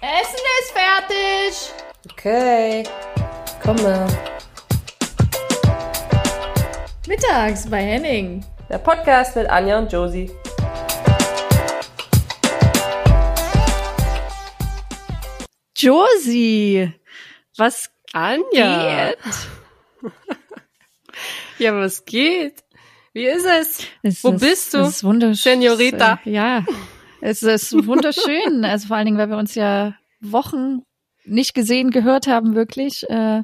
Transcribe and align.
Essen 0.00 0.38
ist 0.60 0.72
fertig. 0.72 1.72
Okay, 2.12 2.84
komme. 3.60 4.06
Mittags 7.08 7.68
bei 7.68 7.82
Henning. 7.82 8.44
Der 8.68 8.78
Podcast 8.78 9.34
mit 9.34 9.50
Anja 9.50 9.78
und 9.78 9.90
Josie. 9.92 10.30
Josie, 15.76 16.92
was 17.56 17.90
Anja. 18.12 19.08
geht? 19.10 20.12
ja, 21.58 21.74
was 21.74 22.04
geht? 22.04 22.62
Wie 23.12 23.24
ist 23.24 23.46
es? 23.46 23.80
Es 24.02 24.22
Wo 24.22 24.30
ist, 24.30 24.40
bist 24.40 24.74
du, 24.74 24.78
Es 24.78 24.88
ist 24.88 25.04
wunderschön. 25.04 25.60
Senorita? 25.60 26.20
Ja, 26.24 26.64
es 27.20 27.42
ist 27.42 27.72
wunderschön. 27.86 28.64
also 28.64 28.88
vor 28.88 28.96
allen 28.96 29.06
Dingen, 29.06 29.18
weil 29.18 29.30
wir 29.30 29.38
uns 29.38 29.54
ja 29.54 29.94
Wochen 30.20 30.82
nicht 31.24 31.54
gesehen, 31.54 31.90
gehört 31.90 32.26
haben, 32.26 32.54
wirklich. 32.54 33.08
Äh, 33.08 33.42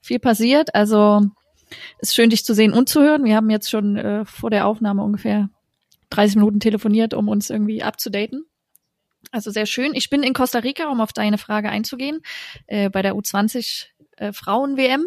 viel 0.00 0.18
passiert. 0.18 0.74
Also 0.74 1.22
ist 1.98 2.14
schön, 2.14 2.30
dich 2.30 2.44
zu 2.44 2.54
sehen 2.54 2.72
und 2.72 2.88
zu 2.88 3.02
hören. 3.02 3.24
Wir 3.24 3.36
haben 3.36 3.50
jetzt 3.50 3.70
schon 3.70 3.96
äh, 3.96 4.24
vor 4.24 4.50
der 4.50 4.66
Aufnahme 4.66 5.02
ungefähr 5.02 5.48
30 6.10 6.36
Minuten 6.36 6.60
telefoniert, 6.60 7.14
um 7.14 7.28
uns 7.28 7.50
irgendwie 7.50 7.82
abzudaten. 7.82 8.44
Also 9.32 9.50
sehr 9.50 9.66
schön. 9.66 9.92
Ich 9.94 10.08
bin 10.08 10.22
in 10.22 10.34
Costa 10.34 10.60
Rica, 10.60 10.88
um 10.88 11.00
auf 11.00 11.12
deine 11.12 11.38
Frage 11.38 11.68
einzugehen, 11.68 12.20
äh, 12.66 12.88
bei 12.90 13.02
der 13.02 13.14
U20 13.14 13.86
äh, 14.16 14.32
Frauen-WM. 14.32 15.06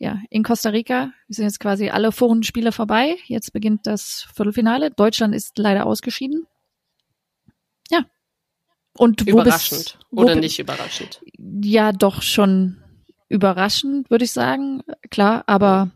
Ja, 0.00 0.20
in 0.30 0.44
Costa 0.44 0.70
Rica. 0.70 1.12
Wir 1.26 1.34
sind 1.34 1.44
jetzt 1.44 1.60
quasi 1.60 1.90
alle 1.90 2.12
Vorrundenspiele 2.12 2.70
vorbei. 2.72 3.16
Jetzt 3.26 3.52
beginnt 3.52 3.86
das 3.86 4.28
Viertelfinale. 4.34 4.90
Deutschland 4.90 5.34
ist 5.34 5.58
leider 5.58 5.86
ausgeschieden. 5.86 6.46
Und 8.98 9.24
wo 9.26 9.30
Überraschend 9.30 9.78
bist, 9.78 9.98
wo 10.10 10.22
oder 10.22 10.34
nicht 10.34 10.58
überraschend? 10.58 11.20
Ja, 11.62 11.92
doch 11.92 12.20
schon 12.22 12.76
überraschend, 13.28 14.10
würde 14.10 14.24
ich 14.24 14.32
sagen. 14.32 14.82
Klar, 15.10 15.44
aber 15.46 15.90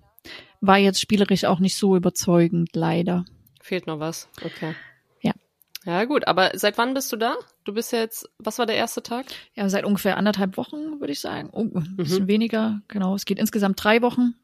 war 0.61 0.79
jetzt 0.79 1.01
spielerisch 1.01 1.45
auch 1.45 1.59
nicht 1.59 1.77
so 1.77 1.97
überzeugend, 1.97 2.71
leider. 2.75 3.25
Fehlt 3.61 3.87
noch 3.87 3.99
was. 4.01 4.29
Okay. 4.45 4.75
Ja. 5.23 5.33
Ja, 5.85 6.05
gut. 6.05 6.27
Aber 6.29 6.51
seit 6.55 6.79
wann 6.79 6.95
bist 6.95 7.11
du 7.13 7.17
da? 7.17 7.35
Du 7.65 7.73
bist 7.75 7.91
jetzt, 7.93 8.29
was 8.39 8.59
war 8.59 8.67
der 8.67 8.77
erste 8.77 9.03
Tag? 9.03 9.27
Ja, 9.55 9.69
seit 9.69 9.85
ungefähr 9.85 10.17
anderthalb 10.17 10.57
Wochen, 10.57 11.01
würde 11.01 11.13
ich 11.13 11.21
sagen. 11.21 11.49
Oh, 11.53 11.63
ein 11.63 11.97
bisschen 11.97 12.25
Mhm. 12.25 12.29
weniger, 12.29 12.83
genau. 12.89 13.15
Es 13.15 13.25
geht 13.25 13.39
insgesamt 13.39 13.83
drei 13.83 14.03
Wochen. 14.03 14.35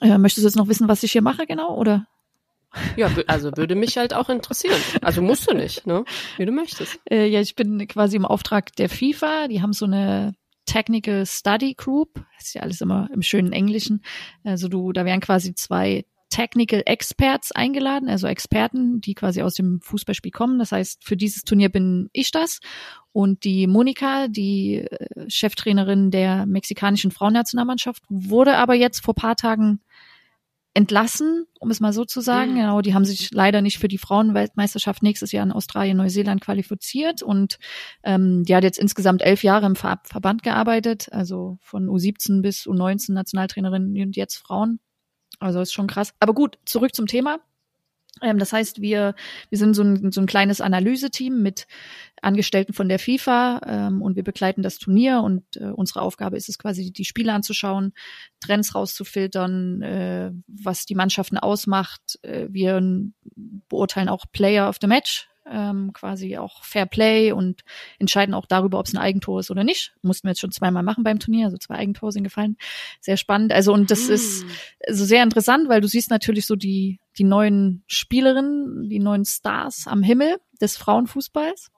Äh, 0.00 0.18
möchtest 0.18 0.44
du 0.44 0.48
jetzt 0.48 0.56
noch 0.56 0.68
wissen, 0.68 0.88
was 0.88 1.02
ich 1.02 1.12
hier 1.12 1.22
mache, 1.22 1.46
genau? 1.46 1.76
Oder? 1.76 2.06
Ja, 2.96 3.10
also 3.26 3.50
würde 3.56 3.74
mich 3.74 3.96
halt 3.96 4.14
auch 4.14 4.28
interessieren. 4.28 4.80
Also 5.02 5.22
musst 5.22 5.50
du 5.50 5.54
nicht, 5.54 5.86
ne? 5.86 6.04
Wie 6.36 6.46
du 6.46 6.52
möchtest. 6.52 6.98
Äh, 7.10 7.26
ja, 7.26 7.40
ich 7.40 7.54
bin 7.54 7.86
quasi 7.88 8.16
im 8.16 8.24
Auftrag 8.24 8.74
der 8.76 8.88
FIFA. 8.88 9.48
Die 9.48 9.62
haben 9.62 9.72
so 9.72 9.84
eine 9.84 10.34
Technical 10.66 11.26
Study 11.26 11.74
Group. 11.74 12.14
Das 12.36 12.48
ist 12.48 12.54
ja 12.54 12.62
alles 12.62 12.80
immer 12.80 13.08
im 13.12 13.22
schönen 13.22 13.52
Englischen. 13.52 14.02
Also 14.44 14.68
du, 14.68 14.92
da 14.92 15.04
wären 15.04 15.20
quasi 15.20 15.54
zwei 15.54 16.04
Technical 16.30 16.82
Experts 16.84 17.52
eingeladen, 17.52 18.08
also 18.08 18.26
Experten, 18.26 19.00
die 19.00 19.14
quasi 19.14 19.42
aus 19.42 19.54
dem 19.54 19.80
Fußballspiel 19.80 20.32
kommen. 20.32 20.58
Das 20.58 20.72
heißt, 20.72 21.04
für 21.04 21.16
dieses 21.16 21.44
Turnier 21.44 21.68
bin 21.68 22.08
ich 22.12 22.32
das. 22.32 22.58
Und 23.12 23.44
die 23.44 23.68
Monika, 23.68 24.26
die 24.26 24.78
äh, 24.78 25.30
Cheftrainerin 25.30 26.10
der 26.10 26.46
mexikanischen 26.46 27.12
Frauennationalmannschaft, 27.12 28.02
wurde 28.08 28.56
aber 28.56 28.74
jetzt 28.74 29.04
vor 29.04 29.14
paar 29.14 29.36
Tagen 29.36 29.80
entlassen, 30.74 31.46
um 31.60 31.70
es 31.70 31.80
mal 31.80 31.92
so 31.92 32.04
zu 32.04 32.20
sagen. 32.20 32.52
Mhm. 32.52 32.56
Genau, 32.56 32.80
die 32.80 32.94
haben 32.94 33.04
sich 33.04 33.30
leider 33.30 33.62
nicht 33.62 33.78
für 33.78 33.88
die 33.88 33.98
Frauenweltmeisterschaft 33.98 35.02
nächstes 35.02 35.30
Jahr 35.32 35.44
in 35.44 35.52
Australien, 35.52 35.96
Neuseeland 35.96 36.40
qualifiziert 36.40 37.22
und 37.22 37.58
ähm, 38.02 38.42
die 38.42 38.54
hat 38.54 38.64
jetzt 38.64 38.78
insgesamt 38.78 39.22
elf 39.22 39.44
Jahre 39.44 39.66
im 39.66 39.76
Ver 39.76 40.00
Verband 40.04 40.42
gearbeitet, 40.42 41.08
also 41.12 41.58
von 41.60 41.88
U17 41.88 42.42
bis 42.42 42.66
U19 42.66 43.12
Nationaltrainerin 43.12 43.96
und 44.02 44.16
jetzt 44.16 44.36
Frauen. 44.36 44.80
Also 45.38 45.60
ist 45.60 45.72
schon 45.72 45.86
krass. 45.86 46.12
Aber 46.18 46.34
gut, 46.34 46.58
zurück 46.64 46.94
zum 46.94 47.06
Thema. 47.06 47.38
Ähm, 48.24 48.38
das 48.38 48.52
heißt, 48.52 48.80
wir, 48.80 49.14
wir 49.50 49.58
sind 49.58 49.74
so 49.74 49.82
ein, 49.82 50.12
so 50.12 50.20
ein 50.20 50.26
kleines 50.26 50.60
Analyseteam 50.60 51.42
mit 51.42 51.66
Angestellten 52.22 52.72
von 52.72 52.88
der 52.88 52.98
FIFA 52.98 53.60
ähm, 53.66 54.02
und 54.02 54.16
wir 54.16 54.24
begleiten 54.24 54.62
das 54.62 54.78
Turnier 54.78 55.20
und 55.20 55.44
äh, 55.56 55.64
unsere 55.64 56.02
Aufgabe 56.02 56.36
ist 56.36 56.48
es 56.48 56.58
quasi, 56.58 56.90
die 56.90 57.04
Spiele 57.04 57.32
anzuschauen, 57.32 57.92
Trends 58.40 58.74
rauszufiltern, 58.74 59.82
äh, 59.82 60.30
was 60.46 60.86
die 60.86 60.94
Mannschaften 60.94 61.38
ausmacht. 61.38 62.18
Äh, 62.22 62.46
wir 62.50 62.80
beurteilen 63.68 64.08
auch 64.08 64.24
Player 64.32 64.68
of 64.68 64.78
the 64.80 64.86
Match, 64.86 65.28
ähm, 65.50 65.92
quasi 65.92 66.36
auch 66.36 66.64
Fair 66.64 66.86
Play 66.86 67.32
und 67.32 67.62
entscheiden 67.98 68.34
auch 68.34 68.46
darüber, 68.46 68.78
ob 68.78 68.86
es 68.86 68.94
ein 68.94 68.98
Eigentor 68.98 69.40
ist 69.40 69.50
oder 69.50 69.64
nicht. 69.64 69.94
Mussten 70.02 70.26
wir 70.26 70.30
jetzt 70.30 70.40
schon 70.40 70.52
zweimal 70.52 70.82
machen 70.82 71.04
beim 71.04 71.18
Turnier, 71.18 71.46
also 71.46 71.58
zwei 71.58 71.76
Eigentore 71.76 72.12
sind 72.12 72.24
gefallen. 72.24 72.56
Sehr 73.00 73.16
spannend. 73.16 73.52
Also 73.52 73.72
und 73.72 73.90
das 73.90 74.08
ist 74.08 74.42
Hm. 74.42 74.50
also 74.88 75.04
sehr 75.04 75.22
interessant, 75.22 75.68
weil 75.68 75.80
du 75.80 75.88
siehst 75.88 76.10
natürlich 76.10 76.46
so 76.46 76.56
die, 76.56 77.00
die 77.18 77.24
neuen 77.24 77.84
Spielerinnen, 77.86 78.88
die 78.88 78.98
neuen 79.00 79.24
Stars 79.24 79.86
am 79.86 80.02
Himmel 80.02 80.36
des 80.60 80.76
Frauenfußballs. 80.76 81.70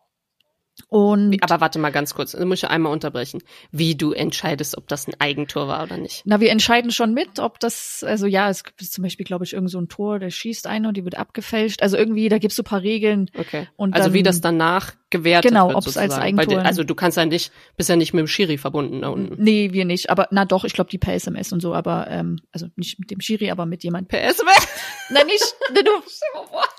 Und 0.89 1.33
Wie- 1.33 1.43
Aber 1.43 1.61
warte 1.61 1.79
mal 1.79 1.91
ganz 1.91 2.15
kurz, 2.15 2.33
da 2.33 2.45
muss 2.45 2.59
ich 2.63 2.69
einmal 2.69 2.93
unterbrechen. 2.93 3.43
Wie 3.73 3.95
du 3.95 4.13
entscheidest, 4.13 4.77
ob 4.77 4.87
das 4.89 5.09
ein 5.09 5.15
Eigentor 5.19 5.69
war 5.69 5.83
oder 5.83 5.97
nicht. 5.97 6.23
na, 6.27 6.39
wir 6.41 6.51
entscheiden 6.51 6.91
schon 6.91 7.15
mit, 7.15 7.39
ob 7.39 7.59
das, 7.61 8.05
also 8.07 8.27
ja, 8.27 8.51
es 8.51 8.63
gibt 8.63 8.81
zum 8.85 9.03
Beispiel, 9.03 9.25
glaube 9.25 9.45
ich, 9.45 9.55
irgend 9.55 9.71
so 9.71 9.81
ein 9.81 9.89
Tor, 9.89 10.19
der 10.19 10.31
schießt 10.31 10.67
eine 10.67 10.89
und 10.89 10.97
die 10.97 11.05
wird 11.05 11.17
abgefälscht. 11.17 11.83
Also 11.83 11.97
irgendwie, 11.97 12.29
da 12.29 12.39
gibt's 12.39 12.57
so 12.57 12.63
paar 12.63 12.83
Regeln. 12.83 13.31
Okay. 13.39 13.69
Und 13.77 13.95
also 13.95 14.13
wie 14.13 14.19
dann- 14.23 14.33
das 14.35 14.41
danach 14.43 14.93
gewertet 15.09 15.51
Genau, 15.51 15.69
wird. 15.69 15.77
ob's 15.77 15.87
als 15.87 15.95
sozusagen. 15.95 16.37
Weil 16.37 16.45
Eigentor- 16.45 16.61
die- 16.61 16.67
Also 16.67 16.85
du 16.85 16.95
kannst 16.95 17.17
ja 17.17 17.25
nicht, 17.25 17.53
bist 17.77 17.89
ja 17.89 17.97
nicht 17.97 18.13
mit 18.13 18.21
dem 18.21 18.29
Schiri 18.29 18.59
verbunden 18.59 19.01
da 19.03 19.09
unten. 19.09 19.43
Nee, 19.43 19.73
wir 19.73 19.85
nicht. 19.87 20.11
Aber 20.11 20.29
na 20.31 20.45
doch, 20.45 20.65
ich 20.65 20.73
glaube 20.75 20.91
die 20.91 20.99
per 20.99 21.15
SMS 21.15 21.53
und 21.53 21.61
so, 21.61 21.75
aber 21.75 22.07
ähm, 22.11 22.39
also 22.53 22.67
nicht 22.77 22.99
mit 22.99 23.11
dem 23.11 23.21
Schiri, 23.21 23.51
aber 23.51 23.65
mit 23.67 23.83
jemandem. 23.83 24.09
Per 24.09 24.23
SMS? 24.23 24.69
Na 25.11 25.23
nicht, 25.25 25.55
ne, 25.73 25.83
du. 25.85 25.91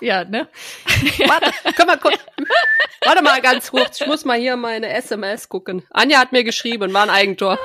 Ja, 0.00 0.24
ne? 0.24 0.46
Warte, 1.26 1.50
können 1.74 1.88
wir 1.88 1.96
kurz. 1.96 2.18
Warte 3.04 3.22
mal 3.22 3.40
ganz 3.40 3.70
kurz. 3.70 3.87
Ich 4.00 4.06
muss 4.06 4.24
mal 4.24 4.38
hier 4.38 4.56
meine 4.56 4.88
SMS 4.92 5.48
gucken. 5.48 5.82
Anja 5.90 6.18
hat 6.18 6.32
mir 6.32 6.44
geschrieben, 6.44 6.92
war 6.92 7.02
ein 7.02 7.10
Eigentor. 7.10 7.58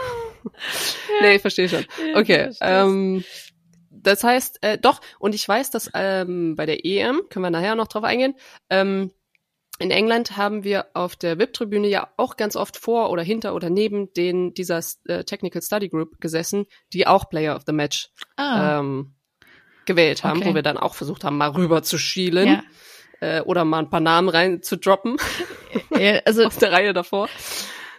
nee, 1.22 1.36
ich 1.36 1.42
verstehe 1.42 1.70
schon. 1.70 1.86
Okay. 2.16 2.52
Ähm, 2.62 3.24
das 3.90 4.24
heißt, 4.24 4.60
äh, 4.62 4.78
doch, 4.78 5.00
und 5.20 5.34
ich 5.36 5.48
weiß, 5.48 5.72
dass 5.72 5.90
ähm, 5.94 6.56
bei 6.56 6.66
der 6.66 6.86
EM, 6.86 7.22
können 7.30 7.44
wir 7.46 7.50
nachher 7.50 7.76
noch 7.76 7.88
drauf 7.88 8.04
eingehen, 8.04 8.36
ähm, 8.70 9.12
in 9.80 9.90
England 9.90 10.38
haben 10.38 10.64
wir 10.64 10.88
auf 10.94 11.16
der 11.16 11.40
VIP-Tribüne 11.40 11.88
ja 11.88 12.08
auch 12.18 12.38
ganz 12.38 12.56
oft 12.56 12.78
vor 12.78 13.10
oder 13.10 13.24
hinter 13.24 13.56
oder 13.56 13.70
neben 13.72 14.14
den 14.14 14.54
dieser 14.54 14.82
äh, 15.06 15.24
Technical 15.24 15.62
Study 15.64 15.90
Group 15.90 16.20
gesessen, 16.22 16.66
die 16.94 17.08
auch 17.08 17.28
Player 17.30 17.56
of 17.56 17.64
the 17.66 17.74
Match 17.74 18.10
Ah, 18.38 18.80
ähm, 18.80 19.16
gewählt 19.86 20.24
haben, 20.24 20.40
Okay. 20.40 20.50
wo 20.52 20.56
wir 20.56 20.62
dann 20.62 20.78
auch 20.78 20.94
versucht 20.94 21.24
haben, 21.24 21.38
mal 21.38 21.50
rüber 21.50 21.82
zu 21.82 21.98
schielen 21.98 22.48
ja. 22.48 22.64
Äh, 23.24 23.42
oder 23.42 23.66
mal 23.66 23.80
ein 23.80 23.90
paar 23.90 24.00
Namen 24.00 24.30
rein 24.30 24.62
zu 24.62 24.78
droppen 24.78 25.18
ja. 25.98 26.20
Also 26.26 26.44
aus 26.46 26.58
der 26.58 26.72
Reihe 26.72 26.94
davor. 26.94 27.30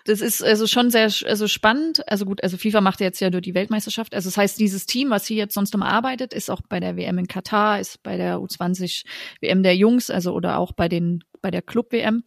das 0.05 0.21
ist 0.21 0.43
also 0.43 0.67
schon 0.67 0.91
sehr 0.91 1.11
also 1.27 1.49
spannend. 1.49 2.07
Also 2.09 2.25
gut, 2.25 2.43
also 2.43 2.57
FIFA 2.57 2.81
macht 2.81 3.01
jetzt 3.01 3.21
ja 3.21 3.31
nur 3.31 3.41
die 3.41 3.55
Weltmeisterschaft. 3.55 4.15
Also 4.15 4.29
das 4.29 4.37
heißt, 4.37 4.61
dieses 4.61 4.87
Team, 4.87 5.11
was 5.11 5.27
hier 5.27 5.37
jetzt 5.37 5.55
sonst 5.55 5.75
immer 5.75 5.89
arbeitet, 5.89 6.35
ist 6.35 6.51
auch 6.51 6.61
bei 6.69 6.81
der 6.81 6.97
WM 6.97 7.19
in 7.19 7.29
Katar, 7.29 7.81
ist 7.81 8.03
bei 8.03 8.17
der 8.17 8.37
U20 8.39 9.05
WM 9.41 9.63
der 9.63 9.77
Jungs, 9.77 10.11
also 10.11 10.33
oder 10.35 10.59
auch 10.59 10.73
bei 10.73 10.89
den 10.89 11.25
bei 11.45 11.51
der 11.51 11.61
Club 11.61 11.93
WM. 11.93 12.25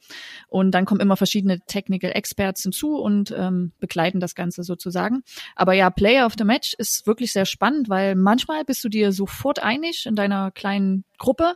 Und 0.47 0.72
dann 0.72 0.85
kommen 0.85 1.01
immer 1.01 1.17
verschiedene 1.17 1.59
Technical 1.61 2.11
Experts 2.13 2.61
hinzu 2.61 2.97
und 2.97 3.33
ähm, 3.35 3.72
begleiten 3.79 4.19
das 4.19 4.35
Ganze 4.35 4.61
sozusagen. 4.61 5.23
Aber 5.55 5.73
ja, 5.73 5.89
Player 5.89 6.28
of 6.28 6.35
the 6.38 6.44
Match 6.44 6.75
ist 6.78 7.07
wirklich 7.07 7.33
sehr 7.33 7.47
spannend, 7.47 7.89
weil 7.89 8.13
manchmal 8.13 8.63
bist 8.63 8.83
du 8.83 8.89
dir 8.89 9.11
sofort 9.11 9.63
einig 9.63 10.05
in 10.05 10.16
deiner 10.16 10.51
kleinen 10.51 11.03
Gruppe 11.17 11.55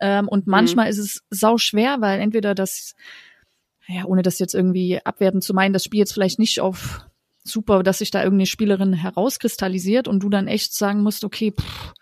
ähm, 0.00 0.28
und 0.28 0.46
manchmal 0.46 0.90
ist 0.90 0.98
es 0.98 1.24
sau 1.30 1.56
schwer, 1.56 1.96
weil 2.00 2.20
entweder 2.20 2.54
das 2.54 2.94
ja, 3.86 4.04
ohne 4.04 4.20
das 4.20 4.38
jetzt 4.38 4.54
irgendwie 4.54 5.00
abwertend 5.02 5.42
zu 5.42 5.54
meinen, 5.54 5.72
das 5.72 5.82
Spiel 5.82 6.00
jetzt 6.00 6.12
vielleicht 6.12 6.38
nicht 6.38 6.60
auf 6.60 7.06
super, 7.42 7.82
dass 7.82 7.98
sich 7.98 8.10
da 8.10 8.22
irgendeine 8.22 8.44
Spielerin 8.44 8.92
herauskristallisiert 8.92 10.08
und 10.08 10.22
du 10.22 10.28
dann 10.28 10.46
echt 10.46 10.74
sagen 10.74 11.02
musst, 11.02 11.24
okay, 11.24 11.54
pff, 11.58 11.94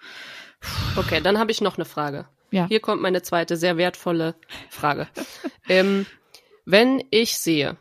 Okay, 0.96 1.20
dann 1.20 1.38
habe 1.38 1.50
ich 1.50 1.60
noch 1.60 1.76
eine 1.76 1.84
Frage. 1.84 2.26
Ja. 2.50 2.66
Hier 2.68 2.80
kommt 2.80 3.02
meine 3.02 3.22
zweite 3.22 3.56
sehr 3.56 3.76
wertvolle 3.76 4.34
Frage. 4.70 5.08
ähm, 5.68 6.06
wenn 6.64 7.02
ich 7.10 7.38
sehe, 7.38 7.76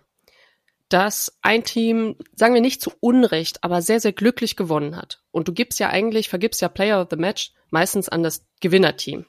dass 0.90 1.38
ein 1.42 1.64
Team, 1.64 2.16
sagen 2.36 2.54
wir 2.54 2.62
nicht 2.62 2.82
zu 2.82 2.92
Unrecht, 3.00 3.64
aber 3.64 3.82
sehr, 3.82 4.00
sehr 4.00 4.14
glücklich 4.14 4.56
gewonnen 4.56 4.96
hat. 4.96 5.22
Und 5.32 5.48
du 5.48 5.54
gibst 5.54 5.80
ja 5.80 5.90
eigentlich, 5.90 6.30
vergibst 6.30 6.62
ja 6.62 6.70
Player 6.70 7.02
of 7.02 7.08
the 7.10 7.16
Match 7.16 7.54
meistens 7.72 8.08
an 8.08 8.24
das 8.24 8.46
Gewinnerteam 8.62 9.26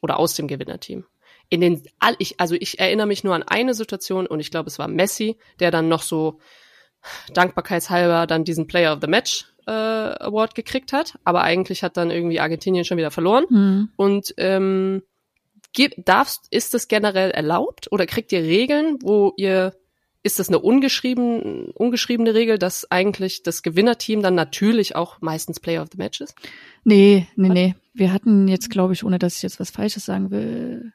oder 0.00 0.18
aus 0.18 0.34
dem 0.34 0.46
Gewinnerteam. 0.46 1.04
In 1.48 1.60
den, 1.60 1.82
also 1.98 2.54
ich 2.54 2.78
erinnere 2.78 3.08
mich 3.08 3.24
nur 3.24 3.34
an 3.34 3.42
eine 3.42 3.74
Situation 3.74 4.26
und 4.28 4.38
ich 4.38 4.52
glaube, 4.52 4.68
es 4.68 4.78
war 4.78 4.86
Messi, 4.86 5.36
der 5.58 5.72
dann 5.72 5.88
noch 5.88 6.02
so 6.02 6.38
dankbarkeitshalber 7.32 8.26
dann 8.26 8.44
diesen 8.44 8.66
Player 8.66 8.92
of 8.92 9.00
the 9.00 9.08
Match 9.08 9.46
äh, 9.66 9.70
Award 9.70 10.54
gekriegt 10.54 10.92
hat, 10.92 11.18
aber 11.24 11.42
eigentlich 11.42 11.82
hat 11.82 11.96
dann 11.96 12.10
irgendwie 12.10 12.40
Argentinien 12.40 12.84
schon 12.84 12.98
wieder 12.98 13.10
verloren. 13.10 13.44
hm, 13.48 13.88
Und 13.96 14.34
ähm, 14.36 15.02
darfst, 15.98 16.46
ist 16.50 16.74
es 16.74 16.88
generell 16.88 17.30
erlaubt 17.30 17.90
oder 17.92 18.06
kriegt 18.06 18.32
ihr 18.32 18.42
Regeln, 18.42 18.98
wo 19.02 19.32
ihr 19.36 19.74
ist 20.22 20.38
das 20.38 20.48
eine 20.48 20.58
ungeschrieben, 20.58 21.70
ungeschriebene 21.70 22.34
Regel, 22.34 22.58
dass 22.58 22.90
eigentlich 22.90 23.42
das 23.42 23.62
Gewinnerteam 23.62 24.20
dann 24.20 24.34
natürlich 24.34 24.94
auch 24.94 25.20
meistens 25.22 25.60
Player 25.60 25.80
of 25.80 25.88
the 25.92 25.96
Match 25.96 26.20
ist? 26.20 26.34
Nee, 26.84 27.26
nee, 27.36 27.48
nee. 27.48 27.74
Wir 27.94 28.12
hatten 28.12 28.46
jetzt, 28.46 28.68
glaube 28.68 28.92
ich, 28.92 29.02
ohne 29.02 29.18
dass 29.18 29.36
ich 29.36 29.42
jetzt 29.42 29.60
was 29.60 29.70
Falsches 29.70 30.04
sagen 30.04 30.30
will, 30.30 30.92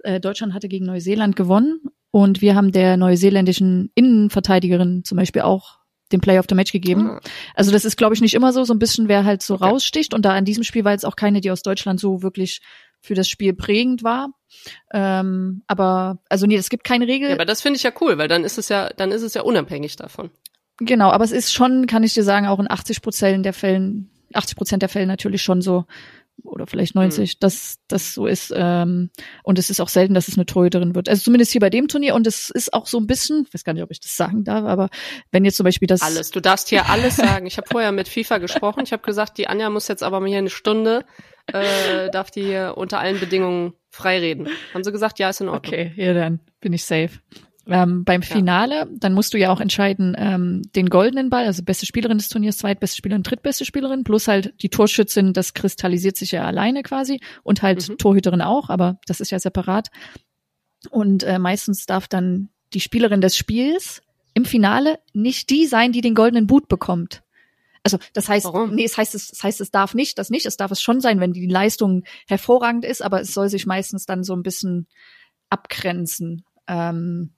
äh, 0.00 0.20
Deutschland 0.20 0.52
hatte 0.52 0.68
gegen 0.68 0.84
Neuseeland 0.84 1.36
gewonnen 1.36 1.80
und 2.10 2.40
wir 2.40 2.54
haben 2.54 2.72
der 2.72 2.96
neuseeländischen 2.96 3.90
Innenverteidigerin 3.94 5.04
zum 5.04 5.16
Beispiel 5.16 5.42
auch 5.42 5.78
den 6.12 6.20
Player 6.20 6.40
of 6.40 6.46
the 6.48 6.54
Match 6.54 6.72
gegeben. 6.72 7.08
Ah. 7.08 7.20
Also 7.54 7.70
das 7.70 7.84
ist, 7.84 7.96
glaube 7.96 8.14
ich, 8.14 8.20
nicht 8.20 8.34
immer 8.34 8.52
so, 8.52 8.64
so 8.64 8.74
ein 8.74 8.78
bisschen, 8.80 9.08
wer 9.08 9.24
halt 9.24 9.42
so 9.42 9.54
Okay. 9.54 9.64
raussticht. 9.64 10.12
Und 10.12 10.24
da 10.24 10.36
in 10.36 10.44
diesem 10.44 10.64
Spiel 10.64 10.84
war 10.84 10.92
jetzt 10.92 11.06
auch 11.06 11.14
keine, 11.16 11.40
die 11.40 11.50
aus 11.50 11.62
Deutschland 11.62 12.00
so 12.00 12.22
wirklich 12.22 12.60
für 13.00 13.14
das 13.14 13.28
Spiel 13.28 13.54
prägend 13.54 14.02
war. 14.02 14.30
Ähm, 14.92 15.62
aber, 15.68 16.18
also 16.28 16.46
nee, 16.46 16.56
es 16.56 16.68
gibt 16.68 16.84
keine 16.84 17.06
Regel. 17.06 17.28
Ja, 17.28 17.34
aber 17.36 17.44
das 17.44 17.62
finde 17.62 17.76
ich 17.76 17.82
ja 17.84 17.92
cool, 18.00 18.18
weil 18.18 18.28
dann 18.28 18.44
ist 18.44 18.58
es 18.58 18.68
ja, 18.68 18.90
dann 18.96 19.12
ist 19.12 19.22
es 19.22 19.34
ja 19.34 19.42
unabhängig 19.42 19.96
davon. 19.96 20.30
Genau, 20.78 21.10
aber 21.10 21.24
es 21.24 21.32
ist 21.32 21.52
schon, 21.52 21.86
kann 21.86 22.02
ich 22.02 22.14
dir 22.14 22.24
sagen, 22.24 22.46
auch 22.46 22.58
in 22.58 22.70
80 22.70 23.02
Prozent 23.02 23.44
der 23.44 23.52
Fällen, 23.52 24.10
80 24.34 24.56
Prozent 24.56 24.82
der 24.82 24.88
Fälle 24.88 25.06
natürlich 25.06 25.42
schon 25.42 25.62
so, 25.62 25.84
oder 26.44 26.66
vielleicht 26.66 26.94
90, 26.94 27.38
dass 27.38 27.78
das 27.88 28.14
so 28.14 28.26
ist. 28.26 28.52
Ähm, 28.54 29.10
und 29.42 29.58
es 29.58 29.70
ist 29.70 29.80
auch 29.80 29.88
selten, 29.88 30.14
dass 30.14 30.28
es 30.28 30.36
eine 30.36 30.46
Torhüterin 30.46 30.94
wird. 30.94 31.08
Also 31.08 31.22
zumindest 31.22 31.52
hier 31.52 31.60
bei 31.60 31.70
dem 31.70 31.88
Turnier. 31.88 32.14
Und 32.14 32.26
es 32.26 32.50
ist 32.50 32.72
auch 32.72 32.86
so 32.86 32.98
ein 32.98 33.06
bisschen, 33.06 33.44
ich 33.46 33.54
weiß 33.54 33.64
gar 33.64 33.72
nicht, 33.72 33.82
ob 33.82 33.90
ich 33.90 34.00
das 34.00 34.16
sagen 34.16 34.44
darf, 34.44 34.64
aber 34.64 34.88
wenn 35.32 35.44
jetzt 35.44 35.56
zum 35.56 35.64
Beispiel 35.64 35.88
das. 35.88 36.02
Alles. 36.02 36.30
Du 36.30 36.40
darfst 36.40 36.68
hier 36.68 36.88
alles 36.88 37.16
sagen. 37.16 37.46
Ich 37.46 37.56
habe 37.56 37.68
vorher 37.70 37.92
mit 37.92 38.08
FIFA 38.08 38.38
gesprochen. 38.38 38.82
Ich 38.84 38.92
habe 38.92 39.02
gesagt, 39.02 39.38
die 39.38 39.46
Anja 39.46 39.70
muss 39.70 39.88
jetzt 39.88 40.02
aber 40.02 40.20
mal 40.20 40.28
hier 40.28 40.38
eine 40.38 40.50
Stunde, 40.50 41.04
äh, 41.46 42.10
darf 42.10 42.30
die 42.30 42.42
hier 42.42 42.74
unter 42.76 42.98
allen 42.98 43.18
Bedingungen 43.18 43.74
frei 43.90 44.18
reden. 44.18 44.48
Haben 44.72 44.84
sie 44.84 44.92
gesagt, 44.92 45.18
ja, 45.18 45.30
ist 45.30 45.40
in 45.40 45.48
Ordnung. 45.48 45.72
Okay, 45.72 45.92
ja, 45.96 46.14
dann 46.14 46.40
bin 46.60 46.72
ich 46.72 46.84
safe. 46.84 47.10
Ähm, 47.66 48.04
beim 48.04 48.22
Finale, 48.22 48.88
dann 48.96 49.12
musst 49.12 49.34
du 49.34 49.38
ja 49.38 49.52
auch 49.52 49.60
entscheiden, 49.60 50.16
ähm, 50.18 50.62
den 50.74 50.88
goldenen 50.88 51.28
Ball, 51.30 51.44
also 51.44 51.62
beste 51.62 51.86
Spielerin 51.86 52.18
des 52.18 52.28
Turniers, 52.28 52.58
zweitbeste 52.58 52.96
Spielerin, 52.96 53.22
drittbeste 53.22 53.64
Spielerin, 53.64 54.02
plus 54.02 54.28
halt 54.28 54.54
die 54.62 54.70
Torschützin, 54.70 55.32
das 55.34 55.52
kristallisiert 55.54 56.16
sich 56.16 56.32
ja 56.32 56.44
alleine 56.44 56.82
quasi 56.82 57.20
und 57.42 57.62
halt 57.62 57.88
Mhm. 57.88 57.98
Torhüterin 57.98 58.42
auch, 58.42 58.70
aber 58.70 58.98
das 59.06 59.20
ist 59.20 59.30
ja 59.30 59.38
separat. 59.38 59.90
Und 60.90 61.22
äh, 61.22 61.38
meistens 61.38 61.84
darf 61.86 62.08
dann 62.08 62.48
die 62.72 62.80
Spielerin 62.80 63.20
des 63.20 63.36
Spiels 63.36 64.02
im 64.32 64.44
Finale 64.44 64.98
nicht 65.12 65.50
die 65.50 65.66
sein, 65.66 65.92
die 65.92 66.00
den 66.00 66.14
goldenen 66.14 66.46
Boot 66.46 66.68
bekommt. 66.68 67.22
Also 67.82 67.98
das 68.12 68.28
heißt, 68.28 68.46
Warum? 68.46 68.74
nee, 68.74 68.84
es 68.84 68.96
heißt, 68.96 69.14
es 69.14 69.28
das 69.28 69.42
heißt, 69.42 69.60
es 69.60 69.70
darf 69.70 69.94
nicht, 69.94 70.18
das 70.18 70.30
nicht. 70.30 70.46
Es 70.46 70.56
darf 70.56 70.70
es 70.70 70.82
schon 70.82 71.00
sein, 71.00 71.20
wenn 71.20 71.32
die 71.32 71.46
Leistung 71.46 72.04
hervorragend 72.26 72.84
ist, 72.84 73.02
aber 73.02 73.20
es 73.20 73.32
soll 73.34 73.48
sich 73.48 73.66
meistens 73.66 74.06
dann 74.06 74.22
so 74.22 74.34
ein 74.34 74.42
bisschen 74.42 74.86
abgrenzen. 75.48 76.44
Ähm, 76.66 77.32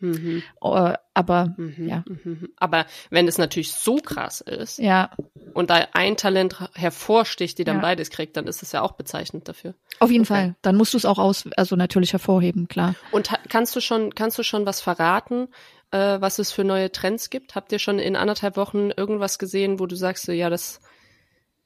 Mhm, 0.00 0.42
äh, 0.62 0.94
aber 1.14 1.54
mhm, 1.56 1.88
Ja. 1.88 2.04
mhm. 2.06 2.48
Aber 2.56 2.84
wenn 3.10 3.28
es 3.28 3.38
natürlich 3.38 3.72
so 3.72 3.96
krass 3.96 4.40
ist 4.40 4.78
ja, 4.78 5.10
und 5.54 5.70
da 5.70 5.86
ein 5.92 6.16
Talent 6.16 6.56
hervorsticht, 6.74 7.58
die 7.58 7.64
dann 7.64 7.76
Ja. 7.76 7.82
beides 7.82 8.10
kriegt, 8.10 8.36
dann 8.36 8.46
ist 8.46 8.62
es 8.62 8.72
ja 8.72 8.82
auch 8.82 8.92
bezeichnend 8.92 9.48
dafür. 9.48 9.74
auf 10.00 10.10
jeden 10.10 10.24
Okay. 10.24 10.34
Fall. 10.34 10.56
Dann 10.62 10.76
musst 10.76 10.92
du 10.94 10.98
es 10.98 11.04
auch 11.04 11.18
aus, 11.18 11.44
also 11.56 11.76
natürlich 11.76 12.12
hervorheben, 12.12 12.66
klar. 12.68 12.94
Und 13.12 13.30
kannst 13.48 13.74
du 13.76 13.80
schon, 13.80 14.14
kannst 14.14 14.38
du 14.38 14.42
schon 14.42 14.66
was 14.66 14.80
verraten, 14.80 15.48
äh, 15.92 16.20
was 16.20 16.38
es 16.40 16.50
für 16.52 16.64
neue 16.64 16.90
Trends 16.90 17.30
gibt? 17.30 17.54
Habt 17.54 17.70
ihr 17.72 17.78
schon 17.78 17.98
in 18.00 18.16
anderthalb 18.16 18.56
Wochen 18.56 18.90
irgendwas 18.90 19.38
gesehen, 19.38 19.78
wo 19.78 19.86
du 19.86 19.94
sagst, 19.94 20.24
so, 20.26 20.32
ja, 20.32 20.50
das, 20.50 20.80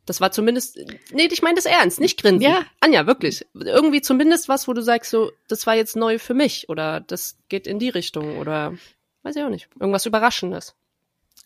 das 0.09 0.21
war 0.21 0.31
zumindest, 0.31 0.79
nee, 1.13 1.29
ich 1.31 1.43
meine 1.43 1.57
das 1.57 1.67
ernst, 1.67 2.01
nicht 2.01 2.21
grinsen. 2.21 2.43
Ja. 2.43 2.65
Anja, 2.81 3.07
wirklich. 3.07 3.47
Irgendwie 3.55 4.01
zumindest 4.01 4.49
was, 4.49 4.67
wo 4.69 4.73
du 4.73 4.83
sagst, 4.83 5.11
so, 5.11 5.33
das 5.49 5.67
war 5.67 5.75
jetzt 5.75 5.97
neu 5.97 6.19
für 6.19 6.35
mich 6.35 6.69
oder 6.69 7.01
das 7.01 7.37
geht 7.49 7.67
in 7.67 7.79
die 7.79 7.91
Richtung 7.91 8.39
oder, 8.39 8.75
weiß 9.23 9.37
ich 9.37 9.43
auch 9.43 9.51
nicht, 9.51 9.69
irgendwas 9.79 10.07
Überraschendes. 10.07 10.75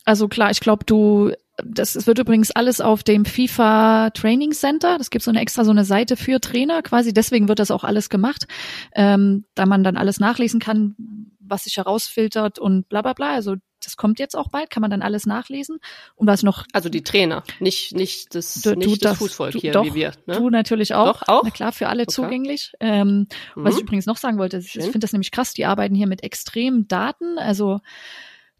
Also 0.05 0.27
klar, 0.27 0.51
ich 0.51 0.59
glaube, 0.59 0.85
du, 0.85 1.31
das 1.63 1.95
es 1.95 2.07
wird 2.07 2.19
übrigens 2.19 2.51
alles 2.51 2.81
auf 2.81 3.03
dem 3.03 3.25
FIFA 3.25 4.09
Training 4.11 4.51
Center. 4.51 4.97
Das 4.97 5.09
gibt 5.09 5.23
so 5.23 5.31
eine 5.31 5.41
extra 5.41 5.63
so 5.63 5.71
eine 5.71 5.85
Seite 5.85 6.17
für 6.17 6.41
Trainer 6.41 6.81
quasi. 6.81 7.13
Deswegen 7.13 7.47
wird 7.47 7.59
das 7.59 7.71
auch 7.71 7.83
alles 7.83 8.09
gemacht, 8.09 8.45
ähm, 8.95 9.45
da 9.55 9.65
man 9.65 9.83
dann 9.83 9.97
alles 9.97 10.19
nachlesen 10.19 10.59
kann, 10.59 10.95
was 11.39 11.65
sich 11.65 11.77
herausfiltert 11.77 12.59
und 12.59 12.89
bla 12.89 13.01
bla 13.01 13.13
bla. 13.13 13.33
Also 13.33 13.55
das 13.85 13.97
kommt 13.97 14.19
jetzt 14.19 14.35
auch 14.35 14.49
bald, 14.49 14.69
kann 14.69 14.81
man 14.81 14.89
dann 14.91 15.01
alles 15.01 15.25
nachlesen. 15.25 15.79
Und 16.15 16.27
was 16.27 16.43
noch 16.43 16.65
Also 16.73 16.89
die 16.89 17.03
Trainer, 17.03 17.43
nicht, 17.59 17.93
nicht 17.95 18.33
das, 18.35 18.55
Du- 18.61 18.71
du 18.73 18.79
nicht 18.79 19.03
das 19.03 19.11
darfst- 19.11 19.19
Fußvolk 19.19 19.51
du- 19.53 19.59
hier, 19.59 19.71
doch, 19.73 19.85
wie 19.85 19.93
wir. 19.93 20.13
Ne? 20.25 20.35
du 20.37 20.49
natürlich 20.49 20.93
auch. 20.93 21.19
Doch, 21.21 21.27
auch? 21.27 21.41
Na 21.43 21.49
klar, 21.49 21.71
für 21.71 21.87
alle 21.89 22.03
Okay. 22.03 22.11
zugänglich. 22.11 22.73
Ähm, 22.79 23.27
Was 23.55 23.75
ich 23.75 23.81
Mhm. 23.81 23.87
übrigens 23.87 24.05
noch 24.05 24.17
sagen 24.17 24.37
wollte, 24.37 24.57
ich 24.57 24.71
Schön. 24.71 24.81
finde 24.83 24.99
das 24.99 25.13
nämlich 25.13 25.31
krass, 25.31 25.53
die 25.53 25.65
arbeiten 25.65 25.95
hier 25.95 26.07
mit 26.07 26.23
extremen 26.23 26.87
Daten. 26.87 27.37
Also 27.37 27.79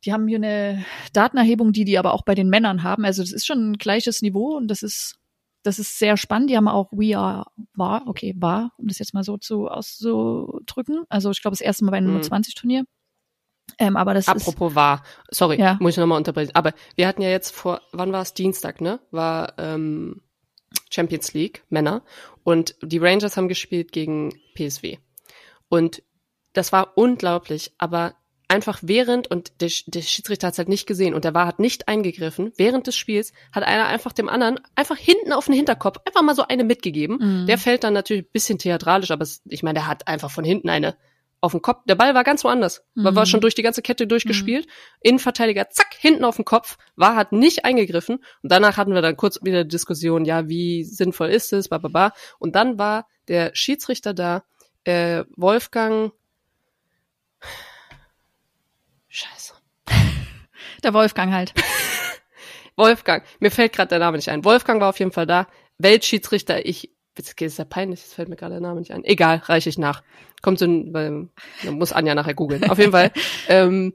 die 0.06 0.12
haben 0.14 0.28
hier 0.28 0.38
eine 0.38 0.84
Datenerhebung, 1.14 1.72
die 1.72 1.86
die 1.86 1.98
aber 1.98 2.14
auch 2.14 2.24
bei 2.24 2.36
den 2.36 2.50
Männern 2.50 2.84
haben. 2.84 3.06
Also 3.06 3.22
das 3.24 3.32
ist 3.32 3.46
schon 3.46 3.72
ein 3.72 3.78
gleiches 3.78 4.22
Niveau 4.22 4.56
und 4.58 4.68
das 4.68 4.84
ist 4.84 5.16
das 5.66 5.80
ist 5.80 5.98
sehr 5.98 6.18
spannend. 6.18 6.50
Die 6.50 6.58
haben 6.58 6.68
auch 6.68 6.92
We 6.92 7.18
Are 7.18 7.46
War, 7.74 8.04
okay, 8.08 8.36
war, 8.38 8.74
um 8.78 8.88
das 8.88 9.00
jetzt 9.00 9.14
mal 9.14 9.24
so 9.24 9.38
zu 9.38 9.70
auszudrücken. 9.70 11.06
Also 11.08 11.32
ich 11.32 11.42
glaube 11.42 11.54
das 11.54 11.62
erste 11.62 11.86
Mal 11.86 11.92
bei 11.92 11.98
einem 11.98 12.16
Mhm. 12.16 12.24
20 12.24 12.54
Turnier. 12.56 12.84
Ähm, 13.80 13.98
aber 13.98 14.14
das 14.14 14.28
ist 14.28 14.30
Apropos 14.30 14.76
war, 14.76 15.04
sorry, 15.30 15.60
Ja. 15.60 15.78
muss 15.80 15.94
ich 15.94 15.98
nochmal 15.98 16.18
unterbrechen. 16.18 16.52
Aber 16.54 16.74
wir 16.96 17.08
hatten 17.08 17.22
ja 17.22 17.30
jetzt 17.30 17.56
vor, 17.56 17.82
wann 17.92 18.12
war 18.12 18.22
es? 18.22 18.34
Dienstag, 18.34 18.82
ne? 18.82 19.00
War 19.12 19.54
ähm, 19.58 20.22
Champions 20.90 21.34
League, 21.34 21.64
Männer. 21.70 22.04
Und 22.44 22.76
die 22.82 22.98
Rangers 23.00 23.38
haben 23.38 23.48
gespielt 23.48 23.92
gegen 23.92 24.34
PSW. 24.56 24.98
Und 25.70 26.04
das 26.54 26.72
war 26.72 26.98
unglaublich, 26.98 27.74
aber 27.78 28.14
einfach 28.48 28.80
während, 28.84 29.28
und 29.32 29.62
der, 29.62 29.72
der 29.88 30.02
Schiedsrichter 30.02 30.48
hat 30.48 30.54
es 30.54 30.58
halt 30.60 30.70
nicht 30.70 30.86
gesehen 30.86 31.16
und 31.16 31.26
der 31.26 31.34
war 31.34 31.48
hat 31.48 31.58
nicht 31.60 31.88
eingegriffen, 31.88 32.52
während 32.58 32.86
des 32.86 32.96
Spiels 32.96 33.34
hat 33.52 33.64
einer 33.64 33.88
einfach 33.88 34.14
dem 34.14 34.30
anderen 34.30 34.60
einfach 34.76 34.98
hinten 34.98 35.34
auf 35.34 35.46
den 35.46 35.56
Hinterkopf 35.56 35.98
einfach 36.06 36.22
mal 36.22 36.36
so 36.36 36.44
eine 36.44 36.64
mitgegeben. 36.64 37.18
Mhm. 37.20 37.46
Der 37.48 37.58
fällt 37.58 37.84
dann 37.84 37.94
natürlich 37.94 38.26
ein 38.26 38.32
bisschen 38.32 38.60
theatralisch, 38.60 39.10
aber 39.10 39.24
es, 39.24 39.42
ich 39.46 39.64
meine, 39.64 39.80
der 39.80 39.88
hat 39.88 40.08
einfach 40.08 40.30
von 40.30 40.44
hinten 40.44 40.70
eine 40.70 40.96
auf 41.44 41.52
den 41.52 41.62
Kopf. 41.62 41.84
Der 41.86 41.96
Ball 41.96 42.16
war 42.16 42.24
ganz 42.24 42.44
woanders. 42.46 42.86
War, 42.96 43.16
war 43.16 43.24
Mhm. 43.24 43.28
schon 43.28 43.42
durch 43.42 43.54
die 43.54 43.64
ganze 43.64 43.82
Kette 43.82 44.08
durchgespielt. 44.08 44.66
Innenverteidiger, 45.02 45.70
zack, 45.70 45.94
hinten 45.94 46.24
auf 46.24 46.38
den 46.38 46.46
Kopf. 46.46 46.78
War, 46.96 47.18
hat 47.18 47.34
nicht 47.34 47.66
eingegriffen. 47.66 48.24
Und 48.42 48.52
danach 48.52 48.78
hatten 48.78 48.94
wir 48.94 49.02
dann 49.02 49.18
kurz 49.18 49.40
wieder 49.44 49.66
Diskussion, 49.66 50.24
ja, 50.24 50.48
wie 50.48 50.86
sinnvoll 50.86 51.28
ist 51.30 51.52
es, 51.52 51.68
ba, 51.68 51.80
ba, 51.80 51.90
ba. 51.90 52.14
Und 52.40 52.56
dann 52.56 52.80
war 52.80 53.08
der 53.28 53.52
Schiedsrichter 53.54 54.14
da, 54.14 54.44
äh, 54.86 55.26
Wolfgang, 55.36 56.14
Scheiße. 59.10 59.54
der 60.84 60.94
Wolfgang 60.94 61.34
halt. 61.34 61.54
Wolfgang, 62.78 63.26
mir 63.40 63.52
fällt 63.52 63.74
gerade 63.74 63.90
der 63.90 64.00
Name 64.00 64.16
nicht 64.18 64.30
ein. 64.30 64.46
Wolfgang 64.46 64.80
war 64.80 64.90
auf 64.90 65.00
jeden 65.00 65.12
Fall 65.12 65.28
da. 65.28 65.48
Weltschiedsrichter, 65.78 66.66
ich, 66.66 66.93
jetzt 67.18 67.40
ist 67.42 67.60
ja 67.60 67.66
peinlich, 67.66 68.02
jetzt 68.02 68.14
fällt 68.14 68.30
mir 68.30 68.36
gerade 68.36 68.54
der 68.54 68.62
Name 68.62 68.80
nicht 68.80 68.92
ein. 68.92 69.04
Egal, 69.04 69.42
reiche 69.46 69.70
ich 69.70 69.78
nach. 69.78 70.04
Kommt 70.42 70.60
so 70.60 70.66
ein, 70.66 70.94
weil, 70.94 71.30
muss 71.72 71.94
Anja 71.94 72.16
nachher 72.16 72.34
googeln. 72.34 72.70
Auf 72.70 72.80
jeden 72.80 72.92
Fall, 72.92 73.12
ähm, 73.48 73.94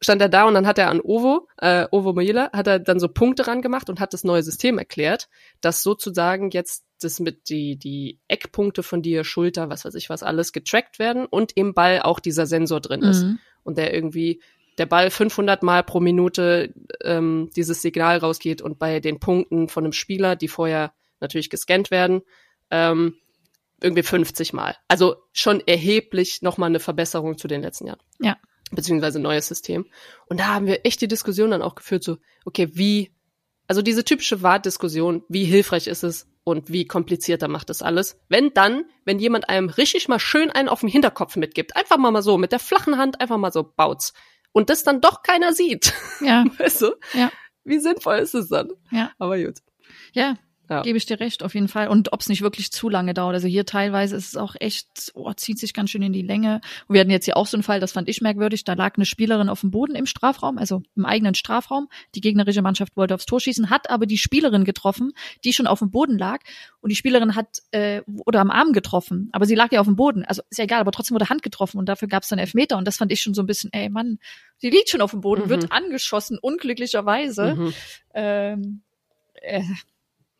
stand 0.00 0.20
er 0.20 0.28
da 0.28 0.44
und 0.44 0.54
dann 0.54 0.66
hat 0.66 0.78
er 0.78 0.90
an 0.90 1.00
Ovo, 1.00 1.48
äh, 1.58 1.86
Ovo 1.90 2.12
Moila, 2.12 2.50
hat 2.52 2.66
er 2.66 2.78
dann 2.78 2.98
so 2.98 3.08
Punkte 3.08 3.46
ran 3.46 3.62
gemacht 3.62 3.88
und 3.88 4.00
hat 4.00 4.12
das 4.12 4.24
neue 4.24 4.42
System 4.42 4.78
erklärt, 4.78 5.28
dass 5.60 5.82
sozusagen 5.82 6.50
jetzt 6.50 6.84
das 7.00 7.20
mit 7.20 7.48
die, 7.48 7.76
die 7.78 8.18
Eckpunkte 8.28 8.82
von 8.82 9.02
dir, 9.02 9.24
Schulter, 9.24 9.70
was 9.70 9.84
weiß 9.84 9.94
ich 9.94 10.10
was 10.10 10.22
alles 10.22 10.52
getrackt 10.52 10.98
werden 10.98 11.26
und 11.26 11.52
im 11.56 11.72
Ball 11.72 12.00
auch 12.02 12.20
dieser 12.20 12.46
Sensor 12.46 12.80
drin 12.80 13.02
ist 13.02 13.22
Mhm. 13.22 13.38
und 13.64 13.78
der 13.78 13.94
irgendwie 13.94 14.42
der 14.78 14.86
Ball 14.86 15.10
500 15.10 15.62
Mal 15.62 15.82
pro 15.82 16.00
Minute 16.00 16.72
ähm, 17.04 17.50
dieses 17.54 17.82
Signal 17.82 18.18
rausgeht 18.18 18.62
und 18.62 18.78
bei 18.78 19.00
den 19.00 19.20
Punkten 19.20 19.68
von 19.68 19.84
einem 19.84 19.92
Spieler, 19.92 20.34
die 20.34 20.48
vorher 20.48 20.92
natürlich 21.22 21.50
gescannt 21.50 21.90
werden, 21.90 22.22
ähm, 22.70 23.16
irgendwie 23.82 24.02
50 24.02 24.52
Mal. 24.52 24.76
Also 24.88 25.16
schon 25.32 25.60
erheblich 25.66 26.42
nochmal 26.42 26.68
eine 26.68 26.80
Verbesserung 26.80 27.38
zu 27.38 27.48
den 27.48 27.62
letzten 27.62 27.86
Jahren. 27.86 28.00
Ja. 28.20 28.36
Beziehungsweise 28.70 29.18
ein 29.18 29.22
neues 29.22 29.48
System. 29.48 29.86
Und 30.26 30.40
da 30.40 30.48
haben 30.48 30.66
wir 30.66 30.86
echt 30.86 31.00
die 31.00 31.08
Diskussion 31.08 31.50
dann 31.50 31.62
auch 31.62 31.74
geführt, 31.74 32.04
so, 32.04 32.18
okay, 32.44 32.68
wie, 32.72 33.14
also 33.66 33.82
diese 33.82 34.04
typische 34.04 34.42
Wartdiskussion, 34.42 35.24
wie 35.28 35.44
hilfreich 35.44 35.88
ist 35.88 36.04
es 36.04 36.26
und 36.44 36.70
wie 36.70 36.86
komplizierter 36.86 37.48
macht 37.48 37.70
das 37.70 37.82
alles? 37.82 38.18
Wenn 38.28 38.54
dann, 38.54 38.84
wenn 39.04 39.18
jemand 39.18 39.48
einem 39.48 39.68
richtig 39.68 40.08
mal 40.08 40.18
schön 40.18 40.50
einen 40.50 40.68
auf 40.68 40.80
den 40.80 40.88
Hinterkopf 40.88 41.36
mitgibt, 41.36 41.76
einfach 41.76 41.98
mal 41.98 42.10
mal 42.10 42.22
so, 42.22 42.38
mit 42.38 42.52
der 42.52 42.58
flachen 42.58 42.96
Hand 42.96 43.20
einfach 43.20 43.36
mal 43.36 43.52
so 43.52 43.62
baut's. 43.62 44.14
Und 44.52 44.70
das 44.70 44.84
dann 44.84 45.00
doch 45.00 45.22
keiner 45.22 45.52
sieht. 45.52 45.92
Ja, 46.20 46.44
Weißt 46.58 46.82
du? 46.82 46.94
Ja. 47.14 47.30
Wie 47.64 47.78
sinnvoll 47.78 48.18
ist 48.18 48.34
es 48.34 48.48
dann? 48.48 48.70
Ja. 48.90 49.12
Aber 49.18 49.38
gut. 49.38 49.58
ja. 50.12 50.36
Ja. 50.72 50.82
gebe 50.82 50.98
ich 50.98 51.06
dir 51.06 51.20
recht, 51.20 51.42
auf 51.42 51.54
jeden 51.54 51.68
Fall. 51.68 51.88
Und 51.88 52.12
ob 52.12 52.20
es 52.20 52.28
nicht 52.28 52.42
wirklich 52.42 52.72
zu 52.72 52.88
lange 52.88 53.14
dauert. 53.14 53.34
Also 53.34 53.48
hier 53.48 53.64
teilweise 53.66 54.16
ist 54.16 54.28
es 54.28 54.36
auch 54.36 54.54
echt, 54.58 55.12
oh, 55.14 55.32
zieht 55.32 55.58
sich 55.58 55.72
ganz 55.74 55.90
schön 55.90 56.02
in 56.02 56.12
die 56.12 56.22
Länge. 56.22 56.60
Und 56.88 56.94
wir 56.94 57.00
hatten 57.00 57.10
jetzt 57.10 57.24
hier 57.26 57.36
auch 57.36 57.46
so 57.46 57.56
einen 57.56 57.62
Fall, 57.62 57.80
das 57.80 57.92
fand 57.92 58.08
ich 58.08 58.20
merkwürdig. 58.20 58.64
Da 58.64 58.74
lag 58.74 58.96
eine 58.96 59.04
Spielerin 59.06 59.48
auf 59.48 59.60
dem 59.60 59.70
Boden 59.70 59.94
im 59.94 60.06
Strafraum, 60.06 60.58
also 60.58 60.82
im 60.96 61.04
eigenen 61.06 61.34
Strafraum. 61.34 61.88
Die 62.14 62.20
gegnerische 62.20 62.62
Mannschaft 62.62 62.96
wollte 62.96 63.14
aufs 63.14 63.26
Tor 63.26 63.40
schießen, 63.40 63.70
hat 63.70 63.90
aber 63.90 64.06
die 64.06 64.18
Spielerin 64.18 64.64
getroffen, 64.64 65.12
die 65.44 65.52
schon 65.52 65.66
auf 65.66 65.78
dem 65.80 65.90
Boden 65.90 66.18
lag. 66.18 66.40
Und 66.80 66.90
die 66.90 66.96
Spielerin 66.96 67.34
hat 67.36 67.58
äh, 67.70 68.02
oder 68.26 68.40
am 68.40 68.50
Arm 68.50 68.72
getroffen, 68.72 69.28
aber 69.32 69.46
sie 69.46 69.54
lag 69.54 69.70
ja 69.72 69.80
auf 69.80 69.86
dem 69.86 69.96
Boden. 69.96 70.24
Also 70.24 70.42
ist 70.50 70.58
ja 70.58 70.64
egal, 70.64 70.80
aber 70.80 70.92
trotzdem 70.92 71.14
wurde 71.14 71.28
Hand 71.28 71.42
getroffen 71.42 71.78
und 71.78 71.88
dafür 71.88 72.08
gab 72.08 72.22
es 72.24 72.28
dann 72.28 72.38
Elfmeter. 72.38 72.76
Und 72.78 72.86
das 72.88 72.96
fand 72.96 73.12
ich 73.12 73.20
schon 73.20 73.34
so 73.34 73.42
ein 73.42 73.46
bisschen, 73.46 73.72
ey 73.72 73.88
Mann, 73.88 74.18
sie 74.58 74.70
liegt 74.70 74.88
schon 74.90 75.00
auf 75.00 75.10
dem 75.12 75.20
Boden, 75.20 75.42
Mhm. 75.44 75.48
wird 75.48 75.72
angeschossen, 75.72 76.38
unglücklicherweise. 76.40 77.54
Mhm. 77.54 77.74
Ähm, 78.14 78.82
äh, 79.34 79.62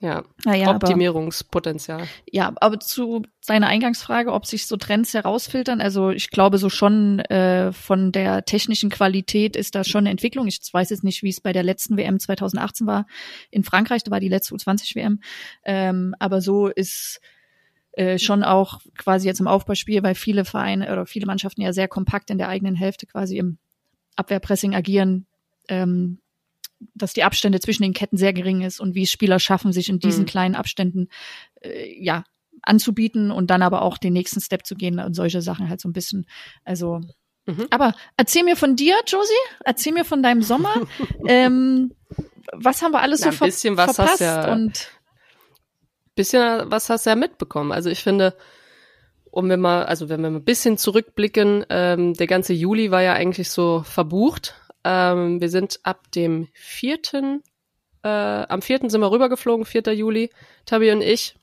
Ja, 0.03 0.25
naja, 0.45 0.67
aber, 0.67 0.89
Optimierungspotenzial. 0.89 2.09
ja, 2.29 2.53
aber 2.57 2.81
zu 2.81 3.23
seiner 3.41 3.69
Eingangsfrage, 3.69 4.33
ob 4.33 4.47
sich 4.47 4.67
so 4.67 4.77
Trends 4.77 5.15
herausfiltern, 5.15 5.81
also 5.81 6.11
ich 6.11 6.31
glaube 6.31 6.59
so 6.59 6.69
schon 6.69 7.21
äh, 7.21 7.73
von 7.73 8.11
der 8.11 8.45
technischen 8.45 8.91
Qualität 8.91 9.55
ist 9.55 9.77
da 9.77 9.85
schon 9.85 10.01
eine 10.01 10.11
Entwicklung. 10.11 10.49
Ich 10.49 10.59
weiß 10.73 10.91
jetzt 10.91 11.05
nicht, 11.05 11.23
wie 11.23 11.29
es 11.29 11.41
bei 11.41 11.53
der 11.53 11.63
letzten 11.63 11.97
WM 11.97 12.19
2018 12.19 12.85
war 12.85 13.07
in 13.53 13.63
Frankreich, 13.63 14.03
da 14.03 14.11
war 14.11 14.19
die 14.19 14.29
letzte 14.29 14.57
U20 14.57 14.97
WM, 14.97 15.21
ähm, 15.65 16.17
aber 16.19 16.41
so 16.41 16.67
ist 16.67 17.21
äh, 17.93 18.19
schon 18.19 18.43
auch 18.43 18.81
quasi 18.99 19.29
jetzt 19.29 19.39
im 19.39 19.47
Aufbauspiel, 19.47 20.03
weil 20.03 20.17
viele 20.17 20.45
Vereine 20.45 20.91
oder 20.91 21.07
viele 21.07 21.27
Mannschaften 21.27 21.61
ja 21.61 21.73
sehr 21.73 21.87
kompakt 21.87 22.29
in 22.31 22.39
der 22.39 22.49
eigenen 22.49 22.75
Hälfte 22.75 23.07
quasi 23.07 23.39
im 23.39 23.59
Abwehrpressing 24.17 24.75
agieren, 24.75 25.27
ähm, 25.69 26.19
dass 26.95 27.13
die 27.13 27.25
Abstände 27.25 27.61
zwischen 27.61 27.83
den 27.83 27.93
Ketten 27.93 28.17
sehr 28.17 28.33
gering 28.33 28.63
ist 28.63 28.81
und 28.81 28.95
wie 28.95 29.03
es 29.03 29.11
Spieler 29.11 29.39
schaffen, 29.39 29.73
sich 29.73 29.89
in 29.89 29.99
diesen 29.99 30.23
Mhm. 30.23 30.27
kleinen 30.29 30.55
Abständen 30.55 31.09
äh, 31.61 31.95
ja 32.03 32.25
anzubieten 32.63 33.31
und 33.31 33.51
dann 33.51 33.63
aber 33.63 33.83
auch 33.83 33.99
den 33.99 34.13
nächsten 34.13 34.41
Step 34.41 34.67
zu 34.67 34.75
gehen 34.77 34.99
und 35.01 35.15
solche 35.15 35.43
Sachen 35.43 35.69
halt 35.69 35.81
so 35.81 35.89
ein 35.89 35.93
bisschen. 35.93 36.27
Also, 36.65 37.01
Mhm. 37.47 37.67
aber 37.71 37.95
erzähl 38.17 38.45
mir 38.45 38.57
von 38.57 38.77
dir, 38.77 38.95
Josie, 39.07 39.33
erzähl 39.65 39.93
mir 39.93 40.05
von 40.05 40.23
deinem 40.23 40.43
Sommer. 40.43 40.73
ähm, 41.27 41.93
was 42.53 42.83
haben 42.83 42.93
wir 42.93 43.01
alles 43.01 43.21
Na, 43.21 43.27
so 43.27 43.31
ein 43.31 43.37
ver 43.37 43.47
bisschen 43.47 43.77
was 43.77 43.89
hast 43.89 43.97
verpasst? 43.97 44.21
ja- 44.21 44.53
und 44.53 44.89
bisschen 46.15 46.71
was 46.71 46.91
hast 46.91 47.07
du 47.07 47.11
ja 47.11 47.17
mitbekommen. 47.17 47.73
Also 47.73 47.89
ich 47.91 48.03
finde, 48.03 48.37
um 49.31 49.49
wir 49.49 49.57
mal, 49.57 49.85
also 49.85 50.09
wenn 50.09 50.21
wir 50.23 50.31
mal 50.31 50.39
ein 50.41 50.45
bisschen 50.45 50.77
zurückblicken, 50.77 51.65
ähm, 51.71 52.15
der 52.15 52.27
ganze 52.27 52.53
Juli 52.53 52.91
war 52.91 53.03
ja 53.03 53.15
eigentlich 53.15 53.51
so 53.51 53.83
verbucht. 53.83 54.55
Ähm, 54.85 55.41
wir 55.41 55.49
sind 55.49 55.81
ab 55.83 56.11
dem 56.13 56.49
vierten, 56.55 57.43
äh, 58.03 58.09
am 58.09 58.63
vierten 58.63 58.91
sind 58.91 59.01
wir 59.01 59.11
rübergeflogen, 59.11 59.65
4. 59.65 59.93
Juli, 59.95 60.31
Tabi 60.67 60.93
und 60.93 61.03
ich. 61.03 61.35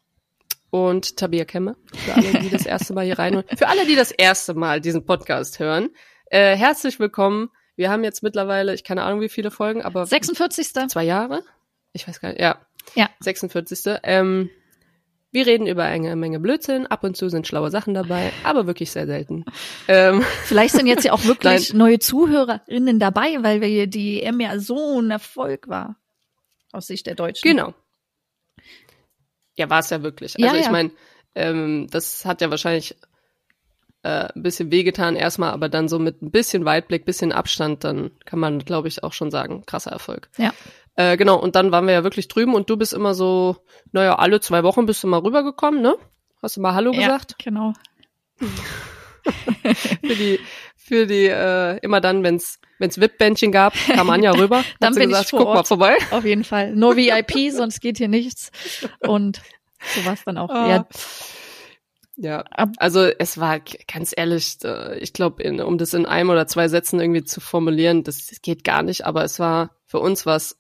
Und 0.72 1.18
Tabia 1.18 1.46
Kemme, 1.46 1.78
für 1.96 2.14
alle, 2.14 2.40
die 2.42 2.50
das 2.52 2.64
erste 2.64 2.94
Mal 2.94 3.04
hier 3.04 3.18
rein 3.18 3.44
Für 3.58 3.68
alle, 3.70 3.88
die 3.88 3.96
das 3.96 4.12
erste 4.12 4.54
Mal 4.54 4.80
diesen 4.80 5.04
Podcast 5.04 5.58
hören, 5.58 5.90
äh, 6.28 6.56
herzlich 6.56 7.00
willkommen. 7.00 7.50
Wir 7.76 7.90
haben 7.90 8.04
jetzt 8.04 8.22
mittlerweile, 8.22 8.76
ich 8.76 8.84
keine 8.84 9.02
Ahnung 9.02 9.20
wie 9.22 9.30
viele 9.30 9.50
Folgen, 9.50 9.82
aber 9.82 10.06
46. 10.06 10.74
zwei 10.90 11.04
Jahre? 11.04 11.42
Ich 11.94 12.08
weiß 12.08 12.22
gar 12.22 12.30
nicht, 12.30 12.40
ja. 12.40 12.60
Ja. 12.94 13.10
46. 13.20 14.00
Ähm, 14.04 14.52
wir 15.32 15.46
reden 15.46 15.68
über 15.68 15.84
eine 15.84 16.16
Menge 16.16 16.40
Blödsinn, 16.40 16.88
ab 16.88 17.04
und 17.04 17.16
zu 17.16 17.30
sind 17.30 17.48
schlaue 17.48 17.70
Sachen 17.70 17.94
dabei, 17.94 18.32
aber 18.44 18.66
wirklich 18.66 18.92
sehr 18.92 19.06
selten. 19.06 19.46
Ähm, 19.88 20.24
Vielleicht 20.44 20.74
sind 20.74 20.88
jetzt 20.88 21.04
ja 21.04 21.14
auch 21.14 21.24
wirklich 21.26 21.74
neue 21.74 22.00
Zuhörerinnen 22.00 23.00
dabei, 23.00 23.38
weil 23.42 23.62
wir 23.62 23.88
die 23.88 24.24
EM 24.24 24.40
ja 24.40 24.60
so 24.60 25.00
ein 25.00 25.12
Erfolg 25.12 25.68
war. 25.68 25.98
Aus 26.72 26.88
Sicht 26.88 27.08
der 27.08 27.16
Deutschen. 27.16 27.48
genau. 27.48 27.74
Ja, 29.56 29.70
war 29.70 29.80
es 29.80 29.90
ja 29.90 30.02
wirklich. 30.02 30.36
Ja, 30.38 30.48
Also 30.48 30.60
ich 30.60 30.66
ja. 30.66 30.72
meine, 30.72 30.92
ähm, 31.36 31.88
das 31.92 32.26
hat 32.26 32.42
ja 32.42 32.50
wahrscheinlich 32.50 32.96
äh, 34.04 34.30
ein 34.34 34.44
bisschen 34.44 34.72
wehgetan 34.72 35.16
erstmal, 35.16 35.52
aber 35.52 35.68
dann 35.68 35.90
so 35.90 36.00
mit 36.00 36.22
ein 36.22 36.32
bisschen 36.32 36.64
Weitblick, 36.66 37.06
bisschen 37.06 37.32
Abstand, 37.32 37.84
dann 37.84 38.12
kann 38.26 38.40
man, 38.40 38.60
glaube 38.60 38.88
ich, 38.88 39.04
auch 39.04 39.14
schon 39.14 39.32
sagen, 39.32 39.66
krasser 39.66 39.92
Erfolg. 39.92 40.30
Ja. 40.38 40.54
Äh, 40.96 41.18
genau, 41.18 41.38
und 41.40 41.56
dann 41.56 41.72
waren 41.72 41.86
wir 41.88 41.94
ja 41.94 42.04
wirklich 42.04 42.28
drüben 42.28 42.54
und 42.56 42.70
du 42.70 42.78
bist 42.78 42.94
immer 42.94 43.14
so, 43.14 43.58
naja, 43.92 44.16
alle 44.16 44.40
zwei 44.42 44.64
Wochen 44.64 44.86
bist 44.86 45.04
du 45.04 45.08
mal 45.08 45.20
rübergekommen, 45.20 45.82
ne? 45.82 45.96
Hast 46.42 46.58
du 46.58 46.62
mal 46.62 46.74
Hallo 46.74 46.92
Ja, 46.94 47.02
gesagt? 47.02 47.36
genau. 47.44 47.74
für 50.02 50.16
die, 50.16 50.40
für 50.76 51.06
die, 51.06 51.26
äh, 51.28 51.78
immer 51.82 52.02
dann, 52.02 52.24
wenn's, 52.24 52.60
wenn's 52.80 53.00
VIP-Bändchen 53.00 53.52
gab, 53.52 53.74
kam 53.74 54.10
Anja 54.10 54.32
rüber. 54.32 54.64
Dann 54.80 54.94
bin 54.94 55.04
ich 55.04 55.10
gesagt, 55.10 55.30
vor 55.30 55.40
guck 55.40 55.48
mal 55.50 55.58
Ort. 55.58 55.68
vorbei. 55.68 55.96
Auf 56.12 56.26
jeden 56.26 56.44
Fall. 56.44 56.74
Nur 56.76 56.96
VIP, 56.98 57.52
sonst 57.52 57.82
geht 57.82 57.98
hier 57.98 58.08
nichts. 58.08 58.52
Und 59.00 59.42
so 59.96 60.06
war 60.06 60.14
es 60.14 60.24
dann 60.24 60.38
auch. 60.38 60.50
Ah. 60.50 60.68
Ja, 60.68 60.88
Ja, 62.16 62.44
also 62.78 63.02
es 63.04 63.38
war 63.40 63.60
ganz 63.92 64.14
ehrlich, 64.16 64.58
äh, 64.64 64.98
ich 65.00 65.14
glaube, 65.14 65.44
um 65.66 65.78
das 65.78 65.94
in 65.94 66.06
einem 66.06 66.30
oder 66.30 66.48
zwei 66.48 66.68
Sätzen 66.68 67.00
irgendwie 67.00 67.24
zu 67.24 67.40
formulieren, 67.42 68.04
das 68.04 68.30
geht 68.42 68.64
gar 68.64 68.84
nicht, 68.84 69.06
aber 69.06 69.24
es 69.24 69.40
war, 69.40 69.76
für 69.86 70.00
uns 70.00 70.26
was 70.26 70.59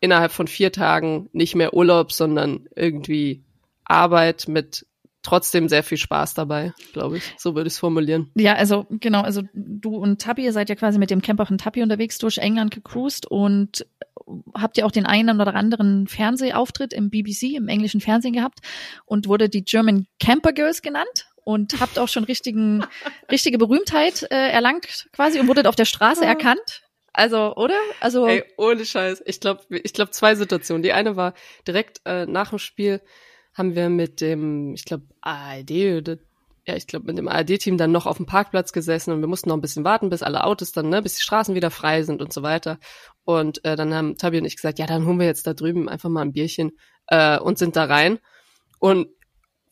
innerhalb 0.00 0.32
von 0.32 0.46
vier 0.46 0.72
Tagen 0.72 1.28
nicht 1.32 1.54
mehr 1.54 1.74
Urlaub, 1.74 2.12
sondern 2.12 2.68
irgendwie 2.74 3.44
Arbeit 3.84 4.48
mit 4.48 4.86
trotzdem 5.22 5.68
sehr 5.68 5.82
viel 5.82 5.98
Spaß 5.98 6.34
dabei, 6.34 6.72
glaube 6.92 7.18
ich. 7.18 7.34
So 7.36 7.54
würde 7.54 7.68
ich 7.68 7.74
es 7.74 7.78
formulieren. 7.78 8.30
ja, 8.34 8.54
also 8.54 8.86
genau, 8.88 9.20
also 9.20 9.42
du 9.52 9.96
und 9.96 10.20
Tabi, 10.20 10.44
ihr 10.44 10.52
seid 10.52 10.68
ja 10.68 10.74
quasi 10.74 10.98
mit 10.98 11.10
dem 11.10 11.20
Camper 11.20 11.46
von 11.46 11.58
Tabi 11.58 11.82
unterwegs 11.82 12.18
durch 12.18 12.38
England 12.38 12.74
gecruised 12.74 13.26
und 13.26 13.86
habt 14.54 14.78
ihr 14.78 14.86
auch 14.86 14.92
den 14.92 15.06
einen 15.06 15.40
oder 15.40 15.54
anderen 15.54 16.06
Fernsehauftritt 16.06 16.92
im 16.92 17.10
BBC, 17.10 17.54
im 17.56 17.68
englischen 17.68 18.00
Fernsehen 18.00 18.32
gehabt 18.32 18.60
und 19.04 19.28
wurde 19.28 19.48
die 19.48 19.64
German 19.64 20.06
Camper 20.18 20.52
Girls 20.52 20.82
genannt 20.82 21.26
und 21.44 21.80
habt 21.80 21.98
auch 21.98 22.08
schon 22.08 22.24
richtigen, 22.24 22.84
richtige 23.30 23.58
Berühmtheit 23.58 24.26
äh, 24.30 24.50
erlangt 24.50 25.08
quasi 25.12 25.40
und 25.40 25.48
wurdet 25.48 25.66
auf 25.66 25.76
der 25.76 25.84
Straße 25.84 26.24
erkannt. 26.24 26.82
Also, 27.20 27.54
oder? 27.54 27.78
Also, 28.00 28.26
Ey, 28.26 28.44
ohne 28.56 28.86
Scheiß. 28.86 29.22
Ich 29.26 29.40
glaube, 29.40 29.60
ich 29.68 29.92
glaube 29.92 30.10
zwei 30.10 30.34
Situationen. 30.36 30.82
Die 30.82 30.94
eine 30.94 31.16
war 31.16 31.34
direkt 31.68 32.00
äh, 32.06 32.24
nach 32.24 32.48
dem 32.48 32.58
Spiel 32.58 33.02
haben 33.52 33.74
wir 33.74 33.90
mit 33.90 34.22
dem, 34.22 34.72
ich 34.72 34.86
glaube, 34.86 35.04
ARD 35.20 35.98
oder 35.98 36.16
ja, 36.66 36.76
ich 36.76 36.86
glaube, 36.86 37.04
mit 37.04 37.18
dem 37.18 37.28
ARD-Team 37.28 37.76
dann 37.76 37.92
noch 37.92 38.06
auf 38.06 38.16
dem 38.16 38.24
Parkplatz 38.24 38.72
gesessen 38.72 39.12
und 39.12 39.20
wir 39.20 39.28
mussten 39.28 39.50
noch 39.50 39.56
ein 39.58 39.60
bisschen 39.60 39.84
warten, 39.84 40.08
bis 40.08 40.22
alle 40.22 40.44
Autos 40.44 40.72
dann, 40.72 40.88
ne, 40.88 41.02
bis 41.02 41.16
die 41.16 41.22
Straßen 41.22 41.54
wieder 41.54 41.70
frei 41.70 42.04
sind 42.04 42.22
und 42.22 42.32
so 42.32 42.42
weiter. 42.42 42.78
Und 43.24 43.62
äh, 43.66 43.76
dann 43.76 43.92
haben 43.92 44.16
Tabi 44.16 44.38
und 44.38 44.46
ich 44.46 44.56
gesagt, 44.56 44.78
ja, 44.78 44.86
dann 44.86 45.04
holen 45.04 45.18
wir 45.18 45.26
jetzt 45.26 45.46
da 45.46 45.52
drüben 45.52 45.90
einfach 45.90 46.08
mal 46.08 46.22
ein 46.22 46.32
Bierchen 46.32 46.72
äh, 47.08 47.38
und 47.38 47.58
sind 47.58 47.76
da 47.76 47.84
rein 47.84 48.18
und 48.78 49.08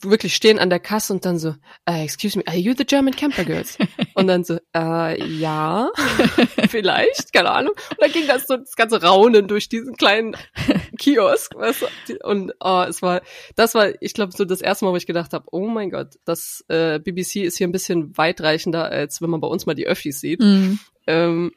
wirklich 0.00 0.34
stehen 0.34 0.58
an 0.58 0.70
der 0.70 0.80
Kasse 0.80 1.12
und 1.12 1.24
dann 1.24 1.38
so, 1.38 1.54
äh, 1.86 2.04
excuse 2.04 2.38
me, 2.38 2.44
are 2.46 2.56
you 2.56 2.74
the 2.76 2.84
German 2.84 3.14
Camper 3.14 3.44
Girls? 3.44 3.76
Und 4.14 4.26
dann 4.26 4.42
so, 4.42 4.58
äh, 4.74 5.22
ja, 5.24 5.90
vielleicht, 6.68 7.32
keine 7.32 7.50
Ahnung. 7.50 7.74
Und 7.90 8.00
dann 8.00 8.10
ging 8.10 8.26
das 8.26 8.46
so 8.46 8.56
das 8.56 8.74
ganze 8.74 9.00
Raunen 9.02 9.46
durch 9.46 9.68
diesen 9.68 9.94
kleinen 9.96 10.36
Kiosk, 10.98 11.54
weißt 11.54 11.82
du? 12.08 12.16
Und 12.24 12.52
oh, 12.60 12.84
es 12.88 13.00
war, 13.02 13.22
das 13.54 13.74
war, 13.74 13.90
ich 14.00 14.14
glaube, 14.14 14.32
so 14.36 14.44
das 14.44 14.60
erste 14.60 14.84
Mal, 14.84 14.92
wo 14.92 14.96
ich 14.96 15.06
gedacht 15.06 15.32
habe, 15.32 15.46
oh 15.52 15.68
mein 15.68 15.90
Gott, 15.90 16.14
das 16.24 16.64
äh, 16.68 16.98
BBC 16.98 17.36
ist 17.44 17.58
hier 17.58 17.68
ein 17.68 17.72
bisschen 17.72 18.16
weitreichender, 18.16 18.84
als 18.90 19.22
wenn 19.22 19.30
man 19.30 19.40
bei 19.40 19.48
uns 19.48 19.66
mal 19.66 19.74
die 19.74 19.86
Öffis 19.86 20.20
sieht. 20.20 20.40
mh, 20.40 20.78
Ähm, 21.06 21.52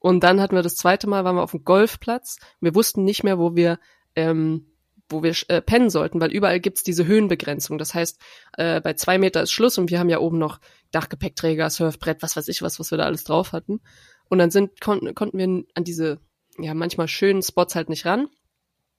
und 0.00 0.22
dann 0.24 0.40
hatten 0.40 0.54
wir 0.56 0.62
das 0.62 0.76
zweite 0.76 1.08
Mal, 1.08 1.24
waren 1.24 1.36
wir 1.36 1.42
auf 1.42 1.50
dem 1.52 1.64
Golfplatz. 1.64 2.38
Wir 2.60 2.74
wussten 2.74 3.04
nicht 3.04 3.24
mehr, 3.24 3.38
wo 3.38 3.54
wir, 3.56 3.78
ähm, 4.14 4.66
wo 5.08 5.22
wir 5.22 5.34
äh, 5.48 5.60
pennen 5.60 5.90
sollten, 5.90 6.20
weil 6.20 6.32
überall 6.32 6.60
gibt's 6.60 6.82
diese 6.82 7.06
Höhenbegrenzung. 7.06 7.78
Das 7.78 7.94
heißt, 7.94 8.20
äh, 8.56 8.80
bei 8.80 8.94
zwei 8.94 9.18
Meter 9.18 9.42
ist 9.42 9.52
Schluss 9.52 9.78
und 9.78 9.90
wir 9.90 9.98
haben 9.98 10.08
ja 10.10 10.18
oben 10.18 10.38
noch 10.38 10.60
Dachgepäckträger, 10.90 11.70
Surfbrett, 11.70 12.22
was 12.22 12.36
weiß 12.36 12.48
ich 12.48 12.62
was, 12.62 12.78
was 12.78 12.90
wir 12.90 12.98
da 12.98 13.04
alles 13.04 13.24
drauf 13.24 13.52
hatten. 13.52 13.80
Und 14.28 14.38
dann 14.38 14.50
sind, 14.50 14.80
konnten, 14.80 15.14
konnten 15.14 15.38
wir 15.38 15.64
an 15.74 15.84
diese, 15.84 16.20
ja, 16.58 16.74
manchmal 16.74 17.08
schönen 17.08 17.42
Spots 17.42 17.74
halt 17.74 17.88
nicht 17.88 18.04
ran. 18.04 18.28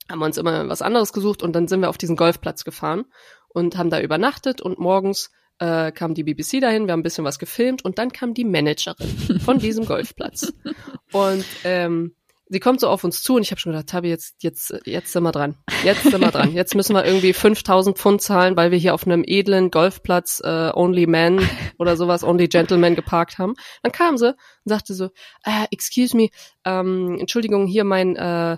Haben 0.09 0.19
wir 0.19 0.25
uns 0.25 0.37
immer 0.37 0.67
was 0.67 0.81
anderes 0.81 1.13
gesucht 1.13 1.43
und 1.43 1.53
dann 1.53 1.67
sind 1.67 1.81
wir 1.81 1.89
auf 1.89 1.97
diesen 1.97 2.15
Golfplatz 2.15 2.63
gefahren 2.63 3.05
und 3.47 3.77
haben 3.77 3.91
da 3.91 4.01
übernachtet 4.01 4.61
und 4.61 4.79
morgens 4.79 5.31
äh, 5.59 5.91
kam 5.91 6.13
die 6.13 6.23
BBC 6.23 6.61
dahin, 6.61 6.87
wir 6.87 6.93
haben 6.93 7.01
ein 7.01 7.03
bisschen 7.03 7.25
was 7.25 7.37
gefilmt 7.37 7.85
und 7.85 7.99
dann 7.99 8.11
kam 8.11 8.33
die 8.33 8.45
Managerin 8.45 9.39
von 9.39 9.59
diesem 9.59 9.85
Golfplatz. 9.85 10.53
Und 11.11 11.43
ähm, 11.63 12.13
sie 12.49 12.59
kommt 12.59 12.79
so 12.79 12.89
auf 12.89 13.03
uns 13.03 13.21
zu 13.21 13.35
und 13.35 13.43
ich 13.43 13.51
habe 13.51 13.61
schon 13.61 13.71
gedacht, 13.71 13.87
Tabi, 13.87 14.09
jetzt, 14.09 14.43
jetzt, 14.43 14.73
jetzt 14.85 15.13
sind 15.13 15.23
wir 15.23 15.31
dran. 15.31 15.55
Jetzt 15.83 16.03
sind 16.03 16.19
wir 16.19 16.31
dran. 16.31 16.53
Jetzt 16.53 16.75
müssen 16.75 16.95
wir 16.95 17.05
irgendwie 17.05 17.33
5000 17.33 17.97
Pfund 17.97 18.21
zahlen, 18.21 18.57
weil 18.57 18.71
wir 18.71 18.77
hier 18.77 18.93
auf 18.93 19.05
einem 19.05 19.23
edlen 19.25 19.71
Golfplatz 19.71 20.41
äh, 20.43 20.71
Only 20.73 21.07
Men 21.07 21.47
oder 21.77 21.95
sowas, 21.95 22.23
Only 22.23 22.47
Gentlemen 22.47 22.95
geparkt 22.95 23.37
haben. 23.37 23.53
Dann 23.83 23.91
kam 23.91 24.17
sie 24.17 24.29
und 24.29 24.37
sagte 24.65 24.93
so, 24.95 25.05
äh, 25.43 25.65
excuse 25.71 26.17
me, 26.17 26.29
ähm, 26.65 27.17
Entschuldigung, 27.19 27.67
hier 27.67 27.83
mein 27.83 28.15
äh, 28.15 28.57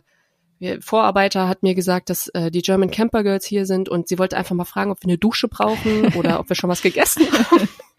Vorarbeiter 0.80 1.48
hat 1.48 1.64
mir 1.64 1.74
gesagt, 1.74 2.10
dass 2.10 2.28
äh, 2.30 2.52
die 2.52 2.62
German 2.62 2.92
Camper 2.92 3.24
Girls 3.24 3.46
hier 3.46 3.66
sind 3.66 3.90
und 3.90 4.08
sie 4.08 4.20
wollte 4.20 4.38
einfach 4.38 4.56
mal 4.56 4.66
fragen, 4.66 4.92
ob 4.92 5.02
wir 5.02 5.10
eine 5.10 5.18
Dusche 5.18 5.48
brauchen 5.48 6.14
oder 6.14 6.40
ob 6.40 6.50
wir 6.50 6.56
schon 6.56 6.70
was 6.70 6.82
gegessen 6.82 7.26
haben. 7.32 7.68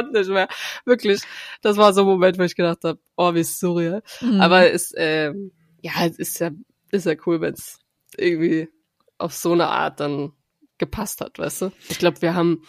Ich 0.00 0.04
konnte 0.04 0.18
nicht 0.18 0.30
mehr. 0.30 0.48
Wirklich. 0.84 1.20
Das 1.60 1.76
war 1.76 1.92
so 1.92 2.02
ein 2.02 2.06
Moment, 2.06 2.38
wo 2.38 2.42
ich 2.42 2.54
gedacht 2.56 2.78
habe, 2.84 2.98
oh, 3.16 3.34
wie 3.34 3.44
surreal. 3.44 4.02
mh. 4.20 4.44
Aber 4.44 4.70
es, 4.72 4.92
ähm, 4.96 5.52
ja, 5.82 5.92
es 6.06 6.18
ist 6.18 6.38
ja, 6.40 6.50
ist 6.90 7.06
ja 7.06 7.14
cool, 7.26 7.40
wenn 7.40 7.54
es 7.54 7.78
irgendwie 8.16 8.68
auf 9.18 9.34
so 9.34 9.52
eine 9.52 9.68
Art 9.68 10.00
dann 10.00 10.32
gepasst 10.78 11.20
hat, 11.20 11.38
weißt 11.38 11.62
du? 11.62 11.72
Ich 11.88 11.98
glaube, 11.98 12.20
wir 12.22 12.34
haben 12.34 12.62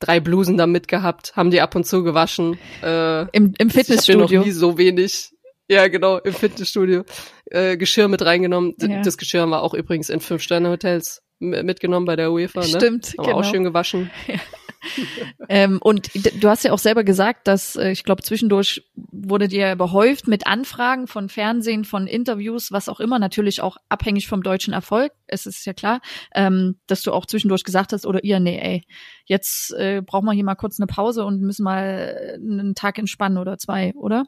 drei 0.00 0.20
Blusen 0.20 0.56
da 0.56 0.66
mitgehabt, 0.66 1.36
haben 1.36 1.50
die 1.50 1.60
ab 1.60 1.74
und 1.76 1.84
zu 1.86 2.02
gewaschen. 2.02 2.58
Äh, 2.82 3.22
Im, 3.30 3.54
im 3.58 3.68
Ich 3.68 3.72
Fitnessstudio. 3.74 4.40
noch 4.40 4.44
nie 4.46 4.50
so 4.50 4.76
wenig. 4.76 5.30
Ja, 5.68 5.88
genau, 5.88 6.18
im 6.18 6.34
Fitnessstudio. 6.34 7.04
Äh, 7.46 7.76
Geschirr 7.78 8.08
mit 8.08 8.22
reingenommen. 8.22 8.74
D- 8.76 8.86
Ja. 8.90 9.02
Das 9.02 9.16
Geschirr 9.16 9.42
haben 9.42 9.50
wir 9.50 9.62
auch 9.62 9.72
übrigens 9.72 10.10
in 10.10 10.20
Fünf-Sterne-Hotels 10.20 11.22
mitgenommen 11.38 12.04
bei 12.06 12.16
der 12.16 12.32
UEFA. 12.32 12.60
Ne? 12.60 12.66
Stimmt, 12.66 13.14
Haben 13.16 13.24
genau. 13.26 13.38
auch 13.38 13.44
schön 13.44 13.64
gewaschen. 13.64 14.10
Ähm, 15.48 15.78
und 15.82 16.10
du 16.42 16.48
hast 16.48 16.64
ja 16.64 16.72
auch 16.72 16.78
selber 16.78 17.04
gesagt, 17.04 17.46
dass 17.46 17.76
äh, 17.76 17.90
ich 17.90 18.04
glaube 18.04 18.22
zwischendurch 18.22 18.90
wurde 18.94 19.46
dir 19.46 19.76
behäuft 19.76 20.26
mit 20.26 20.46
Anfragen 20.46 21.06
von 21.06 21.28
Fernsehen, 21.28 21.84
von 21.84 22.06
Interviews, 22.06 22.72
was 22.72 22.88
auch 22.88 22.98
immer, 22.98 23.18
natürlich 23.18 23.60
auch 23.60 23.76
abhängig 23.88 24.26
vom 24.26 24.42
deutschen 24.42 24.72
Erfolg. 24.72 25.12
Es 25.26 25.44
ist 25.44 25.64
ja 25.66 25.74
klar, 25.74 26.00
ähm, 26.34 26.78
dass 26.86 27.02
du 27.02 27.12
auch 27.12 27.26
zwischendurch 27.26 27.64
gesagt 27.64 27.92
hast, 27.92 28.06
oder 28.06 28.24
ihr, 28.24 28.40
nee, 28.40 28.58
ey, 28.58 28.86
jetzt 29.26 29.72
äh, 29.74 30.02
brauchen 30.04 30.24
wir 30.24 30.32
hier 30.32 30.44
mal 30.44 30.54
kurz 30.54 30.80
eine 30.80 30.86
Pause 30.86 31.24
und 31.24 31.40
müssen 31.40 31.64
mal 31.64 32.16
äh, 32.18 32.34
einen 32.34 32.74
Tag 32.74 32.98
entspannen 32.98 33.38
oder 33.38 33.58
zwei, 33.58 33.92
oder? 33.94 34.24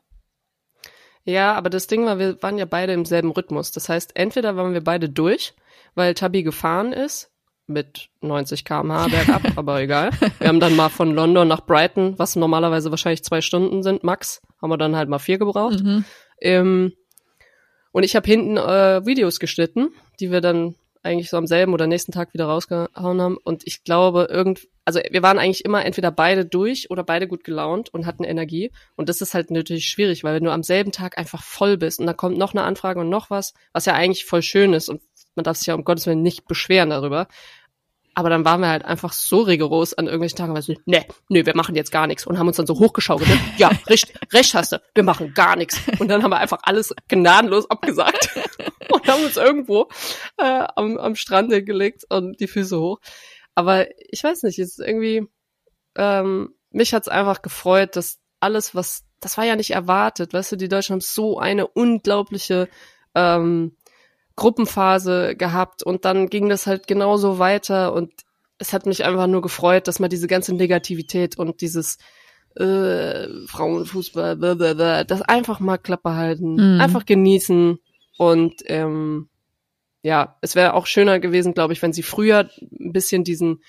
Ja, 1.25 1.55
aber 1.55 1.71
das 1.71 1.87
Ding 1.87 2.05
war, 2.05 2.19
wir 2.19 2.41
waren 2.43 2.59
ja 2.59 2.67
beide 2.67 2.93
im 2.93 3.05
selben 3.05 3.31
Rhythmus. 3.33 3.73
Das 3.73 3.89
heißt, 3.89 4.17
entweder 4.17 4.57
waren 4.57 4.75
wir 4.75 4.85
beide 4.85 5.09
durch, 5.09 5.55
weil 5.95 6.15
Tabi 6.15 6.43
gefahren 6.43 6.93
ist 6.93 7.33
mit 7.67 8.09
90 8.21 8.65
km/h 8.65 9.09
bergab, 9.09 9.43
aber 9.57 9.81
egal. 9.81 10.11
Wir 10.39 10.49
haben 10.49 10.61
dann 10.61 10.77
mal 10.77 10.89
von 10.89 11.15
London 11.15 11.49
nach 11.49 11.65
Brighton, 11.65 12.19
was 12.19 12.37
normalerweise 12.37 12.91
wahrscheinlich 12.91 13.25
zwei 13.25 13.41
Stunden 13.41 13.83
sind, 13.83 14.05
max, 14.05 14.41
haben 14.61 14.71
wir 14.71 14.79
dann 14.79 14.97
halt 14.97 15.09
mal 15.09 15.19
vier 15.19 15.39
gebraucht. 15.39 15.83
Mhm. 15.83 16.05
Ähm, 16.41 16.93
und 17.93 18.03
ich 18.03 18.15
habe 18.15 18.27
hinten 18.27 18.57
äh, 18.57 19.07
Videos 19.07 19.41
geschnitten, 19.41 19.89
die 20.21 20.31
wir 20.31 20.41
dann 20.41 20.75
eigentlich 21.07 21.31
so 21.31 21.37
am 21.37 21.47
selben 21.47 21.73
oder 21.73 21.87
nächsten 21.87 22.13
Tag 22.13 22.35
wieder 22.35 22.47
rausgehauen 22.47 23.23
haben. 23.23 23.39
Und 23.39 23.63
ich 23.65 23.85
glaube, 23.85 24.29
irgend, 24.31 24.67
also 24.85 25.01
wir 25.11 25.23
waren 25.23 25.39
eigentlich 25.39 25.65
immer 25.65 25.85
entweder 25.85 26.11
beide 26.11 26.45
durch 26.45 26.91
oder 26.91 27.05
beide 27.05 27.27
gut 27.27 27.45
gelaunt 27.45 27.95
und 27.95 28.05
hatten 28.05 28.25
Energie. 28.25 28.73
Und 28.97 29.09
das 29.09 29.21
ist 29.21 29.33
halt 29.33 29.51
natürlich 29.51 29.87
schwierig, 29.87 30.25
weil 30.25 30.35
wenn 30.35 30.45
du 30.45 30.51
am 30.51 30.63
selben 30.63 30.93
Tag 30.93 31.17
einfach 31.17 31.43
voll 31.43 31.79
bist 31.79 32.01
und 32.01 32.07
dann 32.07 32.17
kommt 32.17 32.37
noch 32.37 32.53
eine 32.53 32.65
Anfrage 32.65 33.01
und 33.01 33.09
noch 33.09 33.31
was, 33.31 33.55
was 33.73 33.87
ja 33.87 33.95
eigentlich 33.95 34.27
voll 34.27 34.43
schön 34.43 34.75
ist 34.75 34.89
und 34.89 35.01
man 35.37 35.45
darf 35.45 35.57
sich 35.57 35.67
ja 35.67 35.75
um 35.75 35.85
Gottes 35.85 36.07
Willen 36.07 36.23
nicht 36.23 36.47
beschweren 36.49 36.91
darüber. 36.91 37.29
Aber 38.19 38.31
dann 38.31 38.47
waren 38.47 38.63
wir 38.63 38.69
halt 38.69 38.83
einfach 38.83 39.13
so 39.13 39.43
rigoros 39.43 39.93
an 39.93 40.07
irgendwelchen 40.07 40.39
Tagen, 40.39 40.55
weil 40.55 40.63
so, 40.63 40.73
nee, 40.87 41.07
nee, 41.29 41.45
wir 41.45 41.55
machen 41.55 41.75
jetzt 41.75 41.93
gar 41.93 42.07
nichts 42.07 42.27
und 42.27 42.39
haben 42.39 42.47
uns 42.47 42.57
dann 42.57 42.67
so 42.67 42.79
hochgeschaukelt. 42.79 43.29
Ne? 43.29 43.39
Ja, 43.59 43.71
recht, 43.89 44.11
recht 44.33 44.55
hast 44.55 44.73
du, 44.73 44.81
wir 44.95 45.03
machen 45.03 45.35
gar 45.35 45.55
nichts. 45.55 45.79
Und 45.99 46.09
dann 46.09 46.23
haben 46.23 46.31
wir 46.31 46.39
einfach 46.39 46.61
alles 46.63 46.95
gnadenlos 47.09 47.71
abgesagt 47.71 48.31
und 48.91 49.07
haben 49.07 49.23
uns 49.23 49.37
irgendwo 49.37 49.91
äh, 50.39 50.65
am, 50.77 50.97
am 50.97 51.15
Strand 51.15 51.53
hingelegt 51.53 52.05
und 52.09 52.41
die 52.41 52.47
Füße 52.47 52.81
hoch. 52.81 53.01
Aber 53.55 53.87
ich 54.11 54.25
weiß 54.25 54.45
nicht, 54.45 54.59
es 54.59 54.79
ist 54.79 54.81
irgendwie, 54.81 55.27
ähm, 55.99 56.55
mich 56.71 56.95
hat's 56.95 57.09
einfach 57.09 57.43
gefreut, 57.43 57.97
dass 57.97 58.19
alles, 58.41 58.75
was, 58.75 59.05
das 59.21 59.37
war 59.37 59.45
ja 59.45 59.57
nicht 59.57 59.73
erwartet, 59.73 60.33
weißt 60.33 60.53
du, 60.53 60.57
die 60.57 60.69
Deutschen 60.69 60.95
haben 60.95 61.01
so 61.03 61.39
eine 61.39 61.67
unglaubliche 61.67 62.71
ähm, 63.15 63.77
Gruppenphase 64.37 65.35
gehabt 65.37 65.83
und 65.83 66.05
dann 66.05 66.29
ging 66.29 66.49
das 66.49 66.67
halt 66.67 66.87
genauso 66.87 67.39
weiter 67.39 67.93
und 67.93 68.13
es 68.59 68.73
hat 68.73 68.87
mich 68.87 69.05
einfach 69.05 69.27
nur 69.27 69.43
gefreut, 69.43 69.89
dass 69.89 69.99
man 69.99 70.11
diese 70.11 70.29
ganze 70.29 70.55
Negativität 70.55 71.39
und 71.39 71.61
dieses 71.61 71.99
äh, 72.55 73.27
Frauenfußball, 73.47 74.37
blablabla, 74.37 75.05
das 75.05 75.23
einfach 75.23 75.61
mal 75.61 75.79
Klappe 75.79 76.15
halten, 76.15 76.55
Mhm. 76.55 76.81
einfach 76.81 77.05
genießen 77.05 77.79
und 78.19 78.55
ähm, 78.67 79.29
ja, 80.03 80.37
es 80.41 80.55
wäre 80.55 80.75
auch 80.75 80.87
schöner 80.87 81.19
gewesen, 81.19 81.53
glaube 81.53 81.73
ich, 81.73 81.83
wenn 81.83 81.93
sie 81.93 82.03
früher 82.05 82.49
ein 82.81 82.93
bisschen 82.93 83.25
diesen 83.25 83.63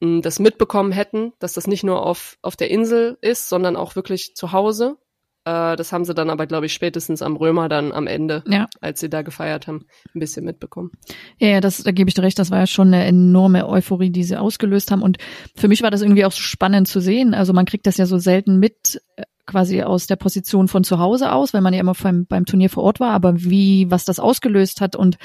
mh, 0.00 0.20
das 0.20 0.38
mitbekommen 0.38 0.92
hätten, 0.92 1.32
dass 1.38 1.54
das 1.54 1.66
nicht 1.66 1.82
nur 1.82 2.04
auf 2.04 2.36
auf 2.42 2.56
der 2.56 2.70
Insel 2.70 3.18
ist, 3.22 3.48
sondern 3.48 3.76
auch 3.76 3.96
wirklich 3.96 4.34
zu 4.36 4.52
Hause. 4.52 4.96
Äh, 5.44 5.76
das 5.76 5.92
haben 5.92 6.04
sie 6.04 6.14
dann 6.14 6.30
aber, 6.30 6.46
glaube 6.46 6.66
ich, 6.66 6.72
spätestens 6.72 7.22
am 7.22 7.36
Römer 7.36 7.68
dann 7.68 7.92
am 7.92 8.06
Ende, 8.06 8.42
Ja. 8.46 8.66
als 8.80 9.00
sie 9.00 9.08
da 9.08 9.22
gefeiert 9.22 9.66
haben, 9.66 9.86
ein 10.14 10.20
bisschen 10.20 10.44
mitbekommen. 10.44 10.90
Ja, 11.38 11.48
ja, 11.48 11.60
das, 11.60 11.82
da 11.82 11.92
gebe 11.92 12.08
ich 12.08 12.14
dir 12.14 12.22
recht, 12.22 12.38
das 12.38 12.50
war 12.50 12.58
ja 12.58 12.66
schon 12.66 12.88
eine 12.88 13.04
enorme 13.04 13.68
Euphorie, 13.68 14.10
die 14.10 14.24
sie 14.24 14.36
ausgelöst 14.36 14.90
haben. 14.90 15.02
Und 15.02 15.18
für 15.56 15.68
mich 15.68 15.82
war 15.82 15.90
das 15.90 16.02
irgendwie 16.02 16.24
auch 16.24 16.32
so 16.32 16.42
spannend 16.42 16.88
zu 16.88 17.00
sehen. 17.00 17.32
Also 17.34 17.52
man 17.52 17.64
kriegt 17.66 17.86
das 17.86 17.96
ja 17.96 18.06
so 18.06 18.18
selten 18.18 18.58
mit, 18.58 19.00
äh, 19.16 19.22
quasi 19.46 19.82
aus 19.82 20.06
der 20.06 20.14
Position 20.16 20.68
von 20.68 20.84
zu 20.84 21.00
Hause 21.00 21.32
aus, 21.32 21.52
weil 21.52 21.60
man 21.60 21.74
ja 21.74 21.80
immer 21.80 21.94
beim, 22.00 22.24
beim 22.26 22.44
Turnier 22.46 22.70
vor 22.70 22.84
Ort 22.84 23.00
war, 23.00 23.10
aber 23.10 23.42
wie, 23.42 23.90
was 23.90 24.04
das 24.04 24.20
ausgelöst 24.20 24.80
hat 24.80 24.94
und 24.94 25.16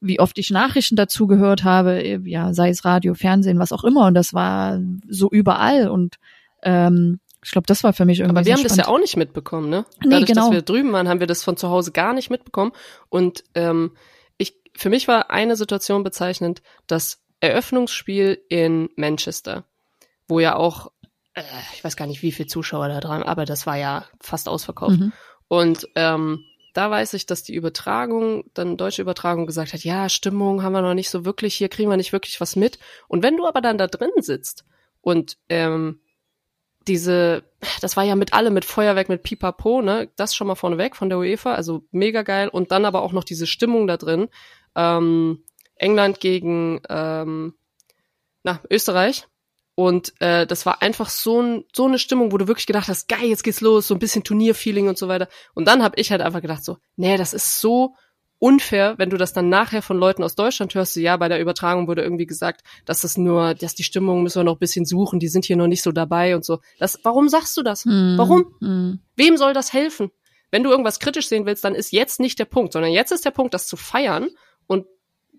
wie 0.00 0.20
oft 0.20 0.38
ich 0.38 0.50
Nachrichten 0.50 0.96
dazu 0.96 1.26
gehört 1.26 1.64
habe, 1.64 2.02
äh, 2.02 2.18
ja, 2.24 2.54
sei 2.54 2.70
es 2.70 2.84
Radio, 2.86 3.12
Fernsehen, 3.14 3.58
was 3.58 3.72
auch 3.72 3.84
immer. 3.84 4.06
Und 4.06 4.14
das 4.14 4.32
war 4.32 4.80
so 5.08 5.28
überall. 5.30 5.88
Und 5.90 6.14
ähm, 6.62 7.18
ich 7.44 7.50
glaube, 7.50 7.66
das 7.66 7.84
war 7.84 7.92
für 7.92 8.04
mich 8.04 8.20
irgendwie 8.20 8.38
Aber 8.38 8.46
wir 8.46 8.54
so 8.54 8.58
haben 8.58 8.68
das 8.68 8.76
ja 8.76 8.84
spannend. 8.84 8.98
auch 8.98 9.02
nicht 9.02 9.16
mitbekommen, 9.16 9.68
ne? 9.68 9.84
Nee, 10.02 10.10
Dadurch, 10.10 10.26
genau. 10.26 10.42
dass 10.46 10.52
wir 10.52 10.62
drüben 10.62 10.92
waren, 10.92 11.08
haben 11.08 11.20
wir 11.20 11.26
das 11.26 11.44
von 11.44 11.56
zu 11.56 11.68
Hause 11.68 11.92
gar 11.92 12.14
nicht 12.14 12.30
mitbekommen. 12.30 12.72
Und 13.10 13.44
ähm, 13.54 13.96
ich, 14.38 14.56
für 14.74 14.88
mich 14.88 15.06
war 15.08 15.30
eine 15.30 15.54
Situation 15.56 16.02
bezeichnend, 16.02 16.62
das 16.86 17.22
Eröffnungsspiel 17.40 18.42
in 18.48 18.88
Manchester, 18.96 19.64
wo 20.26 20.40
ja 20.40 20.56
auch, 20.56 20.90
äh, 21.34 21.42
ich 21.74 21.84
weiß 21.84 21.96
gar 21.96 22.06
nicht, 22.06 22.22
wie 22.22 22.32
viele 22.32 22.48
Zuschauer 22.48 22.88
da 22.88 23.00
dran, 23.00 23.22
aber 23.22 23.44
das 23.44 23.66
war 23.66 23.76
ja 23.76 24.06
fast 24.20 24.48
ausverkauft. 24.48 24.98
Mhm. 24.98 25.12
Und 25.48 25.86
ähm, 25.94 26.44
da 26.72 26.90
weiß 26.90 27.12
ich, 27.12 27.26
dass 27.26 27.42
die 27.42 27.54
Übertragung, 27.54 28.44
dann 28.54 28.78
deutsche 28.78 29.02
Übertragung 29.02 29.46
gesagt 29.46 29.74
hat, 29.74 29.84
ja, 29.84 30.08
Stimmung 30.08 30.62
haben 30.62 30.72
wir 30.72 30.82
noch 30.82 30.94
nicht 30.94 31.10
so 31.10 31.24
wirklich, 31.26 31.54
hier 31.54 31.68
kriegen 31.68 31.90
wir 31.90 31.96
nicht 31.98 32.12
wirklich 32.12 32.40
was 32.40 32.56
mit. 32.56 32.78
Und 33.06 33.22
wenn 33.22 33.36
du 33.36 33.46
aber 33.46 33.60
dann 33.60 33.78
da 33.78 33.86
drin 33.86 34.10
sitzt 34.16 34.64
und 35.02 35.36
ähm, 35.50 36.00
diese, 36.88 37.44
das 37.80 37.96
war 37.96 38.04
ja 38.04 38.16
mit 38.16 38.32
allem, 38.32 38.54
mit 38.54 38.64
Feuerwerk, 38.64 39.08
mit 39.08 39.22
Pipapo, 39.22 39.82
ne, 39.82 40.10
das 40.16 40.34
schon 40.34 40.46
mal 40.46 40.54
vorneweg 40.54 40.96
von 40.96 41.08
der 41.08 41.18
UEFA, 41.18 41.54
also 41.54 41.84
mega 41.90 42.22
geil. 42.22 42.48
Und 42.48 42.72
dann 42.72 42.84
aber 42.84 43.02
auch 43.02 43.12
noch 43.12 43.24
diese 43.24 43.46
Stimmung 43.46 43.86
da 43.86 43.96
drin. 43.96 44.28
Ähm, 44.74 45.44
England 45.76 46.20
gegen 46.20 46.80
ähm, 46.88 47.54
na, 48.42 48.60
Österreich. 48.70 49.26
Und 49.76 50.12
äh, 50.20 50.46
das 50.46 50.66
war 50.66 50.82
einfach 50.82 51.08
so, 51.08 51.42
ein, 51.42 51.64
so 51.74 51.86
eine 51.86 51.98
Stimmung, 51.98 52.30
wo 52.30 52.38
du 52.38 52.46
wirklich 52.46 52.66
gedacht 52.66 52.88
hast, 52.88 53.08
geil, 53.08 53.24
jetzt 53.24 53.42
geht's 53.42 53.60
los, 53.60 53.88
so 53.88 53.94
ein 53.94 53.98
bisschen 53.98 54.22
Turnierfeeling 54.22 54.88
und 54.88 54.96
so 54.96 55.08
weiter. 55.08 55.28
Und 55.54 55.66
dann 55.66 55.82
habe 55.82 55.98
ich 55.98 56.12
halt 56.12 56.22
einfach 56.22 56.42
gedacht 56.42 56.64
so, 56.64 56.78
nee, 56.94 57.16
das 57.16 57.34
ist 57.34 57.60
so 57.60 57.96
unfair, 58.38 58.94
wenn 58.98 59.10
du 59.10 59.16
das 59.16 59.32
dann 59.32 59.48
nachher 59.48 59.80
von 59.80 59.96
Leuten 59.96 60.22
aus 60.22 60.34
Deutschland 60.34 60.74
hörst, 60.74 60.94
so, 60.94 61.00
ja, 61.00 61.16
bei 61.16 61.28
der 61.28 61.40
Übertragung 61.40 61.88
wurde 61.88 62.02
irgendwie 62.02 62.26
gesagt, 62.26 62.62
dass 62.84 63.00
das 63.00 63.16
nur, 63.16 63.54
dass 63.54 63.74
die 63.74 63.84
Stimmung 63.84 64.22
müssen 64.22 64.40
wir 64.40 64.44
noch 64.44 64.56
ein 64.56 64.60
bisschen 64.60 64.84
suchen, 64.84 65.18
die 65.18 65.28
sind 65.28 65.44
hier 65.44 65.56
noch 65.56 65.66
nicht 65.66 65.82
so 65.82 65.92
dabei 65.92 66.34
und 66.34 66.44
so. 66.44 66.58
Das, 66.78 67.00
warum 67.04 67.28
sagst 67.28 67.56
du 67.56 67.62
das? 67.62 67.84
Mhm. 67.84 68.14
Warum? 68.16 68.54
Mhm. 68.60 69.00
Wem 69.16 69.36
soll 69.36 69.54
das 69.54 69.72
helfen? 69.72 70.10
Wenn 70.50 70.62
du 70.62 70.70
irgendwas 70.70 71.00
kritisch 71.00 71.28
sehen 71.28 71.46
willst, 71.46 71.64
dann 71.64 71.74
ist 71.74 71.92
jetzt 71.92 72.20
nicht 72.20 72.38
der 72.38 72.44
Punkt, 72.44 72.72
sondern 72.72 72.92
jetzt 72.92 73.12
ist 73.12 73.24
der 73.24 73.30
Punkt, 73.30 73.54
das 73.54 73.66
zu 73.66 73.76
feiern 73.76 74.28
und 74.66 74.86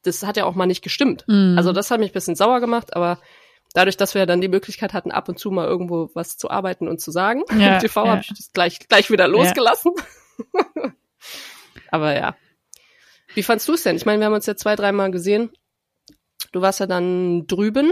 das 0.04 0.24
hat 0.24 0.38
ja 0.38 0.46
auch 0.46 0.56
mal 0.56 0.66
nicht 0.66 0.84
gestimmt. 0.84 1.26
Mhm. 1.28 1.56
Also 1.58 1.72
das 1.74 1.92
hat 1.92 2.00
mich 2.00 2.12
ein 2.12 2.14
bisschen 2.14 2.36
sauer 2.36 2.60
gemacht, 2.60 2.96
aber 2.96 3.20
dadurch, 3.74 3.98
dass 3.98 4.16
wir 4.16 4.26
dann 4.26 4.42
die 4.42 4.48
Möglichkeit 4.48 4.94
hatten, 4.94 5.12
ab 5.12 5.30
und 5.30 5.38
zu 5.38 5.52
mal 5.52 5.68
irgendwo 5.68 6.10
was 6.14 6.38
zu 6.38 6.50
arbeiten 6.50 6.88
und 6.88 7.00
zu 7.00 7.12
sagen, 7.12 7.44
Ja, 7.58 7.76
im 7.76 7.80
TV 7.82 8.04
ja. 8.06 8.12
habe 8.12 8.22
ich 8.22 8.30
das 8.30 8.52
gleich, 8.52 8.80
gleich 8.88 9.12
wieder 9.12 9.28
losgelassen. 9.28 9.92
aber 11.92 12.16
ja. 12.16 12.36
Wie 13.36 13.44
fandst 13.44 13.68
du 13.68 13.74
es 13.74 13.84
denn? 13.84 13.96
Ich 13.96 14.06
meine, 14.06 14.20
wir 14.20 14.26
haben 14.26 14.34
uns 14.34 14.46
ja 14.46 14.56
zwei, 14.56 14.76
dreimal 14.76 15.12
gesehen. 15.12 15.52
Du 16.52 16.62
warst 16.62 16.80
ja 16.80 16.88
dann 16.88 17.48
drüben 17.48 17.92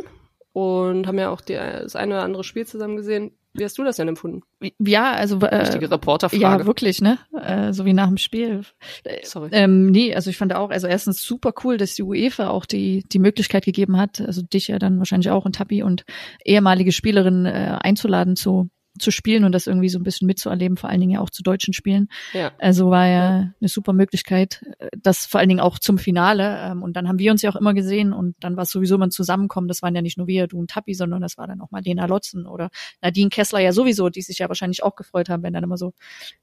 und 0.54 1.06
haben 1.06 1.20
ja 1.20 1.30
auch 1.30 1.42
die, 1.42 1.54
das 1.54 1.96
eine 1.96 2.16
oder 2.16 2.24
andere 2.24 2.44
Spiel 2.44 2.66
zusammen 2.66 2.96
gesehen. 2.96 3.38
Wie 3.56 3.64
hast 3.64 3.78
du 3.78 3.84
das 3.84 3.98
denn 3.98 4.08
empfunden? 4.08 4.42
Ja, 4.80 5.12
also 5.12 5.38
äh, 5.40 5.56
Richtige 5.58 5.92
Reporterfrage. 5.92 6.42
Ja, 6.42 6.66
wirklich, 6.66 7.02
ne? 7.02 7.20
Äh, 7.40 7.72
so 7.72 7.86
wie 7.86 7.94
nach 7.94 8.08
dem 8.08 8.18
Spiel. 8.18 8.62
Äh, 9.04 9.24
Sorry. 9.24 9.50
Ähm, 9.52 9.92
nee, 9.92 10.16
also 10.16 10.32
ich 10.32 10.38
fand 10.38 10.56
auch, 10.56 10.72
also 10.72 10.88
erstens 10.88 11.22
super 11.22 11.54
cool, 11.64 11.78
dass 11.78 11.94
die 11.94 12.02
UEFA 12.02 12.50
auch 12.50 12.66
die, 12.66 13.04
die 13.12 13.20
Möglichkeit 13.20 13.66
gegeben 13.66 13.98
hat, 13.98 14.22
also 14.22 14.42
dich 14.42 14.70
ja 14.70 14.80
dann 14.80 14.98
wahrscheinlich 14.98 15.30
auch 15.30 15.46
und 15.46 15.56
Tappi 15.56 15.84
und 15.84 16.04
ehemalige 16.44 16.92
Spielerinnen 16.92 17.46
äh, 17.46 17.78
einzuladen 17.80 18.36
zu, 18.36 18.70
zu 19.00 19.12
spielen 19.12 19.44
und 19.44 19.52
das 19.54 19.68
irgendwie 19.68 19.90
so 19.90 19.98
ein 19.98 20.04
bisschen 20.04 20.28
mitzuerleben, 20.28 20.78
vor 20.78 20.90
allen 20.90 21.00
Dingen 21.00 21.14
ja 21.14 21.20
auch 21.20 21.30
zu 21.30 21.42
deutschen 21.42 21.74
Spielen. 21.74 22.10
Ja. 22.34 22.52
Also 22.60 22.90
war 22.90 23.08
ja 23.08 23.54
eine 23.60 23.68
super 23.68 23.94
Möglichkeit, 23.94 24.64
äh, 24.80 24.90
das 25.02 25.26
vor 25.26 25.40
allen 25.40 25.50
Dingen 25.50 25.60
auch 25.62 25.80
zum 25.80 25.98
Finale. 25.98 26.60
Ähm, 26.60 26.84
und 26.84 26.96
dann 26.96 27.08
haben 27.08 27.20
wir 27.20 27.32
uns 27.32 27.42
ja 27.42 27.50
auch 27.50 27.56
immer 27.56 27.74
gesehen 27.74 28.14
und 28.14 28.36
dann 28.40 28.56
war 28.56 28.64
es 28.64 28.72
sowieso 28.72 28.98
mal 28.98 29.08
ein 29.08 29.12
Zusammenkommen. 29.12 29.68
Das 29.68 29.82
waren 29.82 29.96
ja 29.96 30.02
nicht 30.02 30.18
nur 30.18 30.28
wir, 30.28 30.48
du 30.48 30.60
und 30.60 30.70
Tappi, 30.70 30.94
sondern 30.94 31.22
das 31.22 31.38
war 31.38 31.48
dann 31.48 31.62
auch 31.62 31.72
mal 31.72 31.82
Lena 31.82 32.06
Lotzen 32.06 32.46
oder 32.46 32.70
Nadine 33.02 33.30
Kessler 33.30 33.60
ja 33.60 33.72
sowieso, 33.74 34.10
die 34.10 34.22
sich 34.22 34.40
ja 34.40 34.48
wahrscheinlich 34.48 34.84
auch 34.84 34.96
gefreut 34.96 35.30
haben, 35.30 35.44
wenn 35.44 35.54
dann 35.54 35.64
immer 35.64 35.78
so 35.78 35.94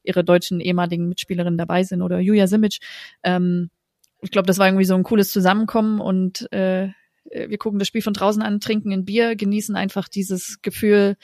ihre 0.02 0.24
deutschen 0.24 0.60
ehemaligen 0.60 1.08
Mitspielerinnen 1.08 1.58
dabei 1.58 1.84
sind 1.84 2.02
oder 2.02 2.18
Julia 2.18 2.46
Simic. 2.46 2.78
Ähm, 3.22 3.70
ich 4.22 4.30
glaube, 4.30 4.46
das 4.46 4.58
war 4.58 4.66
irgendwie 4.66 4.84
so 4.84 4.94
ein 4.94 5.02
cooles 5.02 5.32
Zusammenkommen 5.32 6.00
und 6.00 6.52
äh, 6.52 6.88
wir 7.24 7.58
gucken 7.58 7.78
das 7.78 7.88
Spiel 7.88 8.02
von 8.02 8.12
draußen 8.12 8.42
an, 8.42 8.60
trinken 8.60 8.92
ein 8.92 9.04
Bier, 9.04 9.36
genießen 9.36 9.76
einfach 9.76 10.08
dieses 10.08 10.60
Gefühl, 10.62 11.16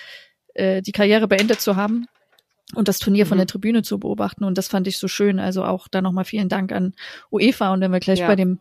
äh, 0.56 0.82
die 0.82 0.92
Karriere 0.92 1.28
beendet 1.28 1.60
zu 1.60 1.76
haben 1.76 2.06
und 2.74 2.88
das 2.88 2.98
Turnier 2.98 3.26
von 3.26 3.36
Mhm. 3.36 3.40
der 3.40 3.46
Tribüne 3.46 3.82
zu 3.82 3.98
beobachten. 3.98 4.44
Und 4.44 4.58
das 4.58 4.68
fand 4.68 4.86
ich 4.88 4.98
so 4.98 5.08
schön. 5.08 5.38
Also 5.38 5.64
auch 5.64 5.88
da 5.88 6.02
nochmal 6.02 6.24
vielen 6.24 6.48
Dank 6.48 6.72
an 6.72 6.94
UEFA. 7.30 7.72
Und 7.72 7.80
wenn 7.80 7.92
wir 7.92 8.00
gleich 8.00 8.20
Ja. 8.20 8.26
bei 8.26 8.36
dem 8.36 8.60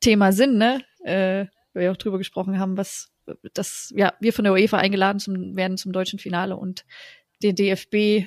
Thema 0.00 0.32
sind, 0.32 0.56
ne? 0.58 0.82
Äh, 1.04 1.46
wir 1.74 1.92
auch 1.92 1.96
drüber 1.96 2.18
gesprochen 2.18 2.58
haben, 2.58 2.76
was 2.76 3.10
das, 3.54 3.92
ja, 3.96 4.12
wir 4.20 4.32
von 4.32 4.44
der 4.44 4.52
UEFA 4.52 4.78
eingeladen 4.78 5.18
zum, 5.18 5.56
werden 5.56 5.76
zum 5.76 5.92
deutschen 5.92 6.18
Finale 6.18 6.56
und 6.56 6.84
der 7.42 7.52
DFB, 7.52 8.26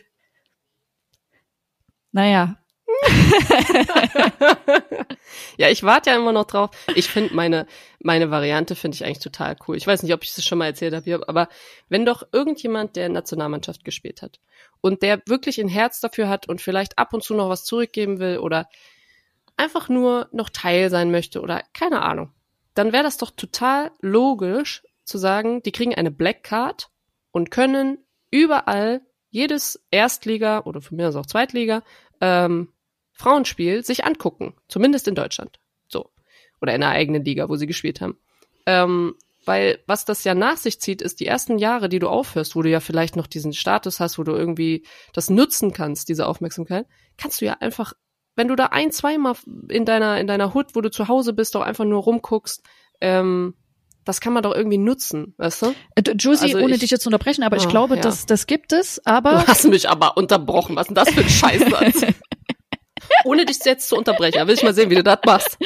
naja. 2.11 2.57
ja, 5.57 5.69
ich 5.69 5.83
warte 5.83 6.09
ja 6.09 6.15
immer 6.15 6.31
noch 6.31 6.45
drauf. 6.45 6.71
Ich 6.95 7.09
finde 7.09 7.35
meine, 7.35 7.67
meine 7.99 8.31
Variante 8.31 8.75
finde 8.75 8.95
ich 8.95 9.05
eigentlich 9.05 9.19
total 9.19 9.57
cool. 9.67 9.75
Ich 9.75 9.85
weiß 9.85 10.03
nicht, 10.03 10.13
ob 10.13 10.23
ich 10.23 10.33
das 10.33 10.45
schon 10.45 10.57
mal 10.57 10.67
erzählt 10.67 10.93
habe, 10.93 11.27
aber 11.27 11.49
wenn 11.89 12.05
doch 12.05 12.23
irgendjemand, 12.31 12.95
der 12.95 13.09
Nationalmannschaft 13.09 13.83
gespielt 13.83 14.21
hat 14.21 14.39
und 14.81 15.01
der 15.01 15.21
wirklich 15.25 15.59
ein 15.59 15.67
Herz 15.67 15.99
dafür 15.99 16.29
hat 16.29 16.47
und 16.47 16.61
vielleicht 16.61 16.97
ab 16.97 17.13
und 17.13 17.23
zu 17.23 17.33
noch 17.33 17.49
was 17.49 17.65
zurückgeben 17.65 18.19
will 18.19 18.37
oder 18.37 18.69
einfach 19.57 19.89
nur 19.89 20.29
noch 20.31 20.49
Teil 20.49 20.89
sein 20.89 21.11
möchte 21.11 21.41
oder 21.41 21.63
keine 21.73 22.01
Ahnung, 22.01 22.31
dann 22.73 22.93
wäre 22.93 23.03
das 23.03 23.17
doch 23.17 23.31
total 23.31 23.91
logisch 24.01 24.83
zu 25.03 25.17
sagen, 25.17 25.61
die 25.63 25.71
kriegen 25.71 25.95
eine 25.95 26.11
Black 26.11 26.43
Card 26.43 26.89
und 27.31 27.51
können 27.51 27.97
überall 28.29 29.01
jedes 29.29 29.83
Erstliga 29.91 30.61
oder 30.61 30.81
von 30.81 30.97
mir 30.97 31.07
aus 31.07 31.15
auch 31.15 31.25
Zweitliga 31.25 31.83
ähm, 32.21 32.71
Frauenspiel 33.17 33.83
sich 33.83 34.05
angucken, 34.05 34.53
zumindest 34.67 35.07
in 35.07 35.15
Deutschland. 35.15 35.59
So. 35.87 36.11
Oder 36.61 36.75
in 36.75 36.81
der 36.81 36.91
eigenen 36.91 37.25
Liga, 37.25 37.49
wo 37.49 37.55
sie 37.55 37.67
gespielt 37.67 37.99
haben. 37.99 38.17
Ähm, 38.65 39.15
weil 39.45 39.79
was 39.87 40.05
das 40.05 40.23
ja 40.23 40.35
nach 40.35 40.57
sich 40.57 40.79
zieht, 40.79 41.01
ist 41.01 41.19
die 41.19 41.25
ersten 41.25 41.57
Jahre, 41.57 41.89
die 41.89 41.99
du 41.99 42.09
aufhörst, 42.09 42.55
wo 42.55 42.61
du 42.61 42.69
ja 42.69 42.79
vielleicht 42.79 43.15
noch 43.15 43.27
diesen 43.27 43.53
Status 43.53 43.99
hast, 43.99 44.19
wo 44.19 44.23
du 44.23 44.33
irgendwie 44.33 44.85
das 45.13 45.29
nutzen 45.29 45.73
kannst, 45.73 46.09
diese 46.09 46.27
Aufmerksamkeit, 46.27 46.85
kannst 47.17 47.41
du 47.41 47.45
ja 47.45 47.53
einfach, 47.53 47.93
wenn 48.35 48.49
du 48.49 48.55
da 48.55 48.67
ein, 48.67 48.91
zweimal 48.91 49.35
in 49.69 49.85
deiner, 49.85 50.19
in 50.19 50.27
deiner 50.27 50.53
Hut, 50.53 50.75
wo 50.75 50.81
du 50.81 50.91
zu 50.91 51.07
Hause 51.07 51.33
bist, 51.33 51.55
auch 51.55 51.61
einfach 51.61 51.85
nur 51.85 52.03
rumguckst, 52.03 52.61
ähm, 52.99 53.55
das 54.03 54.21
kann 54.21 54.33
man 54.33 54.43
doch 54.43 54.53
irgendwie 54.53 54.77
nutzen, 54.77 55.33
weißt 55.37 55.61
du? 55.63 55.75
Äh, 55.95 56.01
Josie, 56.11 56.53
also 56.53 56.59
ohne 56.59 56.75
ich, 56.75 56.81
dich 56.81 56.91
jetzt 56.91 57.03
zu 57.03 57.09
unterbrechen, 57.09 57.43
aber 57.43 57.57
oh, 57.57 57.59
ich 57.59 57.67
glaube, 57.67 57.95
ja. 57.95 58.01
das, 58.01 58.25
das 58.25 58.47
gibt 58.47 58.73
es, 58.73 59.05
aber. 59.05 59.31
Du 59.31 59.47
hast 59.47 59.65
mich 59.67 59.89
aber 59.89 60.17
unterbrochen. 60.17 60.75
Was 60.75 60.83
ist 60.83 60.87
denn 60.89 60.95
das 60.95 61.09
für 61.09 61.21
ein 61.21 61.29
Scheißsatz? 61.69 62.13
Ohne 63.25 63.45
dich 63.45 63.57
jetzt 63.65 63.89
zu 63.89 63.95
unterbrechen. 63.95 64.47
Will 64.47 64.55
ich 64.55 64.63
mal 64.63 64.73
sehen, 64.73 64.89
wie 64.89 64.95
du 64.95 65.03
das 65.03 65.19
machst. 65.25 65.57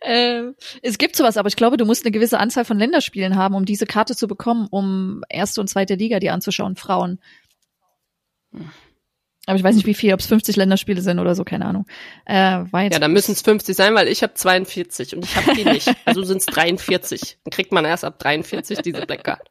Äh, 0.00 0.52
es 0.82 0.98
gibt 0.98 1.16
sowas, 1.16 1.36
aber 1.36 1.48
ich 1.48 1.56
glaube, 1.56 1.76
du 1.76 1.84
musst 1.84 2.04
eine 2.04 2.12
gewisse 2.12 2.38
Anzahl 2.38 2.64
von 2.64 2.78
Länderspielen 2.78 3.36
haben, 3.36 3.54
um 3.54 3.64
diese 3.64 3.86
Karte 3.86 4.14
zu 4.14 4.28
bekommen, 4.28 4.68
um 4.70 5.22
erste 5.28 5.60
und 5.60 5.68
zweite 5.68 5.94
Liga 5.94 6.20
dir 6.20 6.32
anzuschauen, 6.32 6.76
Frauen. 6.76 7.18
Aber 9.46 9.56
ich 9.56 9.62
weiß 9.62 9.76
nicht, 9.76 9.86
wie 9.86 9.94
viel, 9.94 10.12
ob 10.12 10.20
es 10.20 10.26
50 10.26 10.56
Länderspiele 10.56 11.00
sind 11.00 11.20
oder 11.20 11.36
so, 11.36 11.44
keine 11.44 11.66
Ahnung. 11.66 11.86
Äh, 12.24 12.62
jetzt 12.62 12.92
ja, 12.92 12.98
dann 12.98 13.12
müssen 13.12 13.32
es 13.32 13.42
50 13.42 13.76
sein, 13.76 13.94
weil 13.94 14.08
ich 14.08 14.22
habe 14.24 14.34
42 14.34 15.14
und 15.14 15.24
ich 15.24 15.36
habe 15.36 15.54
die 15.54 15.64
nicht. 15.64 15.88
Also 16.04 16.24
sind 16.24 16.38
es 16.38 16.46
43. 16.46 17.38
Dann 17.44 17.50
kriegt 17.50 17.72
man 17.72 17.84
erst 17.84 18.04
ab 18.04 18.18
43 18.18 18.78
diese 18.80 19.06
Black 19.06 19.24
Card. 19.24 19.48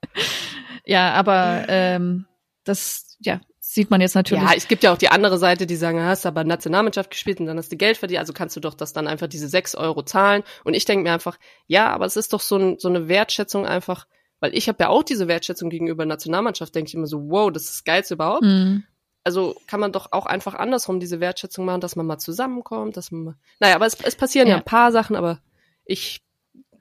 Ja, 0.85 1.13
aber 1.13 1.65
ähm, 1.69 2.25
das, 2.65 3.17
ja, 3.19 3.39
sieht 3.75 3.91
man 3.91 4.01
jetzt 4.01 4.15
natürlich. 4.15 4.43
Ja, 4.43 4.53
es 4.55 4.67
gibt 4.67 4.83
ja 4.83 4.91
auch 4.91 4.97
die 4.97 5.09
andere 5.09 5.37
Seite, 5.37 5.67
die 5.67 5.75
sagen, 5.75 6.01
hast 6.03 6.25
aber 6.25 6.43
Nationalmannschaft 6.43 7.11
gespielt 7.11 7.39
und 7.39 7.45
dann 7.45 7.57
hast 7.57 7.71
du 7.71 7.77
Geld 7.77 7.97
verdient, 7.97 8.19
also 8.19 8.33
kannst 8.33 8.55
du 8.55 8.59
doch 8.59 8.73
das 8.73 8.93
dann 8.93 9.07
einfach 9.07 9.27
diese 9.27 9.47
6 9.47 9.75
Euro 9.75 10.01
zahlen. 10.03 10.43
Und 10.63 10.73
ich 10.73 10.85
denke 10.85 11.03
mir 11.03 11.13
einfach, 11.13 11.37
ja, 11.67 11.89
aber 11.89 12.05
es 12.05 12.15
ist 12.15 12.33
doch 12.33 12.41
so, 12.41 12.57
ein, 12.57 12.79
so 12.79 12.87
eine 12.87 13.07
Wertschätzung 13.07 13.65
einfach, 13.65 14.07
weil 14.39 14.55
ich 14.55 14.67
habe 14.67 14.83
ja 14.83 14.89
auch 14.89 15.03
diese 15.03 15.27
Wertschätzung 15.27 15.69
gegenüber 15.69 16.05
Nationalmannschaft, 16.05 16.73
denke 16.73 16.87
ich 16.87 16.95
immer 16.95 17.07
so, 17.07 17.29
wow, 17.29 17.51
das 17.51 17.65
ist 17.65 17.73
das 17.75 17.83
Geilste 17.83 18.15
überhaupt. 18.15 18.43
Mhm 18.43 18.83
also 19.25 19.55
kann 19.65 19.79
man 19.79 19.91
doch 19.91 20.11
auch 20.11 20.27
einfach 20.27 20.53
andersrum 20.53 20.99
diese 20.99 21.19
Wertschätzung 21.19 21.65
machen, 21.65 21.81
dass 21.81 21.95
man 21.95 22.05
mal 22.05 22.19
zusammenkommt, 22.19 22.95
dass 22.95 23.11
man 23.11 23.23
mal, 23.23 23.35
naja, 23.59 23.75
aber 23.75 23.87
es, 23.87 23.99
es 24.01 24.15
passieren 24.15 24.47
ja. 24.47 24.53
ja 24.53 24.57
ein 24.59 24.65
paar 24.65 24.91
Sachen, 24.91 25.15
aber 25.15 25.41
ich, 25.83 26.23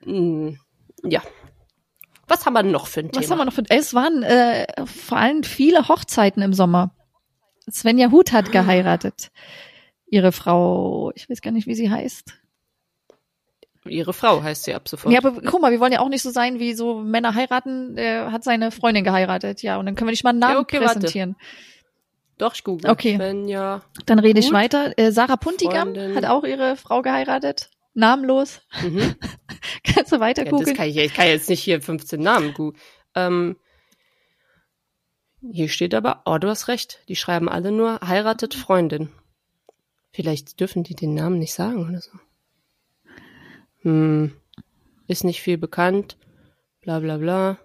mh, 0.04 0.12
mm, 0.12 0.58
ja. 1.04 1.22
Was 2.28 2.46
haben 2.46 2.54
wir 2.54 2.62
noch 2.62 2.86
für 2.86 3.00
ein 3.00 3.12
Thema? 3.12 3.22
Was 3.22 3.30
haben 3.30 3.38
wir 3.38 3.44
noch 3.44 3.52
für 3.52 3.64
Es 3.68 3.94
waren 3.94 4.22
äh, 4.22 4.66
vor 4.86 5.18
allem 5.18 5.42
viele 5.42 5.88
Hochzeiten 5.88 6.42
im 6.42 6.52
Sommer. 6.52 6.90
Svenja 7.70 8.10
Huth 8.10 8.32
hat 8.32 8.52
geheiratet. 8.52 9.30
Ihre 10.06 10.32
Frau, 10.32 11.12
ich 11.14 11.28
weiß 11.28 11.40
gar 11.40 11.50
nicht, 11.50 11.66
wie 11.66 11.74
sie 11.74 11.90
heißt. 11.90 12.34
Ihre 13.86 14.12
Frau 14.12 14.42
heißt 14.42 14.64
sie 14.64 14.74
ab 14.74 14.88
sofort. 14.88 15.12
Ja, 15.12 15.20
aber 15.22 15.40
guck 15.42 15.60
mal, 15.60 15.70
wir 15.70 15.80
wollen 15.80 15.92
ja 15.92 16.00
auch 16.00 16.08
nicht 16.08 16.22
so 16.22 16.30
sein, 16.30 16.58
wie 16.58 16.74
so 16.74 17.00
Männer 17.00 17.34
heiraten. 17.34 17.96
Er 17.98 18.32
hat 18.32 18.44
seine 18.44 18.70
Freundin 18.70 19.04
geheiratet, 19.04 19.62
ja, 19.62 19.76
und 19.76 19.86
dann 19.86 19.94
können 19.94 20.08
wir 20.08 20.12
nicht 20.12 20.24
mal 20.24 20.30
einen 20.30 20.38
Namen 20.38 20.54
ja, 20.54 20.60
okay, 20.60 20.78
präsentieren. 20.78 21.36
Warte. 21.38 21.46
Doch, 22.38 22.54
ich 22.54 22.64
google. 22.64 22.90
Okay. 22.90 23.16
Svenja 23.16 23.82
Dann 24.06 24.18
rede 24.18 24.40
ich 24.40 24.52
weiter. 24.52 24.92
Äh, 24.98 25.12
Sarah 25.12 25.36
Puntigam 25.36 25.94
Freundin. 25.94 26.16
hat 26.16 26.24
auch 26.24 26.44
ihre 26.44 26.76
Frau 26.76 27.02
geheiratet. 27.02 27.70
Namenlos. 27.94 28.60
Mhm. 28.82 29.14
Kannst 29.84 30.12
du 30.12 30.20
weiter 30.20 30.44
ja, 30.44 30.50
googeln? 30.50 30.76
Kann 30.76 30.88
ich, 30.88 30.96
ich, 30.96 31.14
kann 31.14 31.26
jetzt 31.26 31.48
nicht 31.48 31.62
hier 31.62 31.80
15 31.80 32.20
Namen 32.20 32.54
googeln. 32.54 32.80
Ähm, 33.14 33.56
hier 35.50 35.68
steht 35.68 35.94
aber, 35.94 36.22
oh, 36.24 36.38
du 36.38 36.48
hast 36.48 36.68
recht. 36.68 37.00
Die 37.08 37.16
schreiben 37.16 37.48
alle 37.48 37.70
nur 37.70 38.00
heiratet 38.00 38.54
Freundin. 38.54 39.10
Vielleicht 40.12 40.60
dürfen 40.60 40.84
die 40.84 40.94
den 40.94 41.14
Namen 41.14 41.38
nicht 41.38 41.54
sagen 41.54 41.88
oder 41.88 42.00
so. 42.00 42.12
Hm. 43.82 44.32
Ist 45.06 45.24
nicht 45.24 45.42
viel 45.42 45.58
bekannt. 45.58 46.16
Bla 46.80 47.00
bla 47.00 47.18
bla. 47.18 47.58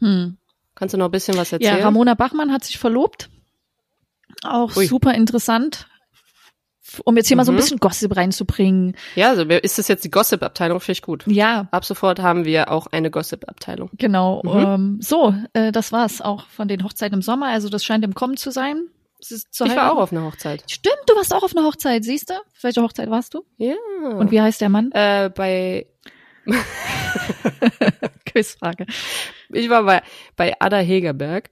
Hm. 0.00 0.38
Kannst 0.74 0.94
du 0.94 0.98
noch 0.98 1.06
ein 1.06 1.10
bisschen 1.10 1.36
was 1.36 1.52
erzählen? 1.52 1.78
Ja, 1.78 1.84
Ramona 1.84 2.14
Bachmann 2.14 2.52
hat 2.52 2.64
sich 2.64 2.78
verlobt. 2.78 3.28
Auch 4.44 4.76
Ui. 4.76 4.86
super 4.86 5.12
interessant. 5.14 5.87
Um 7.04 7.16
jetzt 7.16 7.28
hier 7.28 7.36
mhm. 7.36 7.38
mal 7.38 7.44
so 7.44 7.52
ein 7.52 7.54
mhm. 7.54 7.60
bisschen 7.60 7.78
Gossip 7.78 8.16
reinzubringen. 8.16 8.96
Ja, 9.14 9.30
also 9.30 9.42
ist 9.42 9.78
das 9.78 9.88
jetzt 9.88 10.04
die 10.04 10.10
Gossip-Abteilung? 10.10 10.80
Finde 10.80 10.92
ich 10.92 11.02
gut. 11.02 11.24
Ja. 11.26 11.68
Ab 11.70 11.84
sofort 11.84 12.20
haben 12.20 12.44
wir 12.44 12.70
auch 12.70 12.86
eine 12.88 13.10
Gossip-Abteilung. 13.10 13.90
Genau. 13.94 14.42
Mhm. 14.44 14.50
Ähm, 14.58 14.98
so, 15.00 15.34
äh, 15.52 15.72
das 15.72 15.92
war's 15.92 16.20
auch 16.20 16.46
von 16.48 16.68
den 16.68 16.84
Hochzeiten 16.84 17.14
im 17.14 17.22
Sommer. 17.22 17.46
Also 17.48 17.68
das 17.68 17.84
scheint 17.84 18.04
im 18.04 18.14
Kommen 18.14 18.36
zu 18.36 18.50
sein. 18.50 18.88
ich 19.20 19.44
war 19.58 19.92
auch 19.92 19.98
auf 19.98 20.12
einer 20.12 20.24
Hochzeit. 20.24 20.64
Stimmt, 20.70 21.02
du 21.06 21.16
warst 21.16 21.34
auch 21.34 21.42
auf 21.42 21.56
einer 21.56 21.66
Hochzeit, 21.66 22.04
siehst 22.04 22.30
du? 22.30 22.34
Auf 22.34 22.62
welcher 22.62 22.82
Hochzeit 22.82 23.10
warst 23.10 23.34
du? 23.34 23.44
Ja. 23.56 23.74
Und 24.16 24.30
wie 24.30 24.40
heißt 24.40 24.60
der 24.60 24.68
Mann? 24.68 24.90
Äh, 24.92 25.30
bei 25.34 25.86
Quizfrage. 28.26 28.86
Ich 29.50 29.70
war 29.70 29.84
bei, 29.84 30.02
bei 30.36 30.54
Ada 30.60 30.78
Hegerberg 30.78 31.50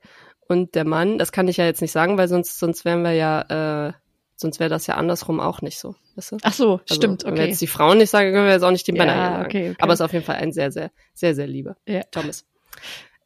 und 0.49 0.75
der 0.75 0.85
Mann, 0.85 1.18
das 1.18 1.33
kann 1.33 1.49
ich 1.49 1.57
ja 1.57 1.64
jetzt 1.64 1.83
nicht 1.83 1.92
sagen, 1.92 2.18
weil 2.18 2.29
sonst, 2.29 2.59
sonst 2.59 2.85
wären 2.85 3.03
wir 3.03 3.12
ja, 3.12 3.88
äh, 3.88 3.92
sonst 4.37 4.61
wäre 4.61 4.70
das 4.70 4.87
ja 4.87 4.94
andersrum 4.94 5.40
auch 5.40 5.62
nicht 5.62 5.79
so. 5.79 5.94
Weißt 6.14 6.33
du? 6.33 6.37
Ach 6.42 6.53
so, 6.53 6.72
also, 6.72 6.94
stimmt, 6.94 7.25
okay. 7.25 7.33
Wenn 7.33 7.38
wir 7.38 7.49
jetzt 7.49 7.61
die 7.61 7.66
Frauen 7.66 7.99
nicht 7.99 8.11
sagen, 8.11 8.33
können 8.33 8.46
wir 8.46 8.53
jetzt 8.53 8.62
auch 8.62 8.70
nicht 8.70 8.87
die 8.87 8.92
Männer 8.92 9.16
ja, 9.16 9.31
sagen. 9.31 9.46
Okay, 9.46 9.70
okay. 9.70 9.77
Aber 9.81 9.92
es 9.92 10.01
ist 10.01 10.05
auf 10.05 10.12
jeden 10.12 10.25
Fall 10.25 10.37
ein 10.37 10.53
sehr, 10.53 10.70
sehr, 10.70 10.90
sehr, 11.14 11.35
sehr 11.35 11.46
lieber 11.46 11.77
ja. 11.87 12.03
Thomas. 12.11 12.46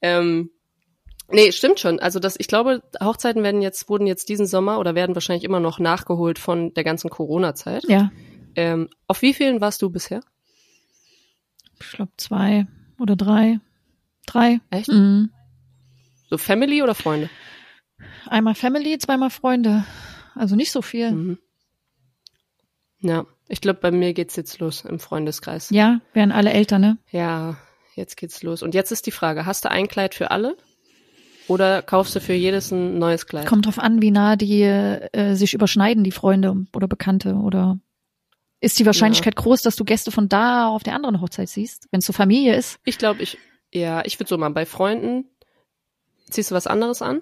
Ähm, 0.03 0.51
nee, 1.29 1.53
stimmt 1.53 1.81
schon. 1.81 2.01
Also 2.01 2.21
das, 2.21 2.37
ich 2.39 2.49
glaube, 2.49 2.83
Hochzeiten 3.03 3.43
werden 3.43 3.63
jetzt, 3.63 3.89
wurden 3.89 4.07
jetzt 4.07 4.29
diesen 4.29 4.47
Sommer 4.47 4.79
oder 4.79 4.95
werden 4.95 5.15
wahrscheinlich 5.15 5.45
immer 5.45 5.61
noch 5.61 5.79
nachgeholt 5.79 6.39
von 6.39 6.73
der 6.75 6.85
ganzen 6.85 7.11
Corona-Zeit. 7.11 7.85
Ja. 7.89 8.11
Ähm, 8.55 8.89
auf 9.07 9.23
wie 9.23 9.35
vielen 9.35 9.61
warst 9.61 9.83
du 9.83 9.91
bisher? 9.91 10.21
Ich 11.81 11.93
glaube 11.93 12.13
zwei 12.17 12.67
oder 12.99 13.17
drei. 13.17 13.61
Drei. 14.27 14.61
Echt? 14.71 14.89
Mhm. 14.89 15.31
So 16.29 16.39
Family 16.39 16.83
oder 16.83 16.95
Freunde? 16.95 17.31
Einmal 18.27 18.55
Family, 18.55 18.99
zweimal 18.99 19.31
Freunde. 19.31 19.85
Also 20.41 20.57
nicht 20.57 20.73
so 20.73 20.81
viel. 20.81 21.13
Mhm. 21.13 21.39
Ja, 23.01 23.27
ich 23.47 23.61
glaube, 23.61 23.79
bei 23.79 23.91
mir 23.91 24.15
geht's 24.15 24.37
jetzt 24.37 24.59
los 24.59 24.87
im 24.87 24.99
Freundeskreis. 24.99 25.69
Ja, 25.69 26.01
werden 26.15 26.33
alle 26.33 26.51
älter, 26.51 26.79
ne? 26.79 26.97
Ja, 27.11 27.59
jetzt 27.95 28.17
geht's 28.17 28.43
los. 28.43 28.63
Und 28.63 28.75
jetzt 28.75 28.91
ist 28.91 29.05
die 29.05 29.11
Frage, 29.11 29.45
hast 29.45 29.67
du 29.67 29.71
ein 29.71 29.87
Kleid 29.87 30.15
für 30.15 30.31
alle? 30.31 30.57
Oder 31.47 31.83
kaufst 31.83 32.17
du 32.17 32.21
für 32.21 32.33
jedes 32.33 32.71
ein 32.71 32.99
neues 32.99 33.27
Kleid? 33.27 33.45
Kommt 33.45 33.67
drauf 33.67 33.79
an, 33.79 34.01
wie 34.01 34.11
nah 34.11 34.37
die 34.37 34.63
äh, 34.63 35.35
sich 35.35 35.53
überschneiden, 35.53 36.05
die 36.05 36.11
Freunde 36.11 36.65
oder 36.73 36.89
Bekannte. 36.89 37.35
Oder 37.35 37.79
ist 38.61 38.79
die 38.79 38.87
Wahrscheinlichkeit 38.87 39.35
ja. 39.37 39.43
groß, 39.43 39.61
dass 39.61 39.77
du 39.77 39.85
Gäste 39.85 40.11
von 40.11 40.31
da 40.31 40.69
auf 40.69 40.85
der 40.85 40.95
anderen 40.95 41.21
Hochzeit 41.21 41.51
siehst, 41.51 41.87
wenn 41.91 41.99
es 41.99 42.07
so 42.07 42.15
Familie 42.15 42.57
ist? 42.57 42.81
Ich 42.87 42.97
glaube, 42.97 43.23
ich, 43.23 43.37
ja, 43.75 44.03
ich 44.07 44.19
würde 44.19 44.29
so 44.31 44.39
mal 44.39 44.49
bei 44.49 44.65
Freunden 44.65 45.27
ziehst 46.31 46.51
du 46.51 46.55
was 46.55 46.67
anderes 46.67 47.03
an, 47.03 47.21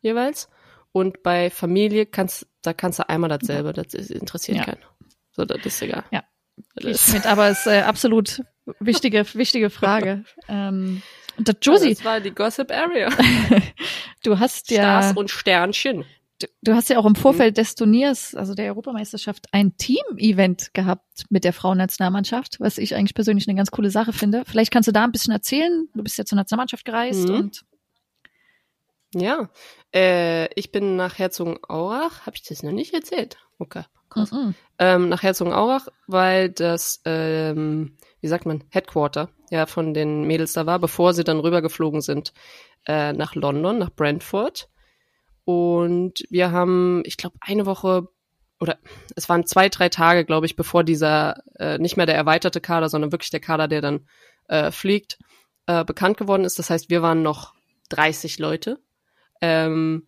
jeweils. 0.00 0.48
Und 0.92 1.22
bei 1.22 1.50
Familie 1.50 2.06
kannst, 2.06 2.46
da 2.62 2.72
kannst 2.72 2.98
du 2.98 3.08
einmal 3.08 3.30
dasselbe, 3.30 3.72
das 3.72 3.94
interessiert 3.94 4.58
ja. 4.58 4.64
keinen. 4.64 4.80
So, 5.32 5.44
das 5.44 5.64
ist 5.64 5.82
egal. 5.82 6.04
Ja. 6.10 6.24
Das 6.74 7.12
mit, 7.12 7.26
aber 7.26 7.48
es 7.48 7.60
ist 7.60 7.66
äh, 7.66 7.80
absolut 7.82 8.42
wichtige, 8.80 9.24
wichtige 9.34 9.70
Frage. 9.70 10.24
ähm, 10.48 11.02
das, 11.38 11.56
Josie, 11.62 11.94
das 11.94 12.04
war 12.04 12.20
die 12.20 12.32
Gossip 12.32 12.70
Area. 12.70 13.08
du 14.24 14.38
hast 14.38 14.70
ja 14.70 15.00
Stars 15.00 15.16
und 15.16 15.30
Sternchen. 15.30 16.04
Du, 16.40 16.46
du 16.62 16.74
hast 16.74 16.88
ja 16.88 16.98
auch 16.98 17.06
im 17.06 17.14
Vorfeld 17.14 17.56
des 17.56 17.74
Turniers, 17.74 18.34
also 18.34 18.54
der 18.54 18.66
Europameisterschaft, 18.66 19.46
ein 19.52 19.76
Team-Event 19.76 20.72
gehabt 20.72 21.24
mit 21.28 21.44
der 21.44 21.52
Frauennationalmannschaft, 21.52 22.60
was 22.60 22.78
ich 22.78 22.94
eigentlich 22.94 23.14
persönlich 23.14 23.46
eine 23.46 23.56
ganz 23.56 23.70
coole 23.70 23.90
Sache 23.90 24.12
finde. 24.12 24.42
Vielleicht 24.46 24.72
kannst 24.72 24.88
du 24.88 24.92
da 24.92 25.04
ein 25.04 25.12
bisschen 25.12 25.32
erzählen. 25.32 25.88
Du 25.94 26.02
bist 26.02 26.18
ja 26.18 26.24
zur 26.24 26.36
Nationalmannschaft 26.36 26.84
gereist 26.84 27.28
mhm. 27.28 27.34
und 27.34 27.64
Ja, 29.14 29.48
äh, 29.94 30.52
ich 30.54 30.70
bin 30.70 30.96
nach 30.96 31.18
Herzogenaurach. 31.18 32.26
Habe 32.26 32.36
ich 32.36 32.42
das 32.42 32.62
noch 32.62 32.72
nicht 32.72 32.94
erzählt? 32.94 33.38
Okay, 33.58 33.84
krass. 34.08 34.30
Mhm. 34.30 34.54
Ähm, 34.78 35.08
nach 35.08 35.22
Herzogenaurach, 35.22 35.88
weil 36.06 36.50
das, 36.50 37.00
ähm, 37.04 37.96
wie 38.20 38.28
sagt 38.28 38.46
man, 38.46 38.64
Headquarter 38.70 39.30
ja 39.50 39.66
von 39.66 39.94
den 39.94 40.24
Mädels 40.24 40.52
da 40.52 40.66
war, 40.66 40.78
bevor 40.78 41.12
sie 41.12 41.24
dann 41.24 41.40
rübergeflogen 41.40 42.00
sind 42.00 42.32
äh, 42.86 43.12
nach 43.12 43.34
London, 43.34 43.78
nach 43.78 43.90
Brentford. 43.90 44.68
Und 45.44 46.24
wir 46.30 46.52
haben, 46.52 47.02
ich 47.04 47.16
glaube, 47.16 47.36
eine 47.40 47.66
Woche 47.66 48.08
oder 48.60 48.78
es 49.16 49.28
waren 49.28 49.46
zwei, 49.46 49.68
drei 49.68 49.88
Tage, 49.88 50.24
glaube 50.24 50.46
ich, 50.46 50.54
bevor 50.54 50.84
dieser 50.84 51.42
äh, 51.58 51.78
nicht 51.78 51.96
mehr 51.96 52.06
der 52.06 52.14
erweiterte 52.14 52.60
Kader, 52.60 52.88
sondern 52.88 53.10
wirklich 53.10 53.30
der 53.30 53.40
Kader, 53.40 53.68
der 53.68 53.80
dann 53.80 54.06
äh, 54.48 54.70
fliegt, 54.70 55.18
äh, 55.66 55.84
bekannt 55.84 56.18
geworden 56.18 56.44
ist. 56.44 56.58
Das 56.58 56.70
heißt, 56.70 56.90
wir 56.90 57.02
waren 57.02 57.22
noch 57.22 57.54
30 57.88 58.38
Leute. 58.38 58.78
Ähm, 59.40 60.06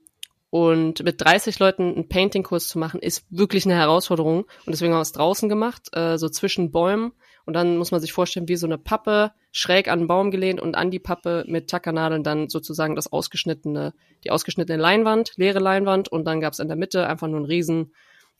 und 0.54 1.02
mit 1.02 1.18
30 1.18 1.58
Leuten 1.60 1.94
einen 1.94 2.08
Painting-Kurs 2.08 2.68
zu 2.68 2.78
machen, 2.78 3.00
ist 3.00 3.24
wirklich 3.30 3.64
eine 3.64 3.74
Herausforderung. 3.74 4.40
Und 4.42 4.66
deswegen 4.66 4.92
haben 4.92 4.98
wir 4.98 5.02
es 5.02 5.12
draußen 5.12 5.48
gemacht, 5.48 5.88
äh, 5.96 6.18
so 6.18 6.28
zwischen 6.28 6.70
Bäumen. 6.70 7.12
Und 7.46 7.54
dann 7.54 7.78
muss 7.78 7.90
man 7.90 8.02
sich 8.02 8.12
vorstellen, 8.12 8.48
wie 8.48 8.56
so 8.56 8.66
eine 8.66 8.76
Pappe 8.76 9.32
schräg 9.50 9.88
an 9.88 10.00
den 10.00 10.08
Baum 10.08 10.30
gelehnt 10.30 10.60
und 10.60 10.74
an 10.74 10.90
die 10.90 10.98
Pappe 10.98 11.44
mit 11.48 11.70
Tackernadeln 11.70 12.22
dann 12.22 12.50
sozusagen 12.50 12.94
das 12.96 13.10
ausgeschnittene, 13.10 13.94
die 14.24 14.30
ausgeschnittene 14.30 14.80
Leinwand, 14.80 15.32
leere 15.36 15.58
Leinwand. 15.58 16.08
Und 16.08 16.26
dann 16.26 16.42
gab 16.42 16.52
es 16.52 16.58
in 16.58 16.68
der 16.68 16.76
Mitte 16.76 17.06
einfach 17.06 17.28
nur 17.28 17.38
einen 17.38 17.46
riesen 17.46 17.94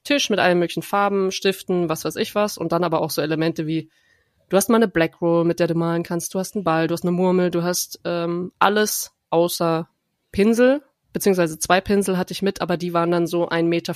Tisch 0.05 0.29
mit 0.29 0.39
allen 0.39 0.59
möglichen 0.59 0.83
Farben, 0.83 1.31
Stiften, 1.31 1.89
was 1.89 2.05
weiß 2.05 2.17
ich 2.17 2.35
was. 2.35 2.59
Und 2.59 2.73
dann 2.73 2.85
aber 2.85 3.01
auch 3.01 3.11
so 3.11 3.23
Elemente 3.23 3.67
wie, 3.67 3.89
du 4.51 4.59
hast 4.59 4.69
mal 4.69 4.77
eine 4.77 4.89
Black 4.89 5.23
Roll, 5.23 5.45
mit 5.45 5.61
der 5.61 5.67
du 5.67 5.75
malen 5.75 6.03
kannst, 6.03 6.35
du 6.35 6.39
hast 6.39 6.57
einen 6.57 6.65
Ball, 6.65 6.89
du 6.89 6.93
hast 6.93 7.05
eine 7.05 7.13
Murmel, 7.13 7.51
du 7.51 7.63
hast 7.63 8.01
ähm, 8.05 8.53
alles 8.59 9.13
außer 9.31 9.89
Pinsel, 10.33 10.83
beziehungsweise 11.13 11.59
zwei 11.59 11.81
Pinsel 11.81 12.17
hatte 12.19 12.33
ich 12.33 12.43
mit, 12.43 12.61
aber 12.61 12.77
die 12.77 12.93
waren 12.93 13.11
dann 13.11 13.27
so 13.27 13.49
1,50 13.49 13.63
Meter 13.65 13.95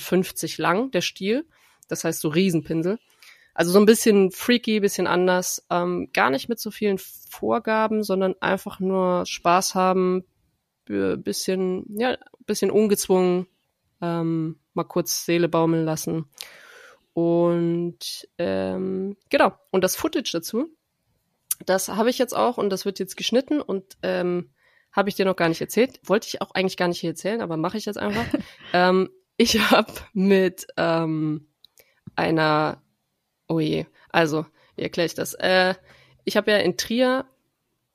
lang, 0.61 0.91
der 0.91 1.01
Stiel. 1.01 1.45
Das 1.87 2.03
heißt 2.03 2.21
so 2.21 2.29
Riesenpinsel. 2.29 2.99
Also 3.53 3.71
so 3.71 3.79
ein 3.79 3.85
bisschen 3.85 4.31
freaky, 4.31 4.79
bisschen 4.79 5.07
anders. 5.07 5.65
Ähm, 5.71 6.09
gar 6.13 6.29
nicht 6.29 6.47
mit 6.47 6.59
so 6.59 6.69
vielen 6.69 6.99
Vorgaben, 6.99 8.03
sondern 8.03 8.35
einfach 8.39 8.79
nur 8.79 9.25
Spaß 9.25 9.73
haben, 9.73 10.25
bisschen, 10.85 11.85
ja, 11.97 12.17
bisschen 12.45 12.71
ungezwungen, 12.71 13.47
ähm, 14.01 14.59
mal 14.73 14.83
kurz 14.83 15.25
Seele 15.25 15.49
baumeln 15.49 15.85
lassen. 15.85 16.29
Und 17.13 18.27
ähm, 18.37 19.17
genau, 19.29 19.53
und 19.71 19.83
das 19.83 19.95
Footage 19.95 20.29
dazu, 20.31 20.67
das 21.65 21.89
habe 21.89 22.11
ich 22.11 22.19
jetzt 22.19 22.35
auch 22.35 22.59
und 22.59 22.69
das 22.69 22.85
wird 22.85 22.99
jetzt 22.99 23.17
geschnitten 23.17 23.59
und 23.59 23.97
ähm, 24.03 24.51
habe 24.97 25.09
ich 25.09 25.15
dir 25.15 25.25
noch 25.25 25.35
gar 25.35 25.47
nicht 25.47 25.61
erzählt. 25.61 25.99
Wollte 26.03 26.27
ich 26.27 26.41
auch 26.41 26.51
eigentlich 26.51 26.75
gar 26.75 26.87
nicht 26.87 26.99
hier 26.99 27.11
erzählen, 27.11 27.41
aber 27.41 27.55
mache 27.55 27.77
ich 27.77 27.85
jetzt 27.85 27.99
einfach. 27.99 28.25
ähm, 28.73 29.09
ich 29.37 29.71
habe 29.71 29.93
mit 30.13 30.65
ähm, 30.75 31.47
einer, 32.15 32.81
oh 33.47 33.59
je, 33.59 33.85
also, 34.09 34.47
wie 34.75 34.81
erkläre 34.81 35.05
ich 35.05 35.13
das? 35.13 35.35
Äh, 35.35 35.75
ich 36.25 36.35
habe 36.35 36.49
ja 36.49 36.57
in 36.57 36.77
Trier, 36.77 37.25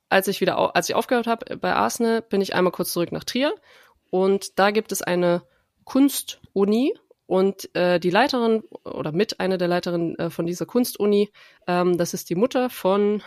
als 0.09 0.29
ich 0.29 0.41
wieder, 0.41 0.77
als 0.77 0.89
ich 0.89 0.95
aufgehört 0.95 1.27
habe 1.27 1.57
bei 1.57 1.75
Arsenal, 1.75 2.23
bin 2.23 2.41
ich 2.41 2.55
einmal 2.55 2.73
kurz 2.73 2.93
zurück 2.93 3.11
nach 3.11 3.25
Trier 3.25 3.53
und 4.11 4.61
da 4.61 4.71
gibt 4.71 4.93
es 4.93 5.03
eine 5.03 5.43
Kunstuni 5.83 6.95
und 7.27 7.75
äh, 7.75 7.99
die 7.99 8.11
Leiterin 8.11 8.63
oder 8.85 9.11
mit 9.11 9.41
einer 9.41 9.59
der 9.59 9.67
Leiterinnen 9.67 10.17
äh, 10.21 10.31
von 10.31 10.47
dieser 10.47 10.67
Kunstuni, 10.67 11.33
ähm, 11.67 11.99
das 11.99 12.15
ist 12.15 12.31
die 12.31 12.37
Mutter 12.37 12.71
von 12.71 13.23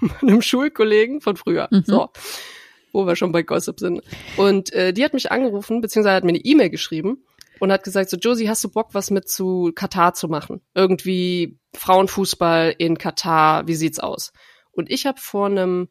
meinem 0.20 0.42
Schulkollegen 0.42 1.20
von 1.20 1.36
früher. 1.36 1.68
Mhm. 1.70 1.84
So 1.86 2.10
wo 2.92 3.06
wir 3.06 3.16
schon 3.16 3.32
bei 3.32 3.42
Gossip 3.42 3.80
sind. 3.80 4.02
Und 4.36 4.72
äh, 4.72 4.92
die 4.92 5.04
hat 5.04 5.14
mich 5.14 5.32
angerufen, 5.32 5.80
beziehungsweise 5.80 6.16
hat 6.16 6.24
mir 6.24 6.30
eine 6.30 6.38
E-Mail 6.38 6.70
geschrieben 6.70 7.24
und 7.58 7.72
hat 7.72 7.84
gesagt, 7.84 8.10
so 8.10 8.16
Josie, 8.16 8.48
hast 8.48 8.64
du 8.64 8.70
Bock, 8.70 8.90
was 8.92 9.10
mit 9.10 9.28
zu 9.28 9.72
Katar 9.74 10.14
zu 10.14 10.28
machen? 10.28 10.60
Irgendwie 10.74 11.58
Frauenfußball 11.74 12.74
in 12.76 12.98
Katar, 12.98 13.66
wie 13.66 13.74
sieht's 13.74 14.00
aus? 14.00 14.32
Und 14.72 14.90
ich 14.90 15.06
habe 15.06 15.20
vor 15.20 15.46
einem 15.46 15.88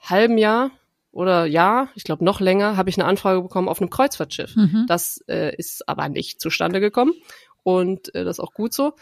halben 0.00 0.38
Jahr 0.38 0.70
oder 1.10 1.46
Jahr, 1.46 1.88
ich 1.94 2.04
glaube 2.04 2.24
noch 2.24 2.40
länger, 2.40 2.76
habe 2.76 2.90
ich 2.90 2.98
eine 2.98 3.08
Anfrage 3.08 3.40
bekommen 3.42 3.68
auf 3.68 3.80
einem 3.80 3.90
Kreuzfahrtschiff. 3.90 4.54
Mhm. 4.56 4.84
Das 4.88 5.22
äh, 5.28 5.54
ist 5.56 5.88
aber 5.88 6.08
nicht 6.08 6.40
zustande 6.40 6.80
gekommen 6.80 7.14
und 7.62 8.14
äh, 8.14 8.24
das 8.24 8.38
ist 8.38 8.44
auch 8.44 8.52
gut 8.52 8.72
so. 8.72 8.94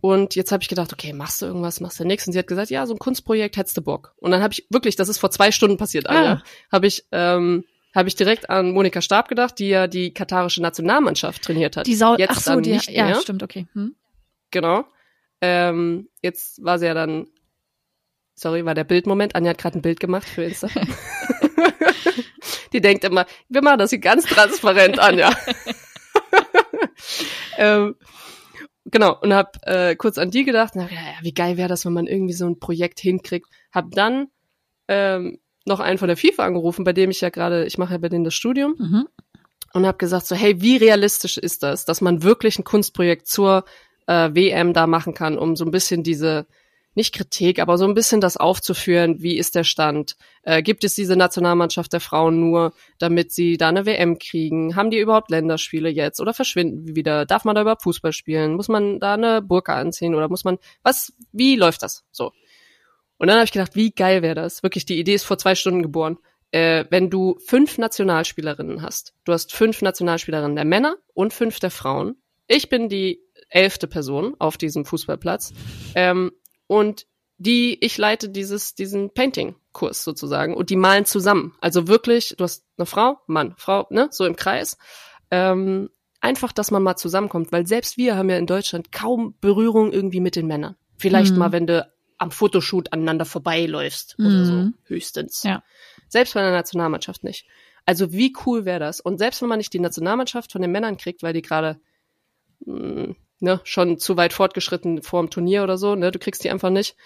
Und 0.00 0.34
jetzt 0.34 0.52
habe 0.52 0.62
ich 0.62 0.68
gedacht, 0.68 0.92
okay, 0.92 1.12
machst 1.12 1.42
du 1.42 1.46
irgendwas, 1.46 1.80
machst 1.80 1.98
du 2.00 2.04
nichts? 2.04 2.26
Und 2.26 2.32
sie 2.32 2.38
hat 2.38 2.46
gesagt, 2.46 2.70
ja, 2.70 2.86
so 2.86 2.94
ein 2.94 2.98
Kunstprojekt 2.98 3.56
hättest 3.56 3.76
du 3.76 3.82
Bock. 3.82 4.14
Und 4.18 4.30
dann 4.30 4.42
habe 4.42 4.52
ich 4.52 4.66
wirklich, 4.70 4.96
das 4.96 5.08
ist 5.08 5.18
vor 5.18 5.30
zwei 5.30 5.50
Stunden 5.50 5.76
passiert, 5.76 6.08
Anja, 6.08 6.32
Ah. 6.34 6.42
habe 6.70 6.86
ich 6.86 7.04
ähm, 7.12 7.64
habe 7.94 8.08
ich 8.08 8.14
direkt 8.14 8.50
an 8.50 8.72
Monika 8.72 9.00
Stab 9.00 9.28
gedacht, 9.28 9.58
die 9.58 9.68
ja 9.68 9.86
die 9.86 10.12
katarische 10.12 10.62
Nationalmannschaft 10.62 11.42
trainiert 11.42 11.76
hat. 11.76 11.86
Die 11.86 11.94
Sau, 11.94 12.16
jetzt 12.16 12.30
ach 12.30 12.40
so, 12.40 12.60
die, 12.60 12.72
nicht 12.72 12.90
ja, 12.90 13.06
mehr. 13.06 13.20
stimmt, 13.20 13.42
okay. 13.42 13.66
Hm? 13.72 13.96
Genau. 14.50 14.84
Ähm, 15.40 16.08
jetzt 16.22 16.62
war 16.62 16.78
sie 16.78 16.86
ja 16.86 16.94
dann, 16.94 17.26
sorry, 18.34 18.64
war 18.64 18.74
der 18.74 18.84
Bildmoment. 18.84 19.34
Anja 19.34 19.50
hat 19.50 19.58
gerade 19.58 19.78
ein 19.78 19.82
Bild 19.82 20.00
gemacht 20.00 20.28
für 20.28 20.44
Insta. 20.44 20.68
die 22.72 22.80
denkt 22.80 23.04
immer, 23.04 23.26
wir 23.48 23.62
machen 23.62 23.78
das 23.78 23.90
hier 23.90 23.98
ganz 24.00 24.26
transparent, 24.26 24.98
Anja. 24.98 25.30
ähm, 27.56 27.96
genau, 28.90 29.18
und 29.20 29.32
hab 29.32 29.56
äh, 29.66 29.96
kurz 29.96 30.18
an 30.18 30.30
die 30.30 30.44
gedacht, 30.44 30.72
na, 30.74 30.82
ja, 30.84 30.90
ja, 30.90 31.18
wie 31.22 31.32
geil 31.32 31.56
wäre 31.56 31.68
das, 31.68 31.84
wenn 31.84 31.92
man 31.92 32.06
irgendwie 32.06 32.34
so 32.34 32.46
ein 32.46 32.58
Projekt 32.58 33.00
hinkriegt. 33.00 33.46
Hab 33.72 33.90
dann 33.92 34.28
ähm, 34.88 35.38
noch 35.64 35.80
einen 35.80 35.98
von 35.98 36.08
der 36.08 36.16
FIFA 36.16 36.44
angerufen, 36.44 36.84
bei 36.84 36.92
dem 36.92 37.10
ich 37.10 37.20
ja 37.20 37.28
gerade, 37.30 37.66
ich 37.66 37.78
mache 37.78 37.92
ja 37.92 37.98
bei 37.98 38.08
denen 38.08 38.24
das 38.24 38.34
Studium 38.34 38.74
Mhm. 38.78 39.06
und 39.74 39.86
habe 39.86 39.98
gesagt 39.98 40.26
so, 40.26 40.34
hey, 40.34 40.60
wie 40.60 40.76
realistisch 40.76 41.36
ist 41.38 41.62
das, 41.62 41.84
dass 41.84 42.00
man 42.00 42.22
wirklich 42.22 42.58
ein 42.58 42.64
Kunstprojekt 42.64 43.26
zur 43.26 43.64
äh, 44.06 44.30
WM 44.32 44.72
da 44.72 44.86
machen 44.86 45.14
kann, 45.14 45.38
um 45.38 45.56
so 45.56 45.64
ein 45.64 45.70
bisschen 45.70 46.02
diese 46.02 46.46
nicht 46.94 47.14
Kritik, 47.14 47.60
aber 47.60 47.78
so 47.78 47.84
ein 47.84 47.94
bisschen 47.94 48.20
das 48.20 48.36
aufzuführen, 48.36 49.22
wie 49.22 49.38
ist 49.38 49.54
der 49.54 49.64
Stand? 49.64 50.16
Äh, 50.42 50.62
gibt 50.62 50.84
es 50.84 50.94
diese 50.94 51.16
Nationalmannschaft 51.16 51.92
der 51.92 52.00
Frauen 52.00 52.40
nur, 52.40 52.72
damit 52.98 53.32
sie 53.32 53.56
da 53.56 53.68
eine 53.68 53.86
WM 53.86 54.18
kriegen? 54.18 54.74
Haben 54.74 54.90
die 54.90 54.98
überhaupt 54.98 55.30
Länderspiele 55.30 55.88
jetzt 55.88 56.20
oder 56.20 56.34
verschwinden 56.34 56.84
die 56.86 56.96
wieder? 56.96 57.24
Darf 57.24 57.44
man 57.44 57.54
da 57.54 57.62
überhaupt 57.62 57.84
Fußball 57.84 58.12
spielen? 58.12 58.54
Muss 58.54 58.68
man 58.68 59.00
da 59.00 59.14
eine 59.14 59.42
Burka 59.42 59.74
anziehen 59.74 60.14
oder 60.14 60.28
muss 60.28 60.44
man 60.44 60.58
was? 60.82 61.12
Wie 61.32 61.56
läuft 61.56 61.82
das? 61.82 62.04
So. 62.10 62.32
Und 63.18 63.28
dann 63.28 63.36
habe 63.36 63.44
ich 63.44 63.52
gedacht, 63.52 63.74
wie 63.74 63.90
geil 63.90 64.22
wäre 64.22 64.34
das? 64.34 64.62
Wirklich, 64.62 64.86
die 64.86 64.98
Idee 64.98 65.14
ist 65.14 65.24
vor 65.24 65.38
zwei 65.38 65.54
Stunden 65.54 65.82
geboren. 65.82 66.18
Äh, 66.50 66.86
wenn 66.90 67.10
du 67.10 67.38
fünf 67.44 67.76
Nationalspielerinnen 67.78 68.80
hast, 68.80 69.14
du 69.24 69.32
hast 69.32 69.52
fünf 69.52 69.82
Nationalspielerinnen 69.82 70.56
der 70.56 70.64
Männer 70.64 70.96
und 71.14 71.32
fünf 71.32 71.60
der 71.60 71.70
Frauen. 71.70 72.16
Ich 72.46 72.70
bin 72.70 72.88
die 72.88 73.20
elfte 73.50 73.86
Person 73.86 74.34
auf 74.38 74.56
diesem 74.56 74.84
Fußballplatz. 74.84 75.52
Ähm, 75.94 76.32
und 76.68 77.06
die, 77.38 77.84
ich 77.84 77.98
leite 77.98 78.28
dieses, 78.28 78.74
diesen 78.76 79.10
Painting-Kurs 79.12 80.04
sozusagen 80.04 80.54
und 80.54 80.70
die 80.70 80.76
malen 80.76 81.04
zusammen. 81.04 81.56
Also 81.60 81.88
wirklich, 81.88 82.34
du 82.38 82.44
hast 82.44 82.64
eine 82.76 82.86
Frau, 82.86 83.18
Mann, 83.26 83.54
Frau, 83.56 83.86
ne, 83.90 84.08
so 84.12 84.24
im 84.24 84.36
Kreis. 84.36 84.76
Ähm, 85.30 85.88
einfach, 86.20 86.52
dass 86.52 86.70
man 86.70 86.82
mal 86.82 86.96
zusammenkommt, 86.96 87.52
weil 87.52 87.66
selbst 87.66 87.96
wir 87.96 88.16
haben 88.16 88.28
ja 88.30 88.38
in 88.38 88.46
Deutschland 88.46 88.90
kaum 88.92 89.34
Berührung 89.40 89.92
irgendwie 89.92 90.20
mit 90.20 90.34
den 90.36 90.46
Männern. 90.48 90.76
Vielleicht 90.96 91.34
Mhm. 91.34 91.38
mal, 91.38 91.52
wenn 91.52 91.66
du 91.68 91.88
am 92.18 92.32
Fotoshoot 92.32 92.92
aneinander 92.92 93.24
vorbeiläufst 93.24 94.16
oder 94.18 94.44
so, 94.44 94.54
Mhm. 94.54 94.74
höchstens. 94.84 95.44
Ja. 95.44 95.62
Selbst 96.08 96.34
bei 96.34 96.42
der 96.42 96.50
Nationalmannschaft 96.50 97.22
nicht. 97.22 97.46
Also 97.86 98.12
wie 98.12 98.34
cool 98.44 98.64
wäre 98.64 98.80
das? 98.80 98.98
Und 99.00 99.18
selbst 99.18 99.40
wenn 99.40 99.48
man 99.48 99.58
nicht 99.58 99.72
die 99.72 99.78
Nationalmannschaft 99.78 100.50
von 100.50 100.60
den 100.60 100.72
Männern 100.72 100.96
kriegt, 100.96 101.22
weil 101.22 101.32
die 101.34 101.42
gerade 101.42 101.80
mh, 102.66 103.14
ne, 103.40 103.60
schon 103.64 103.98
zu 103.98 104.16
weit 104.16 104.32
fortgeschritten 104.32 105.02
vor 105.02 105.22
dem 105.22 105.30
Turnier 105.30 105.62
oder 105.64 105.78
so, 105.78 105.94
ne, 105.94 106.10
du 106.10 106.18
kriegst 106.18 106.42
die 106.44 106.50
einfach 106.50 106.70
nicht, 106.70 106.96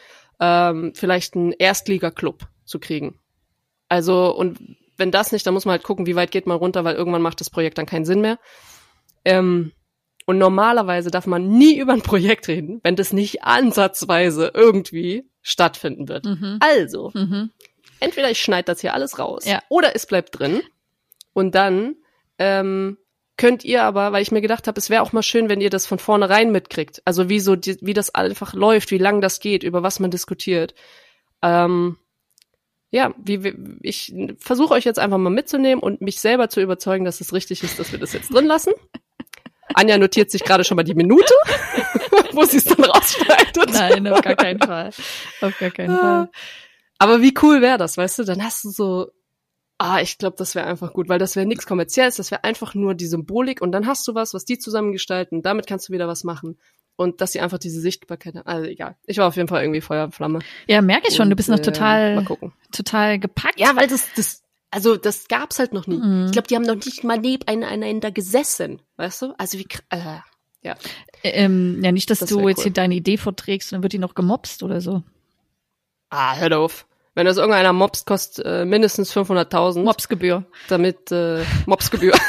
ähm, 0.41 0.93
vielleicht 0.95 1.35
einen 1.37 1.53
Erstliga-Club 1.53 2.47
zu 2.65 2.79
kriegen. 2.79 3.19
Also, 3.89 4.35
und 4.35 4.59
wenn 4.97 5.11
das 5.11 5.33
nicht, 5.33 5.47
dann 5.47 5.55
muss 5.55 5.65
man 5.65 5.73
halt 5.73 5.83
gucken, 5.83 6.07
wie 6.07 6.17
weit 6.17 6.31
geht 6.31 6.47
man 6.47 6.57
runter, 6.59 6.85
weil 6.85 6.95
irgendwann 6.95 7.23
macht 7.23 7.41
das 7.41 7.51
Projekt 7.51 7.79
dann 7.79 7.87
keinen 7.87 8.05
Sinn 8.05 8.21
mehr. 8.21 8.39
Ähm, 9.25 9.73
und 10.27 10.39
normalerweise 10.39 11.11
darf 11.11 11.27
man 11.27 11.49
nie 11.49 11.77
über 11.79 11.93
ein 11.93 12.03
Projekt 12.03 12.49
reden, 12.49 12.81
wenn 12.83 12.97
das 12.97 13.13
nicht 13.13 13.43
ansatzweise 13.45 14.51
irgendwie 14.55 15.25
stattfinden 15.43 16.09
wird. 16.09 16.25
Mhm. 16.25 16.59
Also, 16.61 17.11
Mhm. 17.15 17.51
entweder 18.01 18.31
ich 18.31 18.41
schneide 18.41 18.67
das 18.67 18.81
hier 18.81 18.95
alles 18.95 19.19
raus 19.19 19.45
Ja. 19.45 19.61
oder 19.69 19.95
es 19.95 20.07
bleibt 20.07 20.39
drin. 20.39 20.63
Und 21.35 21.55
dann 21.55 21.97
ähm, 22.39 22.99
könnt 23.43 23.65
ihr 23.65 23.83
aber, 23.83 24.13
weil 24.13 24.23
ich 24.23 24.31
mir 24.31 24.41
gedacht 24.41 24.69
habe, 24.69 24.79
es 24.79 24.89
wäre 24.89 25.03
auch 25.03 25.13
mal 25.13 25.25
schön, 25.25 25.49
wenn 25.49 25.61
ihr 25.61 25.69
das 25.69 25.85
von 25.85 25.99
vornherein 25.99 26.53
mitkriegt. 26.53 27.03
Also 27.05 27.29
wie 27.29 27.41
so, 27.41 27.57
die, 27.57 27.77
wie 27.81 27.93
das 27.93 28.15
einfach 28.15 28.55
läuft, 28.55 28.93
wie 28.93 28.99
lang 28.99 29.21
das 29.21 29.41
geht, 29.41 29.65
über 29.65 29.83
was 29.83 29.99
man 29.99 30.13
diskutiert. 30.13 30.77
Ähm, 31.43 31.97
ja, 32.93 33.13
wie, 33.19 33.43
wie 33.43 33.55
ich 33.81 34.15
versuche 34.39 34.75
euch 34.75 34.85
jetzt 34.85 35.01
einfach 35.01 35.19
mal 35.19 35.31
mitzunehmen 35.31 35.83
und 35.83 36.01
mich 36.01 36.21
selber 36.21 36.51
zu 36.51 36.61
überzeugen, 36.61 37.05
dass 37.05 37.21
es 37.21 37.33
richtig 37.33 37.65
ist, 37.65 37.81
dass 37.81 37.91
wir 37.91 37.99
das 37.99 38.13
jetzt 38.13 38.33
drin 38.33 38.47
lassen. 38.47 38.75
Anja 39.75 39.99
notiert 39.99 40.31
sich 40.31 40.45
gerade 40.45 40.63
schon 40.63 40.77
mal 40.77 40.85
die 40.85 40.95
Minute, 40.95 41.35
wo 42.31 42.45
sie 42.45 42.59
es 42.59 42.65
dann 42.65 42.85
rausschneidet. 42.85 43.73
Nein, 43.73 44.07
auf 44.07 44.23
gar 44.23 44.37
keinen 44.37 44.61
Fall. 44.61 44.91
Auf 45.41 45.59
gar 45.59 45.71
keinen 45.73 45.97
Fall. 45.97 46.31
Aber 46.99 47.21
wie 47.23 47.35
cool 47.43 47.61
wäre 47.61 47.79
das, 47.79 47.97
weißt 47.97 48.21
du? 48.21 48.23
Dann 48.23 48.45
hast 48.45 48.63
du 48.63 48.71
so 48.71 49.11
Ah, 49.85 50.01
ich 50.01 50.17
glaube, 50.19 50.37
das 50.37 50.55
wäre 50.55 50.67
einfach 50.67 50.93
gut, 50.93 51.09
weil 51.09 51.19
das 51.19 51.35
wäre 51.35 51.45
nichts 51.47 51.67
kommerzielles, 51.67 52.17
das 52.17 52.31
wäre 52.31 52.45
einfach 52.45 52.75
nur 52.75 52.95
die 52.95 53.07
Symbolik 53.07 53.61
und 53.61 53.73
dann 53.73 53.87
hast 53.87 54.07
du 54.07 54.15
was, 54.15 54.33
was 54.33 54.45
die 54.45 54.59
zusammengestalten, 54.59 55.43
damit 55.43 55.67
kannst 55.67 55.89
du 55.89 55.93
wieder 55.93 56.07
was 56.07 56.23
machen. 56.23 56.57
Und 56.95 57.21
dass 57.21 57.33
sie 57.33 57.41
einfach 57.41 57.59
diese 57.59 57.81
Sichtbarkeit 57.81 58.35
haben. 58.37 58.47
Also 58.47 58.69
egal. 58.69 58.97
Ich 59.07 59.17
war 59.19 59.27
auf 59.27 59.35
jeden 59.37 59.49
Fall 59.49 59.63
irgendwie 59.63 59.81
Feuerflamme. 59.81 60.41
Ja, 60.69 60.83
merke 60.83 61.09
ich 61.09 61.17
schon, 61.17 61.31
du 61.31 61.35
bist 61.37 61.49
noch 61.49 61.57
Und, 61.57 61.67
äh, 61.67 61.73
total, 61.73 62.15
Mal 62.17 62.25
gucken. 62.25 62.53
total 62.71 63.19
gepackt. 63.19 63.59
Ja, 63.59 63.75
weil 63.75 63.89
das, 63.89 64.07
das, 64.15 64.43
also 64.71 64.97
das 64.97 65.27
gab's 65.27 65.59
halt 65.59 65.73
noch 65.73 65.87
nie. 65.87 65.97
Mhm. 65.97 66.27
Ich 66.27 66.33
glaube, 66.33 66.47
die 66.49 66.55
haben 66.55 66.63
noch 66.63 66.75
nicht 66.77 67.03
mal 67.03 67.19
nebeneinander 67.19 68.13
gesessen, 68.13 68.83
weißt 68.99 69.23
du? 69.23 69.35
Also 69.39 69.59
wie, 69.59 69.65
kr- 69.67 69.81
äh, 69.91 70.21
ja. 70.63 70.77
Ähm, 71.25 71.81
ja, 71.83 71.91
nicht, 71.93 72.09
dass 72.11 72.21
Das 72.21 72.29
du 72.29 72.47
jetzt 72.47 72.59
cool. 72.59 72.65
hier 72.65 72.73
deine 72.73 72.95
Idee 72.95 73.17
vorträgst 73.17 73.73
und 73.73 73.77
dann 73.79 73.83
wird 73.83 73.95
die 73.95 73.99
noch 73.99 74.15
gemobst 74.15 74.63
oder 74.63 74.81
so. 74.81 75.03
Ah, 76.11 76.37
hör 76.37 76.59
auf. 76.59 76.87
Wenn 77.15 77.27
das 77.27 77.37
irgendeiner 77.37 77.73
mobst, 77.73 78.07
kostet 78.07 78.45
äh, 78.47 78.65
mindestens 78.65 79.15
500.000. 79.15 79.83
Mobsgebühr. 79.83 80.45
Damit, 80.69 81.13
äh, 81.13 81.45
Mobsgebühr. 81.67 82.15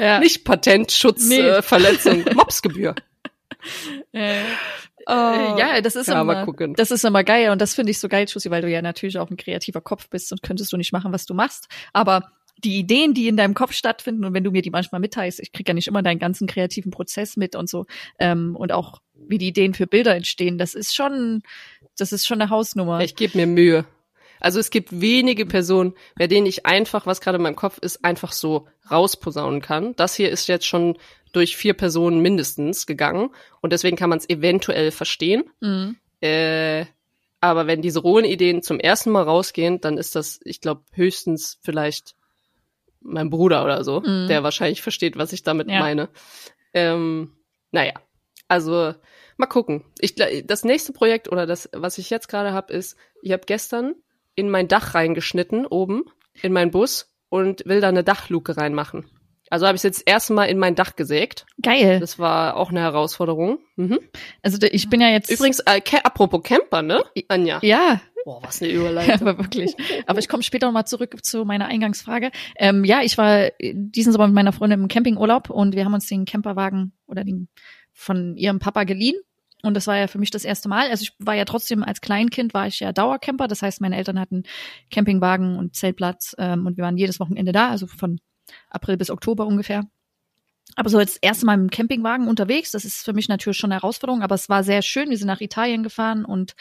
Ja. 0.00 0.18
Nicht 0.18 0.44
Patentschutz, 0.44 1.24
Nee. 1.28 1.38
äh. 1.38 2.34
Mobsgebühr. 2.34 2.94
Äh, 4.12 4.42
Oh. 5.06 5.56
ja, 5.58 5.80
das 5.82 5.96
ist 5.96 6.08
Ja, 6.08 6.20
immer, 6.22 6.46
das 6.76 6.90
ist 6.90 7.04
immer 7.04 7.24
geil 7.24 7.50
und 7.50 7.60
das 7.60 7.74
finde 7.74 7.90
ich 7.90 7.98
so 7.98 8.08
geil, 8.08 8.26
Schussi, 8.26 8.50
weil 8.50 8.62
du 8.62 8.70
ja 8.70 8.80
natürlich 8.80 9.18
auch 9.18 9.28
ein 9.30 9.36
kreativer 9.36 9.82
Kopf 9.82 10.08
bist 10.08 10.32
und 10.32 10.42
könntest 10.42 10.72
du 10.72 10.78
nicht 10.78 10.92
machen, 10.92 11.12
was 11.12 11.26
du 11.26 11.34
machst. 11.34 11.68
Aber 11.92 12.30
die 12.58 12.78
Ideen, 12.78 13.12
die 13.12 13.28
in 13.28 13.36
deinem 13.36 13.52
Kopf 13.54 13.72
stattfinden 13.72 14.24
und 14.24 14.32
wenn 14.32 14.44
du 14.44 14.50
mir 14.50 14.62
die 14.62 14.70
manchmal 14.70 15.00
mitteilst, 15.02 15.40
ich 15.40 15.52
krieg 15.52 15.68
ja 15.68 15.74
nicht 15.74 15.88
immer 15.88 16.02
deinen 16.02 16.18
ganzen 16.18 16.46
kreativen 16.46 16.90
Prozess 16.90 17.36
mit 17.36 17.54
und 17.54 17.68
so 17.68 17.84
ähm, 18.18 18.56
und 18.56 18.72
auch 18.72 19.00
wie 19.14 19.38
die 19.38 19.48
Ideen 19.48 19.74
für 19.74 19.86
Bilder 19.86 20.14
entstehen, 20.14 20.58
das 20.58 20.74
ist 20.74 20.94
schon, 20.94 21.42
das 21.98 22.12
ist 22.12 22.26
schon 22.26 22.40
eine 22.40 22.50
Hausnummer. 22.50 23.00
Ich 23.00 23.14
gebe 23.16 23.36
mir 23.38 23.46
Mühe. 23.46 23.84
Also 24.40 24.60
es 24.60 24.68
gibt 24.70 25.00
wenige 25.00 25.46
Personen, 25.46 25.94
bei 26.16 26.26
denen 26.26 26.46
ich 26.46 26.66
einfach, 26.66 27.06
was 27.06 27.20
gerade 27.20 27.36
in 27.36 27.42
meinem 27.42 27.56
Kopf 27.56 27.78
ist, 27.78 28.04
einfach 28.04 28.32
so 28.32 28.66
rausposaunen 28.90 29.62
kann. 29.62 29.94
Das 29.96 30.14
hier 30.14 30.30
ist 30.30 30.48
jetzt 30.48 30.66
schon 30.66 30.98
durch 31.32 31.56
vier 31.56 31.72
Personen 31.74 32.20
mindestens 32.20 32.86
gegangen 32.86 33.30
und 33.62 33.72
deswegen 33.72 33.96
kann 33.96 34.10
man 34.10 34.18
es 34.18 34.28
eventuell 34.28 34.90
verstehen. 34.90 35.44
Mhm. 35.60 35.96
Äh, 36.20 36.84
aber 37.40 37.66
wenn 37.66 37.82
diese 37.82 38.00
rohen 38.00 38.24
Ideen 38.24 38.62
zum 38.62 38.78
ersten 38.80 39.10
Mal 39.10 39.22
rausgehen, 39.22 39.80
dann 39.80 39.98
ist 39.98 40.14
das, 40.14 40.40
ich 40.44 40.60
glaube, 40.60 40.82
höchstens 40.92 41.58
vielleicht 41.62 42.14
mein 43.00 43.30
Bruder 43.30 43.64
oder 43.64 43.82
so, 43.84 44.00
Mhm. 44.00 44.28
der 44.28 44.42
wahrscheinlich 44.42 44.82
versteht, 44.82 45.16
was 45.16 45.32
ich 45.32 45.42
damit 45.42 45.68
Ja. 45.70 45.78
meine. 45.80 46.08
Ähm, 46.72 47.32
naja, 47.70 47.94
also 48.48 48.94
mal 49.36 49.46
gucken. 49.46 49.84
Ich, 49.98 50.14
das 50.14 50.64
nächste 50.64 50.92
Projekt 50.92 51.30
oder 51.30 51.46
das, 51.46 51.68
was 51.72 51.98
ich 51.98 52.10
jetzt 52.10 52.28
gerade 52.28 52.52
habe, 52.52 52.72
ist, 52.72 52.96
ich 53.22 53.32
habe 53.32 53.44
gestern 53.46 53.94
in 54.34 54.50
mein 54.50 54.68
Dach 54.68 54.94
reingeschnitten, 54.94 55.66
oben, 55.66 56.04
in 56.42 56.52
meinen 56.52 56.70
Bus 56.70 57.14
und 57.28 57.64
will 57.66 57.80
da 57.80 57.88
eine 57.88 58.04
Dachluke 58.04 58.56
reinmachen. 58.56 59.06
Also 59.50 59.66
habe 59.66 59.76
ich 59.76 59.82
jetzt 59.82 59.98
das 59.98 60.06
erste 60.06 60.32
Mal 60.32 60.46
in 60.46 60.58
mein 60.58 60.74
Dach 60.74 60.96
gesägt. 60.96 61.46
Geil. 61.62 62.00
Das 62.00 62.18
war 62.18 62.56
auch 62.56 62.70
eine 62.70 62.80
Herausforderung. 62.80 63.58
Mhm. 63.76 63.98
Also 64.42 64.58
ich 64.60 64.88
bin 64.88 65.00
ja 65.00 65.08
jetzt 65.08 65.30
Übrigens, 65.30 65.60
äh, 65.60 65.80
apropos 66.02 66.42
Camper, 66.42 66.82
ne? 66.82 67.04
Anja. 67.28 67.60
ja, 67.62 68.00
Boah, 68.24 68.42
was 68.42 68.62
eine 68.62 68.72
Überleitung. 68.72 69.14
aber 69.28 69.38
wirklich. 69.38 69.76
Aber 70.06 70.18
ich 70.18 70.28
komme 70.28 70.42
später 70.42 70.66
nochmal 70.66 70.86
zurück 70.86 71.22
zu 71.22 71.44
meiner 71.44 71.66
Eingangsfrage. 71.66 72.30
Ähm, 72.56 72.84
ja, 72.84 73.02
ich 73.02 73.18
war 73.18 73.50
diesen 73.60 74.12
Sommer 74.12 74.26
mit 74.26 74.34
meiner 74.34 74.52
Freundin 74.52 74.80
im 74.80 74.88
Campingurlaub 74.88 75.50
und 75.50 75.74
wir 75.76 75.84
haben 75.84 75.94
uns 75.94 76.06
den 76.06 76.24
Camperwagen 76.24 76.92
oder 77.06 77.22
den 77.22 77.48
von 77.94 78.36
ihrem 78.36 78.58
Papa 78.58 78.84
geliehen. 78.84 79.16
Und 79.62 79.72
das 79.74 79.86
war 79.86 79.96
ja 79.96 80.08
für 80.08 80.18
mich 80.18 80.30
das 80.30 80.44
erste 80.44 80.68
Mal. 80.68 80.90
Also 80.90 81.04
ich 81.04 81.12
war 81.18 81.34
ja 81.34 81.46
trotzdem 81.46 81.82
als 81.82 82.02
Kleinkind 82.02 82.52
war 82.52 82.66
ich 82.66 82.80
ja 82.80 82.92
Dauercamper. 82.92 83.48
Das 83.48 83.62
heißt, 83.62 83.80
meine 83.80 83.96
Eltern 83.96 84.20
hatten 84.20 84.42
Campingwagen 84.90 85.56
und 85.56 85.74
Zeltplatz 85.74 86.34
ähm, 86.38 86.66
und 86.66 86.76
wir 86.76 86.84
waren 86.84 86.98
jedes 86.98 87.18
Wochenende 87.18 87.52
da, 87.52 87.70
also 87.70 87.86
von 87.86 88.20
April 88.68 88.98
bis 88.98 89.08
Oktober 89.08 89.46
ungefähr. 89.46 89.84
Aber 90.76 90.90
so 90.90 90.98
jetzt 90.98 91.18
erste 91.22 91.46
Mal 91.46 91.54
im 91.54 91.70
Campingwagen 91.70 92.28
unterwegs, 92.28 92.72
das 92.72 92.84
ist 92.84 93.04
für 93.04 93.12
mich 93.12 93.28
natürlich 93.28 93.56
schon 93.56 93.70
eine 93.70 93.80
Herausforderung, 93.80 94.22
aber 94.22 94.34
es 94.34 94.48
war 94.48 94.64
sehr 94.64 94.82
schön. 94.82 95.08
Wir 95.08 95.18
sind 95.18 95.28
nach 95.28 95.40
Italien 95.40 95.82
gefahren 95.82 96.24
und 96.24 96.54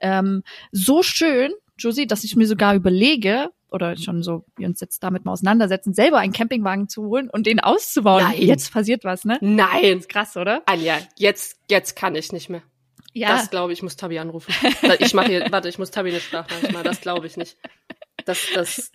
ähm, 0.00 0.42
so 0.72 1.02
schön, 1.02 1.52
Josie, 1.76 2.06
dass 2.06 2.24
ich 2.24 2.34
mir 2.34 2.46
sogar 2.46 2.74
überlege, 2.74 3.50
oder 3.70 3.96
schon 3.96 4.22
so, 4.22 4.44
wir 4.56 4.66
uns 4.66 4.80
jetzt 4.80 5.02
damit 5.02 5.24
mal 5.24 5.32
auseinandersetzen, 5.32 5.92
selber 5.94 6.18
einen 6.18 6.32
Campingwagen 6.32 6.88
zu 6.88 7.04
holen 7.04 7.28
und 7.30 7.46
den 7.46 7.60
auszubauen. 7.60 8.22
Nein. 8.22 8.40
Jetzt 8.40 8.72
passiert 8.72 9.04
was, 9.04 9.24
ne? 9.24 9.38
Nein. 9.40 10.02
Krass, 10.08 10.36
oder? 10.36 10.62
Anja, 10.66 10.98
jetzt, 11.16 11.58
jetzt 11.68 11.96
kann 11.96 12.14
ich 12.14 12.32
nicht 12.32 12.48
mehr. 12.48 12.62
Ja. 13.12 13.28
Das 13.30 13.50
glaube 13.50 13.72
ich, 13.72 13.82
muss 13.82 13.96
Tabi 13.96 14.18
anrufen. 14.18 14.54
Ich 15.00 15.14
mache 15.14 15.28
hier, 15.28 15.46
warte, 15.50 15.68
ich 15.68 15.78
muss 15.78 15.90
Tabi 15.90 16.10
eine 16.10 16.20
Sprachnachricht 16.20 16.72
machen. 16.72 16.84
Das 16.84 17.00
glaube 17.00 17.26
ich 17.26 17.36
nicht. 17.36 17.56
Das, 18.24 18.46
das. 18.54 18.92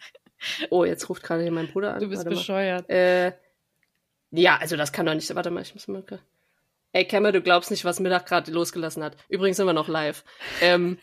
Oh, 0.70 0.86
jetzt 0.86 1.10
ruft 1.10 1.24
gerade 1.24 1.44
hier 1.44 1.52
mein 1.52 1.68
Bruder 1.68 1.94
an. 1.94 2.00
du 2.00 2.10
bist 2.10 2.26
Warte 2.26 2.36
bescheuert. 2.36 2.90
Äh, 2.90 3.34
ja, 4.32 4.58
also 4.58 4.76
das 4.76 4.92
kann 4.92 5.06
doch 5.06 5.14
nicht. 5.14 5.34
Warte 5.36 5.52
mal, 5.52 5.62
ich 5.62 5.74
muss 5.74 5.88
mal. 5.88 6.04
Ey, 6.92 7.06
Kemmer, 7.06 7.32
du 7.32 7.42
glaubst 7.42 7.72
nicht, 7.72 7.86
was 7.86 8.00
Mittag 8.00 8.26
gerade 8.28 8.52
losgelassen 8.52 9.04
hat. 9.04 9.18
Übrigens 9.30 9.58
sind 9.58 9.66
wir 9.66 9.74
noch 9.74 9.88
live. 9.88 10.24
Ähm, 10.62 11.00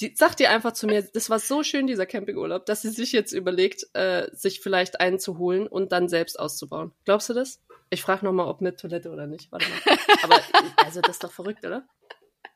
die 0.00 0.14
sagt 0.14 0.38
dir 0.38 0.50
einfach 0.50 0.72
zu 0.72 0.86
mir, 0.86 1.02
das 1.02 1.28
war 1.28 1.38
so 1.38 1.62
schön, 1.62 1.86
dieser 1.86 2.06
Campingurlaub, 2.06 2.66
dass 2.66 2.82
sie 2.82 2.90
sich 2.90 3.12
jetzt 3.12 3.32
überlegt, 3.32 3.84
äh, 3.94 4.28
sich 4.32 4.60
vielleicht 4.60 5.00
einen 5.00 5.18
zu 5.18 5.38
holen 5.38 5.66
und 5.66 5.92
dann 5.92 6.08
selbst 6.08 6.38
auszubauen. 6.38 6.92
Glaubst 7.04 7.28
du 7.28 7.34
das? 7.34 7.60
Ich 7.90 8.02
frage 8.02 8.24
nochmal, 8.24 8.46
ob 8.46 8.60
mit 8.60 8.78
Toilette 8.78 9.10
oder 9.10 9.26
nicht. 9.26 9.50
Warte 9.50 9.66
mal. 9.68 9.98
Aber, 10.22 10.40
also, 10.84 11.00
das 11.00 11.16
ist 11.16 11.24
doch 11.24 11.32
verrückt, 11.32 11.64
oder? 11.64 11.86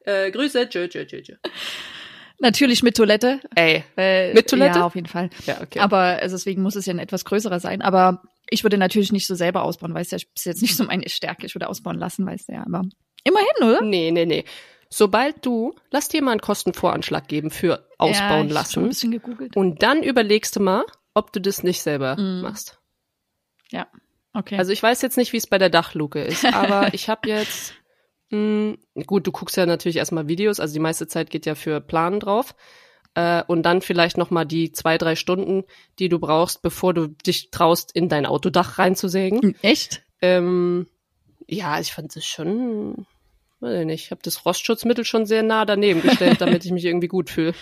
Äh, 0.04 0.30
Grüße, 0.30 0.68
tschö, 0.68 0.88
tschö, 0.88 1.06
tschö, 1.06 1.22
tschö. 1.22 1.34
Natürlich 2.38 2.82
mit 2.82 2.96
Toilette. 2.96 3.40
Ey. 3.54 3.84
Äh, 3.96 4.34
Mit 4.34 4.48
Toilette? 4.48 4.80
Ja, 4.80 4.86
auf 4.86 4.96
jeden 4.96 5.06
Fall. 5.06 5.30
Ja, 5.46 5.60
okay. 5.60 5.78
Aber 5.78 5.98
also 5.98 6.34
deswegen 6.34 6.60
muss 6.60 6.74
es 6.74 6.86
ja 6.86 6.92
ein 6.92 6.98
etwas 6.98 7.24
größerer 7.24 7.60
sein. 7.60 7.82
Aber 7.82 8.22
ich 8.50 8.64
würde 8.64 8.78
natürlich 8.78 9.12
nicht 9.12 9.28
so 9.28 9.36
selber 9.36 9.62
ausbauen, 9.62 9.94
weißt 9.94 10.10
du, 10.10 10.16
ja, 10.16 10.22
ist 10.34 10.44
jetzt 10.44 10.60
nicht 10.60 10.76
so 10.76 10.82
meine 10.84 11.08
Stärke. 11.08 11.46
Ich 11.46 11.54
würde 11.54 11.68
ausbauen 11.68 11.98
lassen, 11.98 12.26
weißt 12.26 12.48
du 12.48 12.54
ja. 12.54 12.64
Aber 12.66 12.82
immerhin, 13.22 13.62
oder? 13.62 13.82
Nee, 13.82 14.10
nee, 14.10 14.26
nee. 14.26 14.44
Sobald 14.92 15.44
du, 15.46 15.74
lass 15.90 16.08
dir 16.08 16.22
mal 16.22 16.32
einen 16.32 16.40
Kostenvoranschlag 16.40 17.26
geben 17.28 17.50
für 17.50 17.68
ja, 17.68 17.78
ausbauen 17.98 18.48
Schon 18.48 18.48
lassen. 18.50 18.82
ein 18.84 18.88
bisschen 18.88 19.10
gegoogelt. 19.12 19.56
Und 19.56 19.82
dann 19.82 20.02
überlegst 20.02 20.54
du 20.56 20.60
mal, 20.60 20.84
ob 21.14 21.32
du 21.32 21.40
das 21.40 21.62
nicht 21.62 21.80
selber 21.82 22.16
Mhm. 22.20 22.42
machst. 22.42 22.78
Ja. 23.70 23.86
Okay. 24.34 24.56
Also 24.58 24.72
ich 24.72 24.82
weiß 24.82 25.02
jetzt 25.02 25.16
nicht, 25.16 25.32
wie 25.32 25.38
es 25.38 25.46
bei 25.46 25.58
der 25.58 25.70
Dachluke 25.70 26.22
ist, 26.22 26.44
aber 26.44 26.92
ich 26.94 27.08
habe 27.08 27.28
jetzt, 27.28 27.74
mh, 28.30 28.76
gut, 29.06 29.26
du 29.26 29.32
guckst 29.32 29.56
ja 29.56 29.66
natürlich 29.66 29.96
erstmal 29.96 30.28
Videos, 30.28 30.60
also 30.60 30.72
die 30.74 30.80
meiste 30.80 31.06
Zeit 31.06 31.30
geht 31.30 31.46
ja 31.46 31.54
für 31.54 31.80
Planen 31.80 32.20
drauf. 32.20 32.54
Äh, 33.14 33.42
und 33.46 33.62
dann 33.64 33.82
vielleicht 33.82 34.16
noch 34.16 34.30
mal 34.30 34.46
die 34.46 34.72
zwei, 34.72 34.96
drei 34.96 35.16
Stunden, 35.16 35.64
die 35.98 36.08
du 36.08 36.18
brauchst, 36.18 36.62
bevor 36.62 36.94
du 36.94 37.08
dich 37.08 37.50
traust, 37.50 37.92
in 37.94 38.08
dein 38.08 38.24
Autodach 38.24 38.78
reinzusägen. 38.78 39.40
Hm, 39.42 39.54
Echt? 39.60 40.02
Ähm, 40.22 40.86
ja, 41.46 41.78
ich 41.78 41.92
fand 41.92 42.16
es 42.16 42.24
schon, 42.24 43.06
weiß 43.62 43.80
ich 43.80 43.86
nicht, 43.86 44.04
ich 44.04 44.10
habe 44.10 44.20
das 44.22 44.44
Rostschutzmittel 44.44 45.04
schon 45.04 45.24
sehr 45.26 45.42
nah 45.42 45.64
daneben 45.64 46.02
gestellt, 46.02 46.40
damit 46.40 46.64
ich 46.64 46.72
mich 46.72 46.84
irgendwie 46.84 47.08
gut 47.08 47.30
fühle. 47.30 47.54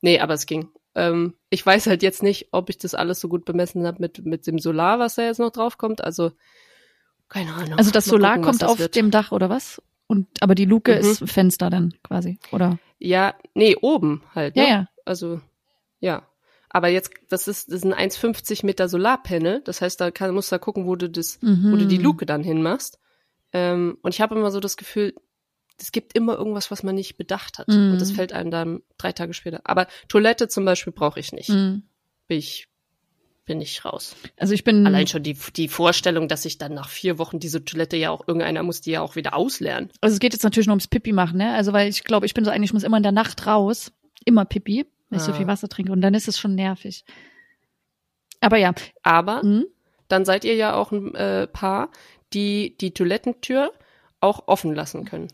Nee, 0.00 0.20
aber 0.20 0.34
es 0.34 0.46
ging. 0.46 0.68
Ähm, 0.94 1.34
ich 1.50 1.64
weiß 1.64 1.86
halt 1.86 2.02
jetzt 2.02 2.22
nicht, 2.22 2.48
ob 2.52 2.70
ich 2.70 2.78
das 2.78 2.94
alles 2.94 3.20
so 3.20 3.28
gut 3.28 3.44
bemessen 3.44 3.86
habe 3.86 3.98
mit, 4.00 4.24
mit 4.24 4.46
dem 4.46 4.58
Solar, 4.58 4.98
was 4.98 5.14
da 5.16 5.22
jetzt 5.22 5.38
noch 5.40 5.50
draufkommt. 5.50 6.02
Also, 6.02 6.32
keine 7.28 7.52
Ahnung. 7.54 7.78
Also 7.78 7.90
das 7.90 8.06
Mal 8.06 8.10
Solar 8.10 8.30
gucken, 8.32 8.44
kommt 8.44 8.62
das 8.62 8.70
auf 8.70 8.78
wird. 8.78 8.96
dem 8.96 9.10
Dach 9.10 9.32
oder 9.32 9.48
was? 9.50 9.82
Und 10.06 10.26
aber 10.40 10.54
die 10.54 10.64
Luke 10.64 10.92
Mhm. 10.92 10.98
ist 10.98 11.30
Fenster 11.30 11.68
dann 11.70 11.94
quasi, 12.02 12.38
oder? 12.52 12.78
Ja, 12.98 13.34
nee, 13.54 13.76
oben 13.80 14.22
halt. 14.34 14.56
Ne? 14.56 14.62
Ja, 14.62 14.68
ja. 14.68 14.88
Also, 15.04 15.40
ja. 16.00 16.26
Aber 16.70 16.88
jetzt, 16.88 17.12
das 17.28 17.48
ist, 17.48 17.72
das 17.72 17.80
sind 17.82 17.94
1,50 17.94 18.64
Meter 18.66 18.88
Solarpanel. 18.88 19.62
Das 19.64 19.80
heißt, 19.80 20.00
da 20.00 20.10
kann, 20.10 20.34
musst 20.34 20.50
du 20.52 20.54
da 20.54 20.58
gucken, 20.58 20.86
wo 20.86 20.96
du 20.96 21.08
das, 21.08 21.38
Mhm. 21.42 21.72
wo 21.72 21.76
du 21.76 21.86
die 21.86 21.96
Luke 21.98 22.26
dann 22.26 22.42
hinmachst. 22.42 22.98
Ähm, 23.52 23.98
und 24.02 24.14
ich 24.14 24.20
habe 24.20 24.34
immer 24.34 24.50
so 24.50 24.60
das 24.60 24.76
Gefühl, 24.76 25.14
es 25.80 25.92
gibt 25.92 26.12
immer 26.14 26.34
irgendwas, 26.36 26.70
was 26.70 26.82
man 26.82 26.94
nicht 26.94 27.16
bedacht 27.16 27.58
hat. 27.58 27.68
Mhm. 27.68 27.92
Und 27.92 28.00
das 28.00 28.10
fällt 28.10 28.32
einem 28.32 28.50
dann 28.50 28.82
drei 28.98 29.12
Tage 29.12 29.32
später. 29.32 29.60
Aber 29.64 29.86
Toilette 30.08 30.48
zum 30.48 30.64
Beispiel 30.64 30.92
brauche 30.92 31.20
ich 31.20 31.32
nicht. 31.32 31.50
Mhm. 31.50 31.84
Bin 32.26 32.38
ich, 32.38 32.66
bin 33.46 33.60
ich 33.60 33.84
raus. 33.84 34.16
Also 34.36 34.54
ich 34.54 34.64
bin 34.64 34.86
Allein 34.86 35.06
schon 35.06 35.22
die, 35.22 35.36
die 35.56 35.68
Vorstellung, 35.68 36.26
dass 36.28 36.44
ich 36.44 36.58
dann 36.58 36.74
nach 36.74 36.88
vier 36.88 37.18
Wochen 37.18 37.38
diese 37.38 37.64
Toilette 37.64 37.96
ja 37.96 38.10
auch, 38.10 38.26
irgendeiner 38.26 38.62
muss 38.64 38.80
die 38.80 38.90
ja 38.90 39.00
auch 39.02 39.14
wieder 39.16 39.34
auslernen. 39.34 39.90
Also 40.00 40.14
es 40.14 40.20
geht 40.20 40.32
jetzt 40.32 40.42
natürlich 40.42 40.66
nur 40.66 40.74
ums 40.74 40.88
Pipi 40.88 41.12
machen, 41.12 41.38
ne? 41.38 41.54
Also 41.54 41.72
weil 41.72 41.88
ich 41.88 42.02
glaube, 42.04 42.26
ich 42.26 42.34
bin 42.34 42.44
so 42.44 42.50
eigentlich, 42.50 42.70
ich 42.70 42.74
muss 42.74 42.82
immer 42.82 42.96
in 42.98 43.02
der 43.04 43.12
Nacht 43.12 43.46
raus, 43.46 43.92
immer 44.24 44.44
Pipi, 44.44 44.84
wenn 45.08 45.18
ich 45.18 45.24
so 45.24 45.30
Ah. 45.32 45.34
viel 45.34 45.46
Wasser 45.46 45.68
trinke 45.68 45.92
und 45.92 46.00
dann 46.00 46.12
ist 46.14 46.28
es 46.28 46.38
schon 46.38 46.54
nervig. 46.56 47.04
Aber 48.40 48.56
ja, 48.56 48.74
Aber 49.02 49.40
hm? 49.42 49.66
dann 50.08 50.24
seid 50.24 50.44
ihr 50.44 50.54
ja 50.54 50.74
auch 50.74 50.92
ein 50.92 51.14
äh, 51.14 51.46
Paar, 51.46 51.90
die 52.32 52.76
die 52.78 52.92
Toilettentür 52.92 53.72
auch 54.20 54.48
offen 54.48 54.74
lassen 54.74 55.04
können. 55.04 55.28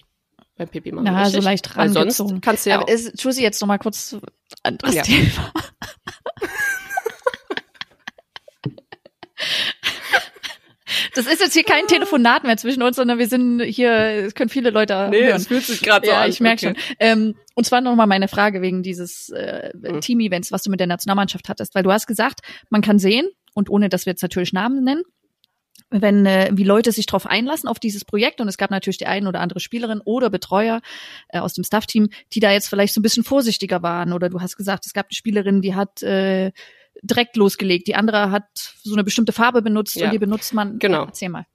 Beim 0.57 0.69
Pipi 0.69 0.93
machen. 0.93 1.05
na, 1.05 1.29
so 1.29 1.41
leicht 1.41 1.77
Weil 1.77 1.89
sonst 1.91 2.23
kannst 2.41 2.65
du 2.67 2.71
ja 2.71 2.79
Aber 2.81 2.89
ist, 2.89 3.25
jetzt 3.25 3.61
noch 3.61 3.67
mal 3.67 3.79
kurz 3.79 4.17
anderes 4.63 4.95
Ja. 4.95 5.03
Thema. 5.03 5.53
Das 11.15 11.27
ist 11.27 11.41
jetzt 11.41 11.55
hier 11.55 11.65
kein 11.65 11.87
Telefonat 11.87 12.45
mehr 12.45 12.57
zwischen 12.57 12.83
uns, 12.83 12.97
sondern 12.97 13.19
wir 13.19 13.27
sind 13.29 13.61
hier, 13.63 13.91
es 13.93 14.35
können 14.35 14.51
viele 14.51 14.71
Leute 14.71 15.09
Nee, 15.11 15.25
hören. 15.27 15.37
es 15.37 15.47
fühlt 15.49 15.65
sich 15.65 15.81
gerade 15.83 16.07
so 16.07 16.13
ja, 16.13 16.23
an. 16.23 16.31
ich 16.31 16.41
merke 16.41 16.69
Okay. 16.71 16.79
schon. 16.81 16.95
Ähm, 17.01 17.35
und 17.55 17.65
zwar 17.65 17.81
nochmal 17.81 18.07
meine 18.07 18.29
Frage 18.29 18.63
wegen 18.63 18.83
dieses 18.83 19.31
äh, 19.31 19.71
Mhm. 19.75 20.01
Team-Events, 20.01 20.53
was 20.53 20.63
du 20.63 20.71
mit 20.71 20.81
der 20.81 20.87
Nationalmannschaft 20.87 21.49
hattest, 21.49 21.75
weil 21.75 21.83
du 21.83 21.91
hast 21.93 22.07
gesagt, 22.07 22.41
man 22.71 22.81
kann 22.83 22.99
sehen, 22.99 23.29
und 23.55 23.71
ohne 23.71 23.89
dass 23.89 24.07
wir 24.07 24.13
jetzt 24.13 24.23
natürlich 24.23 24.53
Namen 24.53 24.85
nennen, 24.85 25.03
wenn 26.03 26.27
äh, 26.27 26.51
wie 26.53 26.65
Leute 26.65 26.93
sich 26.93 27.07
darauf 27.07 27.27
einlassen 27.27 27.69
auf 27.69 27.79
dieses 27.79 28.05
Projekt 28.05 28.41
und 28.41 28.49
es 28.49 28.59
gab 28.59 28.71
natürlich 28.71 28.99
die 28.99 29.07
ein 29.07 29.27
oder 29.27 29.41
andere 29.41 29.61
Spielerin 29.61 30.01
oder 30.05 30.31
Betreuer 30.31 30.81
äh, 31.29 31.39
aus 31.39 31.55
dem 31.55 31.65
Staff-Team, 31.65 32.09
die 32.33 32.41
da 32.41 32.51
jetzt 32.53 32.69
vielleicht 32.69 32.95
so 32.95 33.01
ein 33.01 33.03
bisschen 33.03 33.25
vorsichtiger 33.25 33.83
waren 33.83 34.13
oder 34.13 34.29
du 34.29 34.41
hast 34.41 34.57
gesagt, 34.57 34.87
es 34.87 34.93
gab 34.93 35.07
eine 35.07 35.15
Spielerin, 35.15 35.63
die 35.63 35.75
hat 35.75 36.03
äh, 36.03 36.53
direkt 37.03 37.37
losgelegt, 37.37 37.87
die 37.87 37.95
andere 37.95 38.31
hat 38.31 38.45
so 38.83 38.95
eine 38.95 39.05
bestimmte 39.05 39.33
Farbe 39.33 39.63
benutzt 39.63 39.97
Ja. 39.97 40.07
und 40.07 40.13
die 40.13 40.19
benutzt 40.19 40.55
man. 40.55 40.79
Genau. 40.79 41.05
Erzähl 41.05 41.29
mal. 41.29 41.47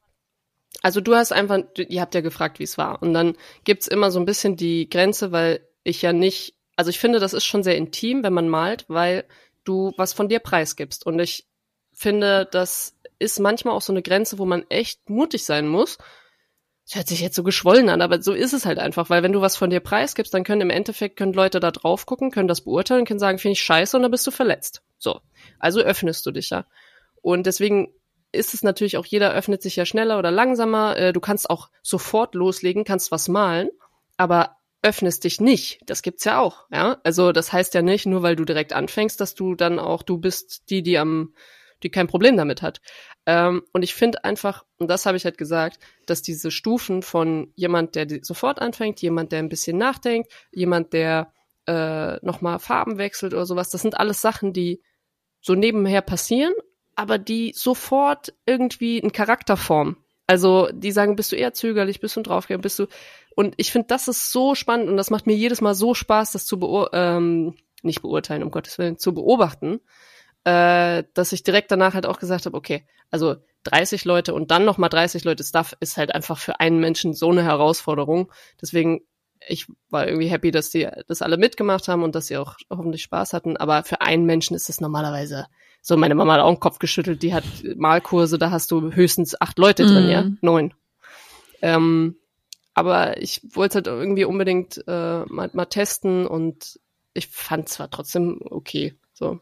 Also 0.81 1.01
du 1.01 1.15
hast 1.15 1.31
einfach, 1.33 1.59
ihr 1.77 2.01
habt 2.01 2.15
ja 2.15 2.21
gefragt, 2.21 2.59
wie 2.59 2.63
es 2.63 2.77
war. 2.77 3.01
Und 3.01 3.13
dann 3.13 3.33
gibt's 3.63 3.87
immer 3.87 4.11
so 4.11 4.19
ein 4.19 4.25
bisschen 4.25 4.55
die 4.55 4.89
Grenze, 4.89 5.31
weil 5.31 5.61
ich 5.83 6.01
ja 6.01 6.13
nicht, 6.13 6.55
also 6.75 6.89
ich 6.89 6.99
finde, 6.99 7.19
das 7.19 7.33
ist 7.33 7.45
schon 7.45 7.63
sehr 7.63 7.75
intim, 7.75 8.23
wenn 8.23 8.33
man 8.33 8.47
malt, 8.47 8.85
weil 8.87 9.25
du 9.63 9.93
was 9.97 10.13
von 10.13 10.29
dir 10.29 10.39
preisgibst. 10.39 11.05
Und 11.05 11.19
ich 11.19 11.47
finde, 11.93 12.47
das 12.49 12.95
ist 13.19 13.39
manchmal 13.39 13.75
auch 13.75 13.81
so 13.81 13.93
eine 13.93 14.01
Grenze, 14.01 14.39
wo 14.39 14.45
man 14.45 14.65
echt 14.69 15.09
mutig 15.09 15.45
sein 15.45 15.67
muss. 15.67 15.97
Das 16.85 16.95
hört 16.95 17.07
sich 17.07 17.21
jetzt 17.21 17.35
so 17.35 17.43
geschwollen 17.43 17.89
an, 17.89 18.01
aber 18.01 18.21
so 18.21 18.33
ist 18.33 18.53
es 18.53 18.65
halt 18.65 18.79
einfach, 18.79 19.11
weil 19.11 19.21
wenn 19.21 19.33
du 19.33 19.41
was 19.41 19.55
von 19.55 19.69
dir 19.69 19.79
preisgibst, 19.79 20.33
dann 20.33 20.43
können 20.43 20.61
im 20.61 20.69
Endeffekt 20.71 21.17
können 21.17 21.33
Leute 21.33 21.59
da 21.59 21.69
drauf 21.69 22.07
gucken, 22.07 22.31
können 22.31 22.47
das 22.47 22.61
beurteilen, 22.61 23.05
können 23.05 23.19
sagen, 23.19 23.37
finde 23.37 23.53
ich 23.53 23.61
scheiße 23.61 23.95
und 23.95 24.01
dann 24.01 24.11
bist 24.11 24.25
du 24.25 24.31
verletzt. 24.31 24.81
So. 24.97 25.21
Also 25.59 25.81
öffnest 25.81 26.25
du 26.25 26.31
dich 26.31 26.49
ja. 26.49 26.65
Und 27.21 27.45
deswegen 27.45 27.93
ist 28.31 28.53
es 28.53 28.63
natürlich 28.63 28.97
auch, 28.97 29.05
jeder 29.05 29.33
öffnet 29.33 29.61
sich 29.61 29.75
ja 29.75 29.85
schneller 29.85 30.17
oder 30.17 30.31
langsamer. 30.31 30.97
Äh, 30.97 31.13
Du 31.13 31.19
kannst 31.19 31.49
auch 31.49 31.69
sofort 31.81 32.35
loslegen, 32.35 32.85
kannst 32.85 33.11
was 33.11 33.27
malen, 33.27 33.69
aber 34.17 34.57
öffnest 34.81 35.23
dich 35.25 35.41
nicht. 35.41 35.81
Das 35.85 36.01
gibt's 36.01 36.23
ja 36.23 36.39
auch, 36.39 36.65
ja. 36.71 36.99
Also 37.03 37.31
das 37.31 37.51
heißt 37.51 37.73
ja 37.73 37.81
nicht, 37.81 38.05
nur 38.05 38.21
weil 38.21 38.35
du 38.35 38.45
direkt 38.45 38.73
anfängst, 38.73 39.19
dass 39.19 39.35
du 39.35 39.55
dann 39.55 39.79
auch, 39.79 40.03
du 40.03 40.17
bist 40.17 40.69
die, 40.69 40.83
die 40.83 40.97
am, 40.97 41.33
die 41.83 41.89
kein 41.89 42.07
Problem 42.07 42.37
damit 42.37 42.61
hat. 42.61 42.81
Ähm, 43.25 43.63
und 43.73 43.83
ich 43.83 43.93
finde 43.93 44.23
einfach, 44.23 44.65
und 44.77 44.89
das 44.89 45.05
habe 45.05 45.17
ich 45.17 45.25
halt 45.25 45.37
gesagt, 45.37 45.79
dass 46.05 46.21
diese 46.21 46.51
Stufen 46.51 47.01
von 47.01 47.51
jemand, 47.55 47.95
der 47.95 48.07
sofort 48.21 48.59
anfängt, 48.61 49.01
jemand, 49.01 49.31
der 49.31 49.39
ein 49.39 49.49
bisschen 49.49 49.77
nachdenkt, 49.77 50.31
jemand, 50.51 50.93
der 50.93 51.33
äh, 51.67 52.17
nochmal 52.25 52.59
Farben 52.59 52.97
wechselt 52.97 53.33
oder 53.33 53.45
sowas, 53.45 53.69
das 53.69 53.81
sind 53.81 53.99
alles 53.99 54.21
Sachen, 54.21 54.53
die 54.53 54.81
so 55.41 55.55
nebenher 55.55 56.01
passieren, 56.01 56.53
aber 56.95 57.17
die 57.17 57.53
sofort 57.55 58.33
irgendwie 58.45 59.01
einen 59.01 59.11
Charakter 59.11 59.55
formen. 59.55 59.97
Also 60.27 60.69
die 60.71 60.91
sagen, 60.91 61.15
bist 61.15 61.31
du 61.31 61.35
eher 61.35 61.53
zögerlich, 61.53 62.01
bist 62.01 62.15
du 62.15 62.21
draufgegangen, 62.21 62.61
bist 62.61 62.77
du. 62.77 62.87
Und 63.35 63.55
ich 63.57 63.71
finde, 63.71 63.87
das 63.87 64.07
ist 64.07 64.31
so 64.31 64.53
spannend 64.53 64.89
und 64.89 64.97
das 64.97 65.09
macht 65.09 65.25
mir 65.25 65.35
jedes 65.35 65.61
Mal 65.61 65.73
so 65.73 65.93
Spaß, 65.93 66.33
das 66.33 66.45
zu 66.45 66.59
beur 66.59 66.89
ähm, 66.93 67.55
nicht 67.81 68.01
beurteilen, 68.01 68.43
um 68.43 68.51
Gottes 68.51 68.77
Willen, 68.77 68.97
zu 68.97 69.13
beobachten, 69.13 69.79
äh, 70.43 71.03
dass 71.13 71.31
ich 71.31 71.43
direkt 71.43 71.71
danach 71.71 71.93
halt 71.93 72.05
auch 72.05 72.19
gesagt 72.19 72.45
habe, 72.45 72.57
okay, 72.57 72.85
also 73.11 73.35
30 73.63 74.05
Leute 74.05 74.33
und 74.33 74.51
dann 74.51 74.65
nochmal 74.65 74.89
30 74.89 75.23
Leute 75.23 75.43
Stuff 75.43 75.75
ist 75.79 75.97
halt 75.97 76.13
einfach 76.15 76.37
für 76.37 76.59
einen 76.59 76.79
Menschen 76.79 77.13
so 77.13 77.29
eine 77.29 77.43
Herausforderung. 77.43 78.31
Deswegen, 78.61 79.01
ich 79.47 79.67
war 79.89 80.07
irgendwie 80.07 80.27
happy, 80.27 80.51
dass 80.51 80.69
die 80.69 80.87
das 81.07 81.21
alle 81.21 81.37
mitgemacht 81.37 81.87
haben 81.87 82.03
und 82.03 82.15
dass 82.15 82.27
sie 82.27 82.37
auch 82.37 82.55
hoffentlich 82.69 83.03
Spaß 83.03 83.33
hatten. 83.33 83.57
Aber 83.57 83.83
für 83.83 84.01
einen 84.01 84.25
Menschen 84.25 84.55
ist 84.55 84.69
es 84.69 84.79
normalerweise 84.79 85.47
so. 85.81 85.97
Meine 85.97 86.15
Mama 86.15 86.33
hat 86.33 86.41
auch 86.41 86.53
den 86.53 86.59
Kopf 86.59 86.79
geschüttelt. 86.79 87.21
Die 87.23 87.33
hat 87.33 87.43
Malkurse, 87.75 88.37
da 88.37 88.51
hast 88.51 88.71
du 88.71 88.91
höchstens 88.91 89.39
acht 89.39 89.57
Leute 89.59 89.85
drin, 89.85 90.05
Mhm. 90.05 90.09
ja, 90.09 90.25
neun. 90.41 90.73
Ähm, 91.61 92.15
aber 92.73 93.21
ich 93.21 93.41
wollte 93.51 93.75
halt 93.75 93.87
irgendwie 93.87 94.23
unbedingt 94.23 94.81
äh, 94.87 95.25
mal, 95.25 95.49
mal 95.51 95.65
testen 95.65 96.25
und 96.25 96.79
ich 97.13 97.27
fand 97.27 97.67
zwar 97.67 97.89
trotzdem 97.89 98.39
okay. 98.49 98.95
So. 99.13 99.41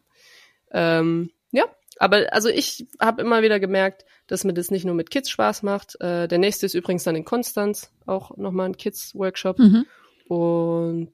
Ähm, 0.71 1.31
ja, 1.51 1.65
aber 1.99 2.31
also 2.31 2.49
ich 2.49 2.87
habe 2.99 3.21
immer 3.21 3.41
wieder 3.41 3.59
gemerkt, 3.59 4.05
dass 4.27 4.43
mir 4.43 4.53
das 4.53 4.71
nicht 4.71 4.85
nur 4.85 4.95
mit 4.95 5.09
Kids 5.09 5.29
Spaß 5.29 5.63
macht. 5.63 5.99
Äh, 6.01 6.27
der 6.27 6.37
nächste 6.37 6.65
ist 6.65 6.73
übrigens 6.73 7.03
dann 7.03 7.15
in 7.15 7.25
Konstanz, 7.25 7.91
auch 8.05 8.35
nochmal 8.37 8.67
ein 8.67 8.77
Kids-Workshop. 8.77 9.59
Mhm. 9.59 9.85
Und 10.27 11.13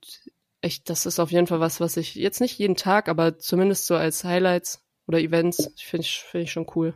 echt, 0.61 0.89
das 0.89 1.05
ist 1.05 1.19
auf 1.19 1.31
jeden 1.31 1.47
Fall 1.47 1.59
was, 1.59 1.79
was 1.79 1.97
ich 1.97 2.15
jetzt 2.15 2.41
nicht 2.41 2.57
jeden 2.57 2.75
Tag, 2.75 3.09
aber 3.09 3.37
zumindest 3.37 3.85
so 3.85 3.95
als 3.95 4.23
Highlights 4.23 4.83
oder 5.07 5.19
Events 5.19 5.71
finde 5.77 6.05
ich, 6.05 6.23
finde 6.23 6.45
ich 6.45 6.51
schon 6.51 6.67
cool. 6.75 6.95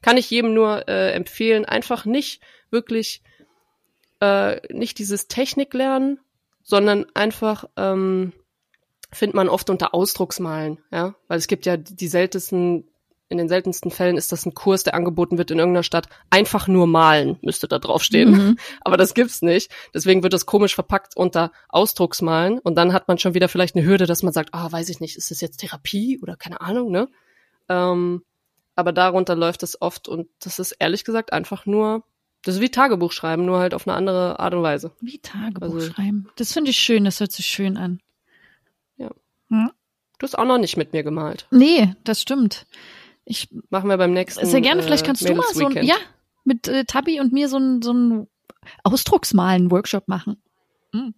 Kann 0.00 0.16
ich 0.16 0.30
jedem 0.30 0.54
nur 0.54 0.88
äh, 0.88 1.12
empfehlen, 1.12 1.64
einfach 1.64 2.04
nicht 2.04 2.40
wirklich 2.70 3.22
äh, 4.20 4.60
nicht 4.72 4.98
dieses 4.98 5.28
Technik 5.28 5.74
lernen, 5.74 6.20
sondern 6.62 7.06
einfach 7.14 7.64
ähm, 7.76 8.32
findet 9.12 9.34
man 9.34 9.48
oft 9.48 9.70
unter 9.70 9.94
Ausdrucksmalen, 9.94 10.78
ja, 10.90 11.14
weil 11.28 11.38
es 11.38 11.46
gibt 11.46 11.66
ja 11.66 11.76
die 11.76 12.08
seltensten, 12.08 12.84
in 13.30 13.36
den 13.38 13.48
seltensten 13.48 13.90
Fällen 13.90 14.16
ist 14.16 14.32
das 14.32 14.46
ein 14.46 14.54
Kurs, 14.54 14.84
der 14.84 14.94
angeboten 14.94 15.36
wird 15.36 15.50
in 15.50 15.58
irgendeiner 15.58 15.82
Stadt. 15.82 16.08
Einfach 16.30 16.66
nur 16.66 16.86
malen 16.86 17.36
müsste 17.42 17.68
da 17.68 17.78
draufstehen, 17.78 18.30
Mhm. 18.30 18.58
aber 18.80 18.96
das 18.96 19.12
gibt's 19.14 19.42
nicht. 19.42 19.70
Deswegen 19.94 20.22
wird 20.22 20.32
das 20.32 20.46
komisch 20.46 20.74
verpackt 20.74 21.14
unter 21.16 21.52
Ausdrucksmalen 21.68 22.58
und 22.58 22.74
dann 22.76 22.92
hat 22.92 23.06
man 23.08 23.18
schon 23.18 23.34
wieder 23.34 23.48
vielleicht 23.48 23.76
eine 23.76 23.84
Hürde, 23.86 24.06
dass 24.06 24.22
man 24.22 24.32
sagt, 24.32 24.54
ah, 24.54 24.70
weiß 24.72 24.88
ich 24.88 25.00
nicht, 25.00 25.16
ist 25.16 25.30
das 25.30 25.40
jetzt 25.42 25.58
Therapie 25.58 26.18
oder 26.22 26.36
keine 26.36 26.60
Ahnung, 26.62 26.90
ne? 26.90 27.08
Ähm, 27.68 28.22
aber 28.76 28.92
darunter 28.92 29.34
läuft 29.34 29.62
es 29.62 29.80
oft 29.82 30.08
und 30.08 30.28
das 30.40 30.58
ist 30.58 30.72
ehrlich 30.72 31.04
gesagt 31.04 31.32
einfach 31.32 31.66
nur, 31.66 32.04
das 32.44 32.54
ist 32.56 32.60
wie 32.60 32.70
Tagebuch 32.70 33.12
schreiben, 33.12 33.44
nur 33.44 33.58
halt 33.58 33.74
auf 33.74 33.86
eine 33.88 33.96
andere 33.96 34.38
Art 34.38 34.54
und 34.54 34.62
Weise. 34.62 34.92
Wie 35.00 35.18
Tagebuch 35.18 35.74
Also- 35.74 35.90
schreiben. 35.92 36.28
Das 36.36 36.52
finde 36.52 36.70
ich 36.70 36.78
schön, 36.78 37.04
das 37.04 37.20
hört 37.20 37.32
sich 37.32 37.46
schön 37.46 37.76
an. 37.76 38.00
Du 39.50 40.22
hast 40.22 40.36
auch 40.38 40.44
noch 40.44 40.58
nicht 40.58 40.76
mit 40.76 40.92
mir 40.92 41.02
gemalt. 41.02 41.46
Nee, 41.50 41.94
das 42.04 42.20
stimmt. 42.20 42.66
Ich 43.24 43.48
Machen 43.70 43.88
wir 43.88 43.96
beim 43.98 44.12
nächsten. 44.12 44.44
sehr 44.46 44.60
gerne, 44.60 44.80
äh, 44.80 44.84
vielleicht 44.84 45.04
kannst 45.06 45.26
du 45.28 45.34
mal 45.34 45.44
so 45.52 45.66
ein, 45.66 45.84
ja, 45.84 45.96
mit 46.44 46.66
äh, 46.66 46.84
Tabi 46.84 47.20
und 47.20 47.32
mir 47.32 47.48
so 47.48 47.58
ein, 47.58 47.82
so 47.82 47.92
ein 47.92 48.26
Ausdrucksmalen-Workshop 48.84 50.08
machen. 50.08 50.42
Mhm. 50.92 51.14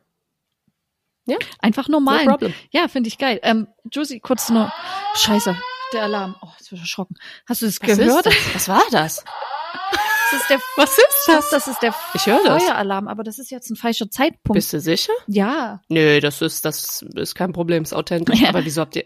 Ja. 1.26 1.36
Einfach 1.60 1.88
nur 1.88 2.00
No 2.00 2.04
malen. 2.06 2.28
problem. 2.28 2.54
ja, 2.70 2.88
finde 2.88 3.08
ich 3.08 3.16
geil. 3.18 3.38
Ähm, 3.42 3.68
Josie, 3.92 4.18
kurz 4.20 4.48
nur. 4.50 4.72
Scheiße, 5.14 5.56
der 5.92 6.02
Alarm. 6.04 6.34
Oh, 6.42 6.48
jetzt 6.58 6.70
bin 6.70 6.76
ich 6.76 6.82
erschrocken. 6.82 7.14
Hast 7.46 7.62
du 7.62 7.66
das 7.66 7.80
Was 7.80 7.86
gehört? 7.96 8.26
Das? 8.26 8.34
Was 8.54 8.68
war 8.68 8.82
das? 8.90 9.24
Das 10.30 10.40
ist 10.40 10.50
der, 10.50 10.58
Was 10.76 10.90
ist 10.98 11.24
das? 11.26 11.50
das 11.50 11.66
ist 11.66 11.82
der 11.82 11.94
Ich 12.14 12.26
höre 12.26 12.40
das. 12.44 12.62
Feueralarm, 12.62 13.08
aber 13.08 13.24
das 13.24 13.38
ist 13.38 13.50
jetzt 13.50 13.70
ein 13.70 13.76
falscher 13.76 14.10
Zeitpunkt. 14.10 14.54
Bist 14.54 14.72
du 14.72 14.80
sicher? 14.80 15.12
ja. 15.26 15.80
Nö, 15.88 16.20
das 16.20 16.40
ist, 16.42 16.64
das 16.64 17.02
ist 17.14 17.34
kein 17.34 17.52
Problem, 17.52 17.82
ist 17.82 17.92
authentisch. 17.92 18.40
Ja. 18.40 18.50
Aber 18.50 18.64
wieso 18.64 18.80
habt 18.82 18.96
ihr, 18.96 19.04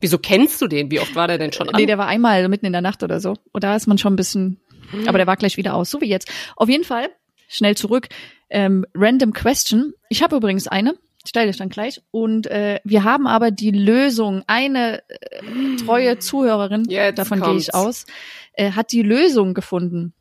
wieso 0.00 0.18
kennst 0.18 0.60
du 0.62 0.66
den? 0.66 0.90
Wie 0.90 1.00
oft 1.00 1.14
war 1.14 1.28
der 1.28 1.38
denn 1.38 1.52
schon 1.52 1.68
an? 1.68 1.74
Nee, 1.76 1.86
der 1.86 1.98
war 1.98 2.06
einmal 2.06 2.48
mitten 2.48 2.66
in 2.66 2.72
der 2.72 2.80
Nacht 2.82 3.02
oder 3.02 3.20
so. 3.20 3.34
Und 3.52 3.64
da 3.64 3.76
ist 3.76 3.86
man 3.86 3.98
schon 3.98 4.14
ein 4.14 4.16
bisschen, 4.16 4.60
aber 5.06 5.18
der 5.18 5.26
war 5.26 5.36
gleich 5.36 5.56
wieder 5.56 5.74
aus, 5.74 5.90
so 5.90 6.00
wie 6.00 6.08
jetzt. 6.08 6.30
Auf 6.56 6.68
jeden 6.68 6.84
Fall, 6.84 7.08
schnell 7.48 7.76
zurück. 7.76 8.08
Ähm, 8.50 8.84
random 8.94 9.32
Question. 9.32 9.92
Ich 10.08 10.22
habe 10.22 10.36
übrigens 10.36 10.68
eine, 10.68 10.94
stelle 11.26 11.50
ich 11.50 11.56
dann 11.56 11.68
gleich. 11.68 12.00
Und 12.10 12.46
äh, 12.46 12.80
wir 12.84 13.04
haben 13.04 13.26
aber 13.26 13.50
die 13.50 13.70
Lösung. 13.70 14.42
Eine 14.46 15.02
äh, 15.08 15.76
treue 15.84 16.18
Zuhörerin, 16.18 16.84
Jetzt 16.88 17.18
davon 17.18 17.40
gehe 17.40 17.56
ich 17.56 17.74
aus, 17.74 18.06
äh, 18.54 18.72
hat 18.72 18.92
die 18.92 19.02
Lösung 19.02 19.54
gefunden. 19.54 20.14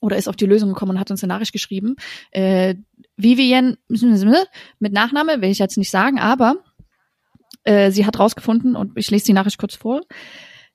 Oder 0.00 0.16
ist 0.16 0.28
auf 0.28 0.36
die 0.36 0.46
Lösung 0.46 0.70
gekommen 0.70 0.92
und 0.92 1.00
hat 1.00 1.10
uns 1.10 1.22
eine 1.22 1.32
Nachricht 1.32 1.52
geschrieben. 1.52 1.96
Äh, 2.30 2.76
Vivian 3.16 3.76
mit 3.88 4.92
Nachname 4.92 5.40
will 5.40 5.50
ich 5.50 5.58
jetzt 5.58 5.78
nicht 5.78 5.90
sagen, 5.90 6.18
aber 6.18 6.56
äh, 7.64 7.90
sie 7.90 8.06
hat 8.06 8.18
rausgefunden 8.18 8.76
und 8.76 8.92
ich 8.96 9.10
lese 9.10 9.26
die 9.26 9.32
Nachricht 9.32 9.58
kurz 9.58 9.74
vor. 9.74 10.02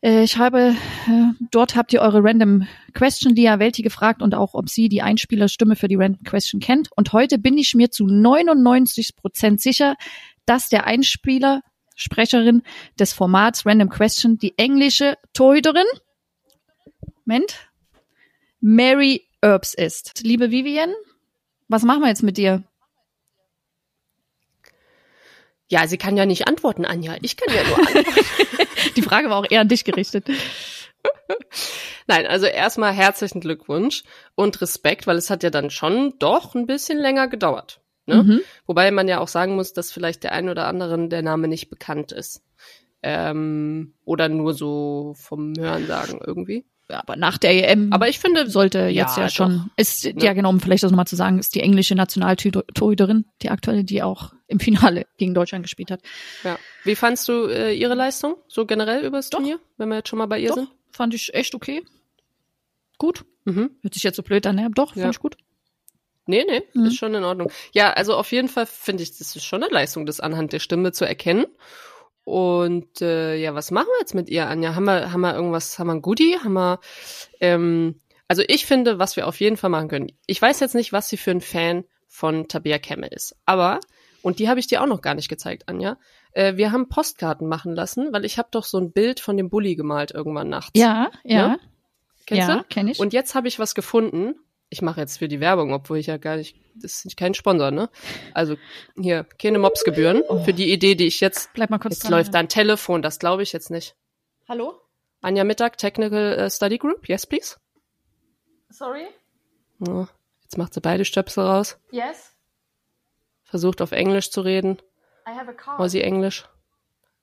Äh, 0.02 0.24
ich 0.24 0.38
habe, 0.38 0.76
äh, 1.08 1.46
dort 1.52 1.76
habt 1.76 1.94
ihr 1.94 2.02
eure 2.02 2.24
Random 2.24 2.68
Question 2.94 3.36
Lia 3.36 3.60
Welti 3.60 3.82
gefragt 3.82 4.22
und 4.22 4.34
auch, 4.36 4.54
ob 4.54 4.70
sie 4.70 4.90
die 4.90 5.02
Einspielerstimme 5.02 5.76
für 5.76 5.88
die 5.88 5.96
Random 5.96 6.24
Question 6.24 6.60
kennt. 6.60 6.90
Und 6.96 7.14
heute 7.14 7.38
bin 7.38 7.58
ich 7.58 7.76
mir 7.76 7.92
zu 7.92 8.08
99 8.08 9.16
Prozent 9.16 9.62
sicher, 9.62 9.96
dass 10.46 10.70
der 10.70 10.86
Einspieler, 10.86 11.62
Sprecherin 11.96 12.64
des 12.98 13.12
Formats 13.12 13.66
Random 13.66 13.90
Question, 13.90 14.38
die 14.38 14.58
englische 14.58 15.16
Torhüterin, 15.34 15.86
Moment, 17.26 17.69
Mary 18.62 19.28
Earps 19.42 19.74
ist. 19.74 20.22
Liebe 20.24 20.52
Vivian, 20.52 20.94
was 21.68 21.84
machen 21.84 22.02
wir 22.02 22.10
jetzt 22.10 22.24
mit 22.24 22.38
dir? 22.38 22.64
Ja, 25.68 25.88
sie 25.88 25.98
kann 25.98 26.18
ja 26.18 26.26
nicht 26.26 26.48
antworten, 26.48 26.84
Anja. 26.84 27.16
Ich 27.22 27.38
kann 27.38 27.54
ja 27.54 27.64
nur 27.64 27.78
antworten. 27.88 28.28
Die 28.96 29.02
Frage 29.02 29.30
war 29.30 29.38
auch 29.38 29.50
eher 29.50 29.62
an 29.62 29.68
dich 29.68 29.86
gerichtet. 29.86 30.28
Nein, 32.08 32.26
also 32.26 32.48
erstmal 32.48 32.92
herzlichen 32.92 33.40
Glückwunsch 33.40 34.04
und 34.36 34.60
Respekt, 34.62 35.06
weil 35.06 35.18
es 35.18 35.30
hat 35.30 35.44
ja 35.44 35.52
dann 35.52 35.70
schon 35.70 36.16
doch 36.18 36.56
ein 36.56 36.66
bisschen 36.66 36.98
länger 36.98 37.28
gedauert. 37.28 37.82
Ne? 38.08 38.24
Mhm. 38.24 38.42
Wobei 38.66 38.90
man 38.90 39.08
ja 39.08 39.20
auch 39.20 39.28
sagen 39.28 39.56
muss, 39.56 39.74
dass 39.74 39.92
vielleicht 39.92 40.24
der 40.24 40.32
ein 40.32 40.50
oder 40.50 40.66
anderen 40.66 41.10
der 41.10 41.22
Name 41.22 41.48
nicht 41.48 41.70
bekannt 41.70 42.12
ist. 42.12 42.44
Ähm, 43.04 43.94
oder 44.04 44.28
nur 44.28 44.54
so 44.56 45.14
vom 45.16 45.54
Hörensagen 45.58 46.20
irgendwie. 46.26 46.66
Aber 46.90 47.16
nach 47.16 47.38
der 47.38 47.70
EM 47.70 47.94
Aber 47.94 48.10
ich 48.10 48.20
finde, 48.20 48.50
sollte 48.50 48.80
jetzt 48.88 49.18
ja, 49.18 49.24
Ja, 49.24 49.30
schon, 49.30 49.70
ist, 49.78 50.06
Ne? 50.06 50.14
ja 50.24 50.34
genau, 50.34 50.50
um 50.50 50.60
vielleicht 50.60 50.84
das 50.84 50.92
nochmal 50.92 51.08
zu 51.08 51.16
sagen, 51.16 51.40
ist 51.40 51.54
die 51.56 51.62
englische 51.62 51.96
Nationaltorhüterin, 51.96 53.26
die 53.42 53.50
aktuelle, 53.50 53.84
die 53.84 54.02
auch 54.04 54.34
im 54.48 54.60
Finale 54.60 55.06
gegen 55.18 55.34
Deutschland 55.34 55.64
gespielt 55.64 55.92
hat. 55.92 56.02
ja. 56.44 56.58
Wie 56.84 56.96
fandst 56.96 57.28
du 57.28 57.48
äh, 57.48 57.74
ihre 57.74 57.94
Leistung? 57.96 58.36
So 58.48 58.66
generell 58.66 59.06
übers 59.06 59.30
Doch. 59.30 59.40
Turnier, 59.40 59.60
wenn 59.78 59.90
wir 59.90 59.98
jetzt 59.98 60.10
schon 60.10 60.18
mal 60.20 60.26
bei 60.28 60.40
ihr 60.40 60.50
Doch, 60.50 60.56
sind? 60.56 60.70
fand 60.92 61.14
ich 61.14 61.34
echt 61.34 61.54
okay. 61.56 61.84
Gut. 62.98 63.26
Mhm. 63.46 63.72
Hört 63.82 63.94
sich 63.94 64.04
jetzt 64.04 64.16
so 64.16 64.24
blöd 64.24 64.46
an, 64.48 64.56
ne? 64.56 64.70
Doch, 64.74 64.96
Ja. 64.96 65.04
fand 65.04 65.16
ich 65.16 65.20
gut. 65.20 65.38
Nee, 66.26 66.46
nee, 66.48 66.62
Mhm. 66.74 66.86
ist 66.86 66.98
schon 66.98 67.14
in 67.16 67.24
Ordnung. 67.24 67.52
Ja, 67.74 67.92
also 67.94 68.16
auf 68.16 68.32
jeden 68.32 68.50
Fall 68.50 68.66
finde 68.68 69.02
ich, 69.04 69.18
das 69.18 69.36
ist 69.36 69.44
schon 69.46 69.64
eine 69.64 69.74
Leistung, 69.74 70.06
das 70.06 70.20
anhand 70.20 70.54
der 70.54 70.60
Stimme 70.60 70.92
zu 70.92 71.06
erkennen. 71.06 71.46
Und 72.30 73.02
äh, 73.02 73.38
ja, 73.38 73.56
was 73.56 73.72
machen 73.72 73.88
wir 73.88 74.00
jetzt 74.02 74.14
mit 74.14 74.30
ihr, 74.30 74.48
Anja? 74.48 74.76
Haben 74.76 74.84
wir, 74.84 75.12
haben 75.12 75.22
wir 75.22 75.34
irgendwas, 75.34 75.80
haben 75.80 75.88
wir 75.88 75.94
ein 75.94 76.04
Goodie? 76.04 76.38
Haben 76.38 76.54
wir, 76.54 76.80
ähm, 77.40 78.00
also 78.28 78.44
ich 78.48 78.68
finde, 78.68 79.00
was 79.00 79.16
wir 79.16 79.26
auf 79.26 79.40
jeden 79.40 79.58
Fall 79.58 79.72
machen 79.72 79.88
können. 79.88 80.12
Ich 80.28 80.40
weiß 80.40 80.60
jetzt 80.60 80.76
nicht, 80.76 80.94
was 80.94 81.10
sie 81.10 81.18
für 81.18 81.32
ein 81.32 81.42
Fan 81.42 81.86
von 82.08 82.48
Tabea 82.48 82.78
Kemme 82.78 83.08
ist, 83.08 83.36
aber, 83.48 83.80
und 84.22 84.38
die 84.38 84.48
habe 84.48 84.60
ich 84.60 84.68
dir 84.68 84.84
auch 84.84 84.86
noch 84.86 85.02
gar 85.02 85.16
nicht 85.16 85.28
gezeigt, 85.28 85.64
Anja. 85.68 85.98
Äh, 86.34 86.56
wir 86.56 86.72
haben 86.72 86.88
Postkarten 86.88 87.48
machen 87.48 87.74
lassen, 87.74 88.14
weil 88.14 88.26
ich 88.26 88.38
habe 88.38 88.50
doch 88.52 88.64
so 88.64 88.78
ein 88.78 88.92
Bild 88.92 89.20
von 89.20 89.36
dem 89.36 89.50
Bulli 89.50 89.76
gemalt 89.76 90.12
irgendwann 90.12 90.50
nachts. 90.50 90.80
Ja, 90.80 91.10
ja, 91.24 91.48
Ne? 91.48 91.60
Kennst 92.28 92.48
ja, 92.48 92.58
du? 92.58 92.64
kenne 92.66 92.92
ich. 92.92 93.00
Und 93.00 93.12
jetzt 93.12 93.34
habe 93.34 93.48
ich 93.48 93.58
was 93.58 93.74
gefunden. 93.74 94.36
Ich 94.70 94.82
mache 94.84 95.00
jetzt 95.02 95.18
für 95.18 95.28
die 95.28 95.40
Werbung, 95.40 95.74
obwohl 95.74 95.98
ich 95.98 96.08
ja 96.08 96.18
gar 96.18 96.36
nicht, 96.38 96.56
das 96.76 97.04
ist 97.04 97.18
kein 97.18 97.34
Sponsor, 97.34 97.72
ne? 97.72 97.90
Also 98.36 98.56
hier, 98.96 99.24
keine 99.42 99.58
Mobsgebühren 99.58 100.24
für 100.46 100.54
die 100.54 100.72
Idee, 100.72 100.94
die 100.96 101.08
ich 101.08 101.20
jetzt, 101.22 101.52
Bleib 101.54 101.72
mal 101.72 101.80
kurz 101.80 101.96
jetzt 101.96 102.04
dran. 102.04 102.12
läuft 102.12 102.34
da 102.36 102.40
ein 102.40 102.50
Telefon, 102.50 103.02
das 103.02 103.18
glaube 103.20 103.42
ich 103.42 103.52
jetzt 103.52 103.72
nicht. 103.72 103.96
Hallo? 104.48 104.80
Anja 105.22 105.44
Mittag, 105.44 105.78
Technical 105.78 106.38
äh, 106.38 106.50
Study 106.52 106.78
Group, 106.78 107.10
yes 107.10 107.26
please. 107.26 107.58
Sorry? 108.70 109.08
Ja, 109.80 110.08
jetzt 110.44 110.58
macht 110.58 110.74
sie 110.76 110.82
beide 110.82 111.04
Stöpsel 111.04 111.44
raus, 111.46 111.80
Yes? 111.92 112.36
versucht 113.44 113.82
auf 113.82 113.92
Englisch 113.92 114.30
zu 114.30 114.42
reden, 114.42 114.80
I 115.28 115.32
have 115.32 115.50
a 115.50 115.54
car. 115.54 115.80
Aussie 115.80 116.02
Englisch. 116.02 116.48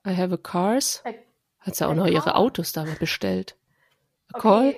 I 0.06 0.14
have 0.16 0.34
a 0.34 0.36
cars. 0.36 1.02
A- 1.04 1.10
Hat 1.60 1.74
sie 1.76 1.86
auch 1.88 1.94
noch 1.94 2.06
ihre 2.06 2.22
car? 2.24 2.36
Autos 2.36 2.72
da 2.72 2.84
bestellt. 2.98 3.56
A 4.32 4.38
call? 4.38 4.74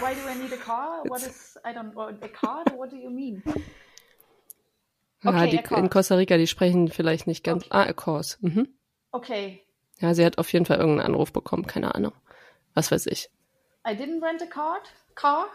Why 0.00 0.14
do 0.14 0.20
I 0.28 0.34
need 0.40 0.52
a 0.52 0.56
car? 0.56 1.02
What 1.08 1.22
is, 1.22 1.58
I 1.64 1.72
don't, 1.72 1.94
a 2.22 2.28
car? 2.28 2.64
What 2.76 2.90
do 2.90 2.96
you 2.96 3.10
mean? 3.10 3.42
ja, 5.22 5.30
Okay, 5.30 5.50
die 5.50 5.58
a 5.58 5.62
cars. 5.62 5.80
in 5.80 5.90
Costa 5.90 6.14
Rica, 6.16 6.36
die 6.36 6.46
sprechen 6.46 6.88
vielleicht 6.88 7.26
nicht 7.26 7.44
ganz. 7.44 7.64
Ah, 7.70 7.82
a 7.82 7.92
course. 7.92 8.36
Mhm. 8.40 8.68
Okay, 9.12 9.60
Ja, 10.00 10.12
sie 10.14 10.24
hat 10.24 10.38
auf 10.38 10.52
jeden 10.52 10.66
Fall 10.66 10.78
irgendeinen 10.78 11.06
Anruf 11.14 11.32
bekommen, 11.32 11.66
keine 11.66 11.94
Ahnung. 11.94 12.12
Was 12.74 12.90
weiß 12.90 13.06
ich. 13.06 13.30
I 13.86 13.92
didn't 13.92 14.22
rent 14.22 14.42
a 14.42 14.46
car. 14.46 14.78
Car? 15.14 15.46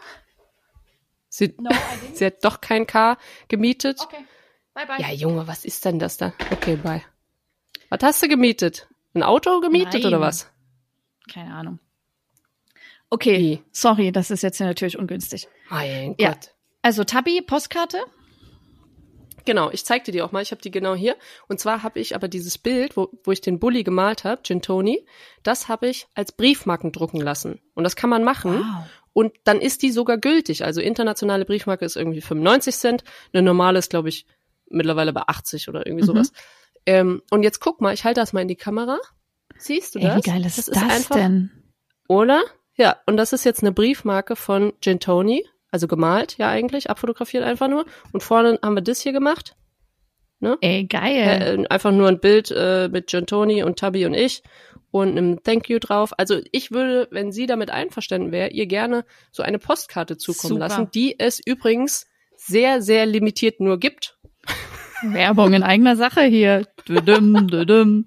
Sie, 1.28 1.54
No, 1.58 1.70
sie 2.14 2.24
hat 2.26 2.42
doch 2.44 2.60
kein 2.60 2.86
Car 2.86 3.18
gemietet. 3.48 4.00
Okay, 4.00 4.24
bye 4.74 4.86
bye. 4.86 4.98
Ja, 4.98 5.10
Junge, 5.12 5.46
was 5.46 5.64
ist 5.64 5.84
denn 5.84 5.98
das 5.98 6.16
da? 6.16 6.32
Okay, 6.50 6.76
bye. 6.76 7.02
Was 7.90 8.00
hast 8.02 8.22
du 8.22 8.28
gemietet? 8.28 8.88
Ein 9.14 9.22
Auto 9.22 9.60
gemietet 9.60 9.94
Nein. 10.02 10.06
oder 10.06 10.20
was? 10.20 10.48
Keine 11.32 11.52
Ahnung. 11.54 11.78
Okay, 13.10 13.62
sorry, 13.72 14.12
das 14.12 14.30
ist 14.30 14.42
jetzt 14.42 14.60
natürlich 14.60 14.98
ungünstig. 14.98 15.48
Mein 15.68 16.14
Ja. 16.18 16.30
Gott. 16.32 16.54
Also 16.82 17.04
Tabi, 17.04 17.42
Postkarte? 17.42 17.98
Genau, 19.46 19.70
ich 19.70 19.84
zeig 19.84 20.04
dir 20.04 20.12
die 20.12 20.22
auch 20.22 20.32
mal. 20.32 20.42
Ich 20.42 20.50
habe 20.52 20.60
die 20.62 20.70
genau 20.70 20.94
hier. 20.94 21.16
Und 21.48 21.58
zwar 21.60 21.82
habe 21.82 21.98
ich 21.98 22.14
aber 22.14 22.28
dieses 22.28 22.58
Bild, 22.58 22.96
wo, 22.96 23.08
wo 23.24 23.32
ich 23.32 23.40
den 23.40 23.58
Bully 23.58 23.82
gemalt 23.84 24.24
habe, 24.24 24.42
Gintoni, 24.44 25.04
das 25.42 25.66
habe 25.68 25.88
ich 25.88 26.06
als 26.14 26.32
Briefmarken 26.32 26.92
drucken 26.92 27.20
lassen. 27.20 27.60
Und 27.74 27.84
das 27.84 27.96
kann 27.96 28.10
man 28.10 28.22
machen. 28.22 28.58
Wow. 28.60 28.84
Und 29.12 29.32
dann 29.44 29.60
ist 29.60 29.82
die 29.82 29.90
sogar 29.90 30.18
gültig. 30.18 30.64
Also 30.64 30.80
internationale 30.80 31.44
Briefmarke 31.46 31.84
ist 31.84 31.96
irgendwie 31.96 32.20
95 32.20 32.76
Cent. 32.76 33.04
Eine 33.32 33.42
normale 33.42 33.78
ist, 33.78 33.90
glaube 33.90 34.08
ich, 34.10 34.26
mittlerweile 34.68 35.12
bei 35.12 35.22
80 35.26 35.68
oder 35.68 35.84
irgendwie 35.86 36.02
Mhm. 36.04 36.06
sowas. 36.06 36.32
Ähm, 36.86 37.22
und 37.30 37.42
jetzt 37.42 37.60
guck 37.60 37.80
mal, 37.80 37.92
ich 37.92 38.04
halte 38.04 38.20
das 38.20 38.32
mal 38.32 38.42
in 38.42 38.48
die 38.48 38.56
Kamera. 38.56 38.98
Siehst 39.58 39.94
du 39.94 39.98
Ey, 39.98 40.04
das? 40.06 40.16
wie 40.18 40.30
geil 40.30 40.46
ist 40.46 40.58
das, 40.58 40.68
einfach, 40.76 41.16
denn? 41.16 41.50
Oder? 42.08 42.40
Ja, 42.76 42.96
und 43.06 43.16
das 43.16 43.32
ist 43.32 43.44
jetzt 43.44 43.62
eine 43.62 43.72
Briefmarke 43.72 44.36
von 44.36 44.72
Gintoni. 44.80 45.44
Also 45.70 45.86
gemalt, 45.86 46.36
ja 46.38 46.48
eigentlich, 46.48 46.90
abfotografiert 46.90 47.44
einfach 47.44 47.68
nur. 47.68 47.84
Und 48.12 48.22
vorne 48.22 48.58
haben 48.62 48.74
wir 48.74 48.82
das 48.82 49.00
hier 49.00 49.12
gemacht. 49.12 49.54
Ey, 50.60 50.86
geil. 50.86 51.64
Äh, 51.64 51.68
einfach 51.68 51.92
nur 51.92 52.08
ein 52.08 52.18
Bild 52.18 52.50
äh, 52.50 52.88
mit 52.88 53.08
Gintoni 53.08 53.62
und 53.62 53.78
Tabby 53.78 54.06
und 54.06 54.14
ich 54.14 54.42
und 54.90 55.10
einem 55.10 55.42
Thank 55.42 55.68
you 55.68 55.78
drauf. 55.78 56.12
Also 56.18 56.40
ich 56.52 56.70
würde, 56.70 57.08
wenn 57.10 57.30
sie 57.32 57.46
damit 57.46 57.70
einverstanden 57.70 58.32
wäre, 58.32 58.50
ihr 58.50 58.66
gerne 58.66 59.04
so 59.30 59.42
eine 59.42 59.58
Postkarte 59.58 60.16
zukommen 60.16 60.54
Super. 60.54 60.68
lassen, 60.68 60.90
die 60.92 61.18
es 61.18 61.40
übrigens 61.44 62.06
sehr, 62.36 62.82
sehr 62.82 63.06
limitiert 63.06 63.60
nur 63.60 63.78
gibt. 63.78 64.18
Werbung 65.02 65.52
in 65.52 65.62
eigener 65.62 65.96
Sache 65.96 66.22
hier. 66.22 66.66
Düdüm, 66.88 67.46
düdüm. 67.48 68.06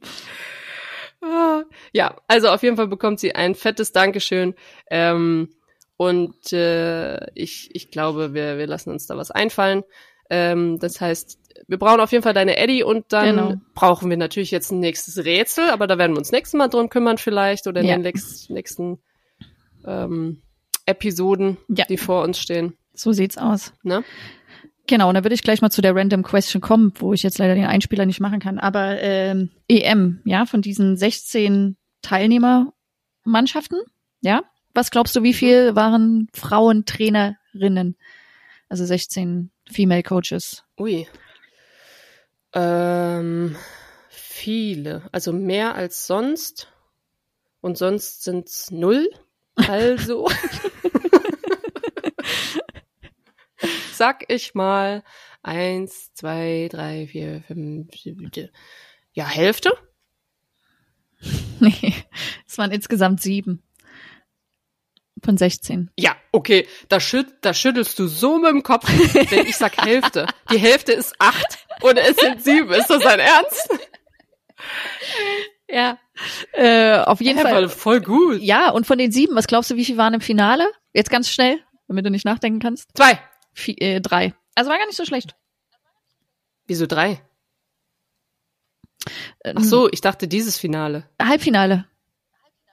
Ja, 1.93 2.15
also 2.27 2.49
auf 2.49 2.63
jeden 2.63 2.75
Fall 2.75 2.87
bekommt 2.87 3.19
sie 3.19 3.35
ein 3.35 3.55
fettes 3.55 3.91
Dankeschön. 3.91 4.55
Ähm, 4.89 5.49
und 5.95 6.51
äh, 6.51 7.31
ich, 7.35 7.69
ich 7.73 7.91
glaube, 7.91 8.33
wir, 8.33 8.57
wir 8.57 8.67
lassen 8.67 8.89
uns 8.91 9.05
da 9.05 9.15
was 9.15 9.29
einfallen. 9.31 9.83
Ähm, 10.29 10.79
das 10.79 10.99
heißt, 10.99 11.37
wir 11.67 11.77
brauchen 11.77 11.99
auf 12.01 12.11
jeden 12.11 12.23
Fall 12.23 12.33
deine 12.33 12.57
Eddie 12.57 12.83
und 12.83 13.05
dann 13.13 13.35
Genau. 13.35 13.53
brauchen 13.75 14.09
wir 14.09 14.17
natürlich 14.17 14.49
jetzt 14.51 14.71
ein 14.71 14.79
nächstes 14.79 15.23
Rätsel, 15.23 15.69
aber 15.69 15.85
da 15.85 15.97
werden 15.99 16.13
wir 16.13 16.17
uns 16.17 16.31
nächstes 16.31 16.57
Mal 16.57 16.67
drum 16.67 16.89
kümmern 16.89 17.19
vielleicht 17.19 17.67
oder 17.67 17.81
in 17.81 17.87
Ja. 17.87 17.95
den 17.95 18.01
nächsten, 18.01 18.53
nächsten 18.53 18.99
ähm, 19.85 20.41
Episoden, 20.85 21.57
Ja. 21.69 21.85
die 21.85 21.97
vor 21.97 22.23
uns 22.23 22.39
stehen. 22.39 22.73
So 22.93 23.11
sieht's 23.11 23.37
aus. 23.37 23.73
Ne? 23.83 24.03
Genau, 24.87 25.07
und 25.09 25.13
dann 25.15 25.23
würde 25.23 25.35
ich 25.35 25.43
gleich 25.43 25.61
mal 25.61 25.69
zu 25.69 25.81
der 25.81 25.95
Random 25.95 26.23
Question 26.23 26.61
kommen, 26.61 26.91
wo 26.95 27.13
ich 27.13 27.23
jetzt 27.23 27.37
leider 27.37 27.55
den 27.55 27.65
Einspieler 27.65 28.05
nicht 28.05 28.19
machen 28.19 28.39
kann. 28.39 28.59
Aber 28.59 28.99
ähm, 28.99 29.51
EM, 29.69 30.21
ja, 30.25 30.45
von 30.45 30.61
diesen 30.61 30.97
16 30.97 31.77
Teilnehmermannschaften, 32.03 33.81
ja, 34.21 34.43
was 34.75 34.91
glaubst 34.91 35.15
du, 35.15 35.23
wie 35.23 35.33
viel 35.33 35.75
waren 35.75 36.27
Frauentrainerinnen? 36.33 37.97
Also 38.69 38.85
16 38.85 39.49
Female 39.71 40.03
Coaches. 40.03 40.63
Ui. 40.79 41.07
Ähm, 42.53 43.55
viele. 44.09 45.09
Also 45.11 45.33
mehr 45.33 45.75
als 45.75 46.07
sonst. 46.07 46.69
Und 47.61 47.77
sonst 47.77 48.23
sind's 48.23 48.71
null. 48.71 49.07
Also. 49.55 50.27
Sag 53.93 54.25
ich 54.27 54.55
mal. 54.55 55.03
Eins, 55.43 56.11
zwei, 56.13 56.67
drei, 56.71 57.07
vier, 57.07 57.43
fünf, 57.45 57.95
sieben. 57.95 58.31
Ja, 59.13 59.27
Hälfte? 59.27 59.71
Nee, 61.59 61.93
es 62.47 62.57
waren 62.57 62.71
insgesamt 62.71 63.21
sieben. 63.21 63.63
Von 65.23 65.37
16. 65.37 65.89
Ja, 65.97 66.17
okay. 66.33 66.67
Da, 66.89 66.99
schütt, 66.99 67.27
da 67.41 67.53
schüttelst 67.53 67.97
du 67.97 68.07
so 68.07 68.37
mit 68.39 68.49
dem 68.49 68.63
Kopf, 68.63 68.85
wenn 69.31 69.45
ich 69.47 69.55
sag 69.55 69.77
Hälfte. 69.85 70.27
Die 70.51 70.57
Hälfte 70.57 70.91
ist 70.91 71.15
acht 71.19 71.65
und 71.81 71.95
es 71.97 72.17
sind 72.17 72.43
sieben. 72.43 72.71
Ist 72.73 72.89
das 72.89 73.01
dein 73.03 73.19
Ernst? 73.21 73.69
Ja. 75.69 75.97
Äh, 76.51 76.97
auf 76.99 77.21
jeden 77.21 77.39
Ja, 77.39 77.47
Fall. 77.47 77.69
voll, 77.69 78.01
gut. 78.01 78.41
Ja, 78.41 78.69
und 78.71 78.85
von 78.85 78.97
den 78.97 79.11
sieben, 79.13 79.35
was 79.35 79.47
glaubst 79.47 79.71
du, 79.71 79.75
wie 79.77 79.85
viel 79.85 79.97
waren 79.97 80.13
im 80.13 80.21
Finale? 80.21 80.69
Jetzt 80.93 81.09
ganz 81.09 81.29
schnell, 81.29 81.59
damit 81.87 82.05
du 82.05 82.09
nicht 82.11 82.25
nachdenken 82.25 82.59
kannst. 82.59 82.89
Zwei. 82.93 83.17
Vi 83.53 83.77
äh, 83.79 84.01
drei. 84.01 84.33
Also 84.55 84.69
war 84.69 84.77
gar 84.77 84.85
nicht 84.87 84.97
so 84.97 85.05
schlecht. 85.05 85.35
Wieso 86.67 86.85
drei? 86.85 87.21
Ähm, 89.43 89.55
Ach 89.57 89.63
so, 89.63 89.89
ich 89.91 90.01
dachte 90.01 90.27
dieses 90.27 90.57
Finale. 90.57 91.05
Halbfinale. 91.21 91.85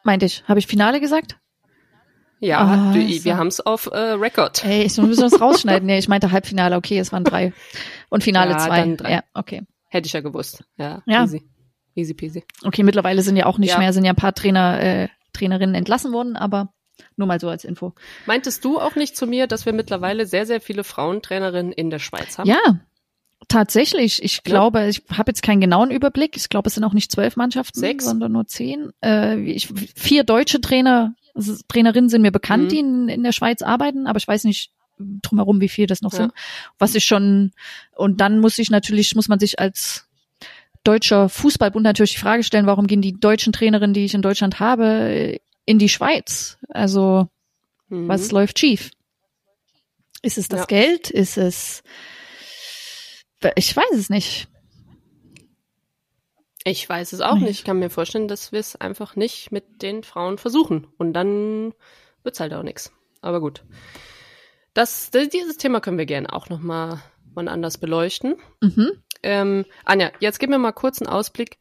Meinte 0.05 0.27
ich. 0.27 0.45
Habe 0.49 0.59
ich 0.59 0.67
Finale 0.67 1.01
gesagt? 1.01 1.37
Ja, 2.39 2.59
Ah, 2.61 2.93
du, 2.95 3.01
so. 3.07 3.25
wir 3.25 3.37
haben 3.37 3.49
es 3.49 3.61
auf 3.61 3.87
äh, 3.93 3.99
Record. 3.99 4.65
Ey, 4.65 4.85
ich 4.85 4.97
muss 4.97 5.19
das 5.19 5.41
rausschneiden. 5.41 5.85
Nee, 5.87 5.99
ich 5.99 6.09
meinte 6.09 6.31
Halbfinale. 6.33 6.77
Okay, 6.77 6.99
es 6.99 7.13
waren 7.13 7.25
drei. 7.25 7.53
Und 8.09 8.25
Finale 8.25 8.53
Ja, 8.53 8.59
zwei. 8.59 8.77
dann 8.81 8.97
drei. 8.97 9.13
Ja, 9.13 9.21
okay. 9.35 9.63
Hätte 9.89 10.07
ich 10.07 10.13
ja 10.15 10.21
gewusst. 10.21 10.65
Ja, 10.79 11.03
Ja. 11.07 11.25
easy. 11.25 11.43
Easy 11.95 12.15
peasy. 12.15 12.45
Okay, 12.65 12.83
mittlerweile 12.83 13.21
sind 13.23 13.37
ja 13.37 13.45
auch 13.47 13.59
nicht 13.59 13.71
Ja. 13.73 13.79
mehr, 13.79 13.93
sind 13.93 14.05
ja 14.05 14.13
ein 14.13 14.17
paar 14.17 14.33
Trainer, 14.35 14.81
äh, 14.81 15.09
Trainerinnen 15.35 15.75
entlassen 15.75 16.13
worden, 16.13 16.37
aber 16.37 16.73
nur 17.17 17.27
mal 17.27 17.41
so 17.41 17.49
als 17.49 17.65
Info. 17.65 17.95
Meintest 18.27 18.65
du 18.65 18.79
auch 18.81 18.95
nicht 18.95 19.17
zu 19.17 19.27
mir, 19.27 19.47
dass 19.47 19.67
wir 19.67 19.73
mittlerweile 19.73 20.25
sehr, 20.27 20.47
sehr 20.47 20.61
viele 20.61 20.85
Frauentrainerinnen 20.85 21.73
in 21.73 21.91
der 21.91 21.99
Schweiz 21.99 22.39
haben? 22.39 22.49
Ja, 22.49 22.59
tatsächlich. 23.51 24.23
Ich 24.23 24.43
glaube, 24.43 24.89
ich 24.89 25.03
habe 25.13 25.31
jetzt 25.31 25.43
keinen 25.43 25.61
genauen 25.61 25.91
Überblick. 25.91 26.37
Ich 26.37 26.49
glaube, 26.49 26.69
es 26.69 26.75
sind 26.75 26.85
auch 26.85 26.95
nicht 26.95 27.13
zwölf 27.13 27.37
Mannschaften, 27.37 27.79
Sechs? 27.79 28.05
sondern 28.07 28.33
nur 28.33 28.47
zehn. 28.47 28.91
Äh, 29.05 29.39
ich, 29.43 29.69
vier 29.95 30.25
deutsche 30.25 30.61
Trainer, 30.63 31.15
Trainerinnen 31.69 32.09
sind 32.09 32.23
mir 32.23 32.33
bekannt, 32.33 32.65
Mhm. 32.65 32.69
die 32.69 32.79
in, 32.79 33.09
in 33.09 33.23
der 33.23 33.33
Schweiz 33.33 33.61
arbeiten, 33.63 34.07
aber 34.07 34.17
ich 34.19 34.27
weiß 34.27 34.45
nicht 34.45 34.71
drumherum, 34.99 35.61
wie 35.61 35.69
viel 35.69 35.87
das 35.87 36.01
noch 36.03 36.13
Ja. 36.13 36.19
sind. 36.19 36.33
Was 36.79 36.95
ich 36.95 37.05
schon, 37.05 37.53
und 37.97 38.21
dann 38.21 38.39
muss 38.41 38.59
ich 38.59 38.71
natürlich, 38.71 39.15
muss 39.15 39.29
man 39.29 39.39
sich 39.39 39.59
als 39.59 40.07
deutscher 40.85 41.29
Fußballbund 41.29 41.85
natürlich 41.85 42.13
die 42.13 42.19
Frage 42.21 42.43
stellen, 42.43 42.67
warum 42.67 42.87
gehen 42.87 43.03
die 43.03 43.13
deutschen 43.19 43.53
Trainerinnen, 43.53 43.95
die 43.95 44.05
ich 44.05 44.15
in 44.15 44.23
Deutschland 44.23 44.61
habe, 44.61 45.39
in 45.67 45.79
die 45.79 45.89
Schweiz? 45.91 46.57
Also, 46.69 47.29
Mhm. 47.93 48.07
Was 48.07 48.31
läuft 48.31 48.61
schief? 48.61 48.91
Ist 50.23 50.39
es 50.39 50.49
das 50.49 50.61
Ja. 50.61 50.67
Geld? 50.67 51.11
Ist 51.11 51.37
es, 51.39 51.83
ich 53.57 53.77
weiß 53.77 53.93
es 53.95 54.11
nicht. 54.11 54.49
Ich 56.65 56.87
weiß 56.89 57.13
es 57.15 57.21
auch 57.21 57.37
Nee. 57.37 57.45
nicht. 57.45 57.61
Ich 57.61 57.65
kann 57.65 57.79
mir 57.79 57.91
vorstellen, 57.91 58.29
dass 58.29 58.53
wir 58.53 58.61
es 58.61 58.77
einfach 58.77 59.17
nicht 59.17 59.51
mit 59.51 59.83
den 59.83 60.03
Frauen 60.05 60.37
versuchen. 60.39 60.87
Und 60.99 61.15
dann 61.15 61.73
wird's 62.23 62.41
halt 62.41 62.53
auch 62.53 62.63
nichts. 62.63 62.93
Aber 63.23 63.41
gut. 63.41 63.65
Das, 64.75 65.11
das, 65.11 65.29
dieses 65.29 65.57
Thema 65.57 65.81
können 65.81 65.99
wir 65.99 66.07
gerne 66.07 66.33
auch 66.33 66.49
nochmal 66.49 67.03
wann 67.33 67.49
anders 67.49 67.79
beleuchten. 67.79 68.37
Mhm. 68.61 68.91
Ähm, 69.23 69.65
Anja, 69.85 70.11
jetzt 70.21 70.39
gib 70.39 70.51
mir 70.51 70.59
mal 70.59 70.73
kurz 70.73 71.01
einen 71.01 71.09
Ausblick. 71.11 71.59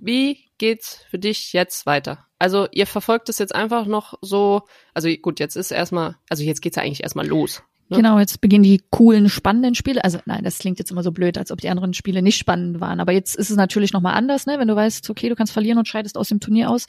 Wie 0.00 0.50
geht's 0.58 1.04
für 1.10 1.18
dich 1.18 1.52
jetzt 1.52 1.86
weiter? 1.86 2.26
Also 2.38 2.68
ihr 2.70 2.86
verfolgt 2.86 3.28
es 3.30 3.38
jetzt 3.38 3.54
einfach 3.54 3.86
noch 3.86 4.14
so, 4.20 4.62
also 4.92 5.08
gut, 5.16 5.40
jetzt 5.40 5.56
ist 5.56 5.70
erstmal, 5.70 6.16
also 6.28 6.44
jetzt 6.44 6.60
geht's 6.60 6.76
ja 6.76 6.82
eigentlich 6.82 7.02
erstmal 7.02 7.26
los. 7.26 7.62
Ne? 7.88 7.98
Genau, 7.98 8.18
jetzt 8.18 8.40
beginnen 8.40 8.64
die 8.64 8.82
coolen, 8.90 9.28
spannenden 9.28 9.74
Spiele. 9.76 10.02
Also 10.02 10.18
nein, 10.26 10.42
das 10.42 10.58
klingt 10.58 10.78
jetzt 10.78 10.90
immer 10.90 11.04
so 11.04 11.12
blöd, 11.12 11.38
als 11.38 11.52
ob 11.52 11.60
die 11.60 11.68
anderen 11.68 11.94
Spiele 11.94 12.20
nicht 12.20 12.36
spannend 12.36 12.80
waren. 12.80 12.98
Aber 12.98 13.12
jetzt 13.12 13.36
ist 13.36 13.50
es 13.50 13.56
natürlich 13.56 13.92
nochmal 13.92 14.14
anders, 14.14 14.46
ne? 14.46 14.58
wenn 14.58 14.66
du 14.66 14.74
weißt, 14.74 15.08
okay, 15.08 15.28
du 15.28 15.36
kannst 15.36 15.52
verlieren 15.52 15.78
und 15.78 15.86
scheidest 15.86 16.18
aus 16.18 16.28
dem 16.28 16.40
Turnier 16.40 16.70
aus. 16.70 16.86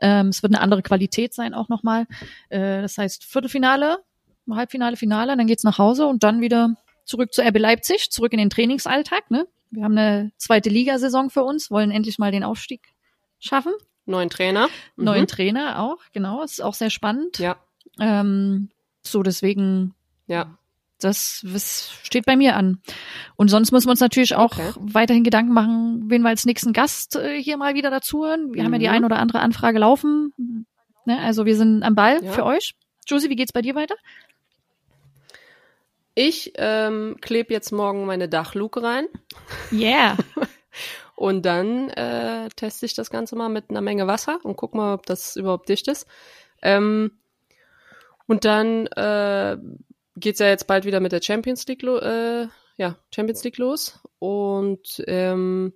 Ähm, 0.00 0.28
es 0.28 0.42
wird 0.42 0.54
eine 0.54 0.62
andere 0.62 0.82
Qualität 0.82 1.34
sein 1.34 1.52
auch 1.52 1.68
nochmal. 1.68 2.06
Äh, 2.48 2.80
das 2.80 2.96
heißt 2.96 3.24
Viertelfinale, 3.24 3.98
Halbfinale, 4.50 4.96
Finale, 4.96 5.36
dann 5.36 5.46
geht's 5.46 5.64
nach 5.64 5.78
Hause 5.78 6.06
und 6.06 6.22
dann 6.24 6.40
wieder 6.40 6.74
zurück 7.04 7.34
zu 7.34 7.42
RB 7.42 7.58
Leipzig, 7.58 8.10
zurück 8.10 8.32
in 8.32 8.38
den 8.38 8.50
Trainingsalltag. 8.50 9.30
Ne? 9.30 9.46
Wir 9.70 9.84
haben 9.84 9.96
eine 9.98 10.32
zweite 10.38 10.70
Ligasaison 10.70 11.28
für 11.28 11.42
uns, 11.42 11.70
wollen 11.70 11.90
endlich 11.90 12.18
mal 12.18 12.32
den 12.32 12.44
Aufstieg 12.44 12.94
schaffen. 13.38 13.72
Neuen 14.06 14.30
Trainer. 14.30 14.68
Mhm. 14.96 15.04
Neuen 15.04 15.26
Trainer 15.26 15.82
auch, 15.82 15.98
genau, 16.12 16.42
ist 16.42 16.62
auch 16.62 16.74
sehr 16.74 16.90
spannend. 16.90 17.38
Ja, 17.38 17.56
Ähm, 18.00 18.70
so, 19.02 19.22
deswegen 19.22 19.94
ja. 20.28 20.56
das, 21.00 21.44
das 21.44 21.90
steht 22.04 22.24
bei 22.26 22.36
mir 22.36 22.54
an. 22.56 22.80
Und 23.36 23.48
sonst 23.48 23.72
müssen 23.72 23.86
wir 23.86 23.90
uns 23.92 24.00
natürlich 24.00 24.34
auch 24.36 24.52
Okay. 24.58 24.72
weiterhin 24.76 25.24
Gedanken 25.24 25.52
machen, 25.52 26.04
wen 26.06 26.22
wir 26.22 26.28
als 26.28 26.44
nächsten 26.44 26.72
Gast 26.72 27.16
äh, 27.16 27.42
hier 27.42 27.56
mal 27.56 27.74
wieder 27.74 27.90
dazu 27.90 28.24
hören. 28.24 28.54
Wir 28.54 28.62
haben 28.64 28.72
ja 28.74 28.78
die 28.78 28.86
Mhm. 28.88 28.92
ein 28.94 29.04
oder 29.04 29.18
andere 29.18 29.40
Anfrage 29.40 29.78
laufen. 29.80 30.32
Ne, 31.04 31.18
also 31.20 31.44
wir 31.46 31.56
sind 31.56 31.82
am 31.82 31.94
Ball 31.96 32.22
Ja. 32.22 32.32
für 32.32 32.44
euch. 32.44 32.74
Josie, 33.06 33.30
wie 33.30 33.36
geht's 33.36 33.52
bei 33.52 33.62
dir 33.62 33.74
weiter? 33.74 33.94
Ich 36.14 36.52
ähm, 36.56 37.16
klebe 37.20 37.52
jetzt 37.54 37.70
morgen 37.70 38.04
meine 38.06 38.28
Dachluke 38.28 38.82
rein 38.82 39.06
Yeah. 39.72 40.16
und 41.16 41.46
dann 41.46 41.90
äh, 41.90 42.48
teste 42.56 42.86
ich 42.86 42.94
das 42.94 43.10
Ganze 43.10 43.36
mal 43.36 43.48
mit 43.48 43.70
einer 43.70 43.80
Menge 43.80 44.06
Wasser 44.08 44.40
und 44.42 44.56
guck 44.56 44.74
mal, 44.74 44.94
ob 44.94 45.06
das 45.06 45.36
überhaupt 45.36 45.68
dicht 45.68 45.86
ist. 45.88 46.06
Ähm, 46.60 47.12
und 48.26 48.44
dann 48.44 48.88
äh, 48.88 49.56
geht's 50.18 50.40
ja 50.40 50.46
jetzt 50.48 50.66
bald 50.66 50.84
wieder 50.84 51.00
mit 51.00 51.12
der 51.12 51.22
Champions 51.22 51.66
League, 51.66 51.82
äh, 51.82 52.46
ja, 52.76 52.96
Champions 53.14 53.44
League 53.44 53.58
los 53.58 54.00
und 54.18 55.02
ähm, 55.06 55.72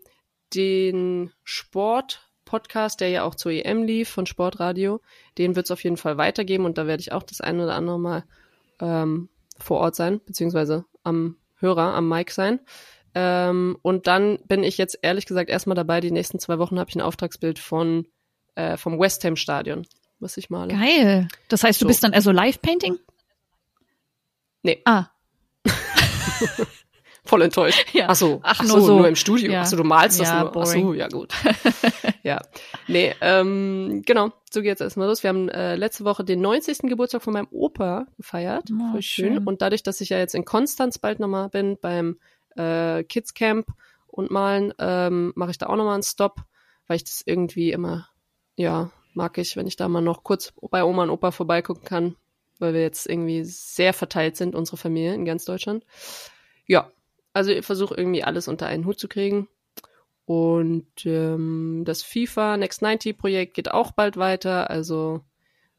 den 0.55 1.33
Sport-Podcast, 1.45 3.01
der 3.01 3.09
ja 3.09 3.25
auch 3.25 3.35
zur 3.35 3.53
EM 3.53 3.85
lief 3.85 4.09
von 4.09 4.27
Sportradio, 4.27 5.01
den 5.39 5.57
wird's 5.57 5.71
auf 5.71 5.83
jeden 5.85 5.97
Fall 5.97 6.19
weitergeben 6.19 6.65
und 6.65 6.79
da 6.79 6.87
werde 6.87 7.01
ich 7.01 7.13
auch 7.13 7.23
das 7.23 7.41
eine 7.41 7.65
oder 7.65 7.75
andere 7.75 7.99
Mal 7.99 8.25
ähm, 8.81 9.29
vor 9.59 9.81
Ort 9.81 9.97
sein, 9.97 10.21
beziehungsweise 10.25 10.85
am 11.05 11.37
Hörer, 11.57 11.95
am 11.95 12.09
Mic 12.09 12.33
sein. 12.33 12.61
Ähm, 13.15 13.77
und 13.83 14.07
dann 14.07 14.39
bin 14.47 14.65
ich 14.65 14.79
jetzt 14.79 14.99
ehrlich 15.03 15.27
gesagt 15.27 15.51
erstmal 15.51 15.75
dabei, 15.77 16.01
die 16.01 16.11
nächsten 16.11 16.39
zwei 16.39 16.59
Wochen 16.59 16.79
habe 16.79 16.89
ich 16.91 16.97
ein 16.97 17.03
Auftragsbild 17.03 17.59
von 17.59 18.07
äh, 18.55 18.77
vom 18.77 18.99
West 18.99 19.25
Ham 19.25 19.37
Stadion, 19.37 19.87
was 20.19 20.37
ich 20.37 20.51
male. 20.51 20.75
Geil. 20.75 21.29
Das 21.49 21.63
heißt, 21.63 21.81
du 21.81 21.85
So. 21.85 21.89
bist 21.89 22.05
dann 22.05 22.15
also 22.15 22.31
Live-Painting? 22.31 22.99
Nee. 24.63 24.81
Ah, 24.85 25.07
Voll 27.25 27.43
enttäuscht. 27.43 27.87
Ja. 27.95 28.07
Ach 28.09 28.17
so, 28.17 28.41
Ach, 28.43 28.59
ach, 28.61 28.63
nur 28.67 28.81
so, 28.81 28.87
so. 28.87 28.97
nur 28.99 29.09
im 29.09 29.15
Studio. 29.17 29.53
Ja. 29.53 29.63
Ach 29.63 29.67
so, 29.67 29.77
du 29.77 29.85
malst 29.85 30.19
das 30.21 30.29
Ja, 30.29 30.41
nur. 30.41 30.57
Ach 30.57 30.67
so, 30.67 30.81
boring. 30.81 30.95
ja 30.99 31.09
gut. 31.09 31.33
ja. 32.25 32.41
Nee, 32.89 33.15
ähm, 33.21 34.03
genau, 34.05 34.33
so 34.51 34.61
geht's 34.61 34.81
erstmal 34.81 35.07
los. 35.09 35.23
Wir 35.23 35.29
haben 35.29 35.49
äh, 35.49 35.77
letzte 35.77 36.05
Woche 36.05 36.25
den 36.25 36.41
90. 36.41 36.79
Geburtstag 36.83 37.23
von 37.23 37.33
meinem 37.33 37.47
Opa 37.53 38.07
gefeiert. 38.17 38.65
Oh, 38.73 38.93
Voll 38.93 39.03
schön. 39.03 39.35
schön. 39.35 39.47
Und 39.47 39.63
dadurch, 39.63 39.83
dass 39.85 40.01
ich 40.01 40.09
ja 40.09 40.19
jetzt 40.19 40.35
in 40.35 40.45
Konstanz 40.45 40.99
bald 40.99 41.21
nochmal 41.21 41.49
bin 41.49 41.79
beim 41.81 42.19
äh, 42.57 43.05
Kids 43.05 43.35
Camp 43.35 43.69
und 44.09 44.31
malen, 44.33 44.75
ähm, 44.79 45.33
mache 45.37 45.53
ich 45.53 45.59
da 45.59 45.67
auch 45.67 45.77
nochmal 45.77 45.95
einen 45.95 46.03
Stop, 46.03 46.41
weil 46.89 46.97
ich 46.97 47.05
das 47.05 47.23
irgendwie 47.25 47.71
immer, 47.71 48.09
ja, 48.57 48.91
mag 49.15 49.39
ich, 49.39 49.57
wenn 49.57 49.67
ich 49.69 49.77
da 49.77 49.89
mal 49.89 50.01
noch 50.03 50.25
kurz 50.25 50.53
bei 50.71 50.83
Oma 50.83 51.05
und 51.05 51.11
Opa 51.11 51.31
vorbeigucken 51.31 51.85
kann, 51.85 52.17
weil 52.59 52.75
wir 52.75 52.81
jetzt 52.83 53.07
irgendwie 53.09 53.45
sehr 53.45 53.93
verteilt 53.93 54.37
sind, 54.37 54.55
unsere 54.55 54.77
Familie 54.77 55.15
in 55.15 55.25
ganz 55.25 55.45
Deutschland. 55.45 55.85
Ja, 56.67 56.91
also 57.33 57.51
ich 57.51 57.65
versuche 57.65 57.95
irgendwie 57.95 58.23
alles 58.25 58.49
unter 58.49 58.67
einen 58.67 58.85
Hut 58.87 58.99
zu 58.99 59.09
kriegen. 59.09 59.49
Und 60.25 60.87
ähm, 61.05 61.83
das 61.85 62.03
FIFA 62.03 62.57
Next 62.57 62.83
90 62.83 63.19
Projekt 63.19 63.55
geht 63.55 63.71
auch 63.71 63.93
bald 63.93 64.17
weiter. 64.17 64.71
Also 64.71 65.25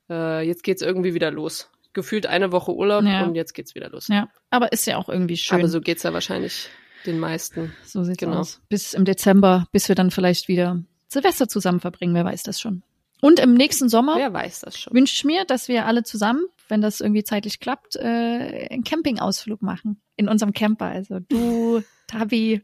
äh, 0.09 0.45
jetzt 0.45 0.63
geht's 0.63 0.81
irgendwie 0.81 1.13
wieder 1.13 1.31
los. 1.31 1.69
Gefühlt 1.93 2.25
eine 2.25 2.51
Woche 2.51 2.73
Urlaub 2.73 3.03
Ja. 3.03 3.23
und 3.23 3.35
jetzt 3.35 3.53
geht's 3.53 3.75
wieder 3.75 3.89
los. 3.89 4.07
ja. 4.09 4.27
Aber 4.49 4.71
ist 4.71 4.85
ja 4.85 4.97
auch 4.97 5.09
irgendwie 5.09 5.37
schön. 5.37 5.59
Aber 5.59 5.67
so 5.69 5.79
geht's 5.79 6.03
ja 6.03 6.11
wahrscheinlich 6.13 6.69
den 7.05 7.19
meisten. 7.19 7.73
So 7.85 8.03
sieht's 8.03 8.17
Genau. 8.17 8.39
aus. 8.39 8.61
Bis 8.69 8.93
im 8.93 9.05
Dezember, 9.05 9.67
bis 9.71 9.87
wir 9.87 9.95
dann 9.95 10.11
vielleicht 10.11 10.47
wieder 10.47 10.83
Silvester 11.07 11.47
zusammen 11.47 11.79
verbringen, 11.79 12.13
wer 12.15 12.25
weiß 12.25 12.43
das 12.43 12.59
schon. 12.59 12.83
Und 13.23 13.39
im 13.39 13.53
nächsten 13.53 13.87
Sommer 13.87 14.17
Wer 14.17 14.33
weiß 14.33 14.59
das 14.59 14.77
schon. 14.77 14.93
wünsche 14.93 15.13
ich 15.15 15.23
mir, 15.23 15.45
dass 15.45 15.69
wir 15.69 15.85
alle 15.85 16.03
zusammen, 16.03 16.43
wenn 16.67 16.81
das 16.81 16.99
irgendwie 16.99 17.23
zeitlich 17.23 17.61
klappt, 17.61 17.95
äh, 17.95 18.67
einen 18.69 18.83
Campingausflug 18.83 19.61
machen. 19.61 20.01
In 20.17 20.27
unserem 20.27 20.51
Camper. 20.51 20.87
Also 20.87 21.19
du, 21.29 21.81
Tabi 22.07 22.63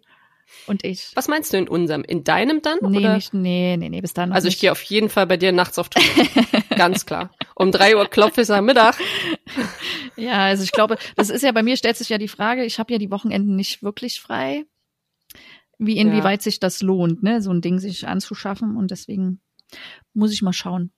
und 0.67 0.83
ich. 0.83 1.11
Was 1.15 1.29
meinst 1.29 1.53
du 1.53 1.57
in 1.57 1.69
unserem? 1.69 2.03
In 2.03 2.25
deinem 2.25 2.61
dann? 2.61 2.77
Nee, 2.81 2.97
oder? 2.97 3.15
nicht, 3.15 3.33
nee, 3.33 3.77
nee, 3.77 3.87
nee, 3.87 4.01
bis 4.01 4.13
dann. 4.13 4.33
Also 4.33 4.49
ich 4.49 4.59
gehe 4.59 4.69
auf 4.69 4.81
jeden 4.83 5.07
Fall 5.07 5.27
bei 5.27 5.37
dir 5.37 5.53
nachts 5.53 5.79
auf 5.79 5.87
Toilette. 5.87 6.29
Ganz 6.75 7.05
klar. 7.05 7.31
Um 7.55 7.71
drei 7.71 7.95
Uhr 7.95 8.05
klopfe 8.07 8.41
ich 8.41 8.51
am 8.51 8.65
Mittag. 8.65 8.97
Ja, 10.17 10.43
also 10.43 10.65
ich 10.65 10.73
glaube, 10.73 10.97
das 11.15 11.29
ist 11.29 11.43
ja 11.43 11.53
bei 11.53 11.63
mir 11.63 11.77
stellt 11.77 11.95
sich 11.95 12.09
ja 12.09 12.17
die 12.17 12.27
Frage, 12.27 12.65
ich 12.65 12.77
habe 12.77 12.91
ja 12.91 12.99
die 12.99 13.09
Wochenenden 13.09 13.55
nicht 13.55 13.81
wirklich 13.81 14.19
frei. 14.19 14.65
Wie 15.77 15.95
inwieweit 15.95 16.41
sich 16.41 16.59
das 16.59 16.81
lohnt, 16.81 17.23
ne, 17.23 17.41
so 17.41 17.51
ein 17.51 17.61
Ding 17.61 17.79
sich 17.79 18.05
anzuschaffen 18.05 18.75
und 18.75 18.91
deswegen 18.91 19.39
muss 20.13 20.33
ich 20.33 20.41
mal 20.41 20.53
schauen. 20.53 20.91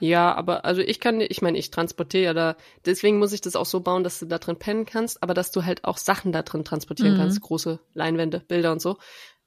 Ja, 0.00 0.34
aber 0.34 0.64
also 0.64 0.80
ich 0.82 1.00
kann, 1.00 1.20
ich 1.20 1.40
meine, 1.40 1.56
ich 1.56 1.70
transportiere 1.70 2.24
ja 2.24 2.34
da, 2.34 2.56
deswegen 2.84 3.18
muss 3.18 3.32
ich 3.32 3.40
das 3.40 3.56
auch 3.56 3.64
so 3.64 3.80
bauen, 3.80 4.02
dass 4.04 4.18
du 4.18 4.26
da 4.26 4.38
drin 4.38 4.58
pennen 4.58 4.84
kannst, 4.84 5.22
aber 5.22 5.34
dass 5.34 5.50
du 5.52 5.64
halt 5.64 5.84
auch 5.84 5.96
Sachen 5.98 6.32
da 6.32 6.42
drin 6.42 6.64
transportieren 6.64 7.14
Mhm. 7.14 7.18
kannst, 7.18 7.40
große 7.40 7.80
Leinwände, 7.94 8.40
Bilder 8.40 8.72
und 8.72 8.82
so. 8.82 8.98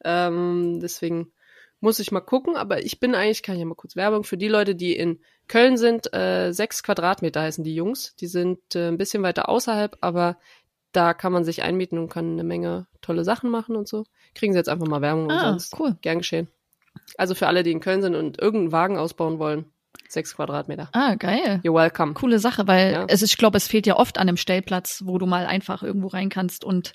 Ähm, 0.03 0.79
deswegen 0.81 1.31
muss 1.79 1.99
ich 1.99 2.11
mal 2.11 2.21
gucken, 2.21 2.55
aber 2.55 2.83
ich 2.83 2.99
bin 2.99 3.13
eigentlich, 3.13 3.43
kann 3.43 3.55
ich 3.55 3.59
ja 3.59 3.65
mal 3.65 3.75
kurz 3.75 3.95
Werbung 3.95 4.23
für 4.23 4.37
die 4.37 4.47
Leute, 4.47 4.73
die 4.73 4.95
in 4.95 5.19
Köln 5.47 5.77
sind, 5.77 6.13
äh, 6.13 6.51
sechs 6.53 6.81
Quadratmeter 6.81 7.41
heißen 7.41 7.63
die 7.63 7.75
Jungs, 7.75 8.15
die 8.15 8.27
sind 8.27 8.59
äh, 8.75 8.87
ein 8.87 8.97
bisschen 8.97 9.23
weiter 9.23 9.49
außerhalb, 9.49 9.97
aber 10.01 10.37
da 10.93 11.13
kann 11.13 11.33
man 11.33 11.43
sich 11.43 11.61
einmieten 11.61 11.97
und 11.99 12.09
kann 12.09 12.31
eine 12.33 12.43
Menge 12.43 12.87
tolle 13.01 13.23
Sachen 13.25 13.49
machen 13.49 13.75
und 13.75 13.87
so. 13.87 14.05
Kriegen 14.33 14.53
sie 14.53 14.59
jetzt 14.59 14.69
einfach 14.69 14.87
mal 14.87 15.01
Werbung 15.01 15.27
Ah, 15.29 15.33
umsonst. 15.33 15.75
cool. 15.79 15.97
Gern 16.01 16.19
geschehen. 16.19 16.47
Also 17.17 17.35
für 17.35 17.47
alle, 17.47 17.63
die 17.63 17.71
in 17.71 17.79
Köln 17.79 18.01
sind 18.01 18.15
und 18.15 18.39
irgendeinen 18.41 18.71
Wagen 18.71 18.97
ausbauen 18.97 19.39
wollen, 19.39 19.65
sechs 20.07 20.35
Quadratmeter. 20.35 20.89
Ah, 20.93 21.15
geil. 21.15 21.61
You're 21.63 21.73
welcome. 21.73 22.13
Coole 22.13 22.39
Sache, 22.39 22.67
weil 22.67 22.91
Ja. 22.93 23.05
es 23.07 23.21
ist, 23.21 23.31
ich 23.31 23.37
glaube, 23.37 23.57
es 23.57 23.67
fehlt 23.67 23.85
ja 23.87 23.97
oft 23.97 24.17
an 24.17 24.27
einem 24.27 24.37
Stellplatz, 24.37 25.01
wo 25.05 25.17
du 25.17 25.25
mal 25.25 25.45
einfach 25.45 25.83
irgendwo 25.83 26.07
rein 26.07 26.29
kannst 26.29 26.63
und 26.63 26.93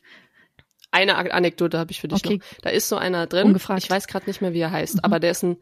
Eine 0.92 1.16
An- 1.16 1.30
Anekdote 1.30 1.78
habe 1.78 1.90
ich 1.90 2.00
für 2.00 2.08
dich 2.08 2.24
Okay. 2.24 2.38
noch. 2.38 2.58
Da 2.62 2.70
ist 2.70 2.88
so 2.88 2.96
einer 2.96 3.26
drin. 3.26 3.48
Ungefragt. 3.48 3.82
Ich 3.82 3.90
weiß 3.90 4.06
gerade 4.06 4.26
nicht 4.26 4.40
mehr, 4.40 4.54
wie 4.54 4.60
er 4.60 4.70
heißt, 4.70 4.94
Mhm. 4.94 5.00
aber 5.02 5.20
der 5.20 5.32
ist 5.32 5.42
ein 5.42 5.56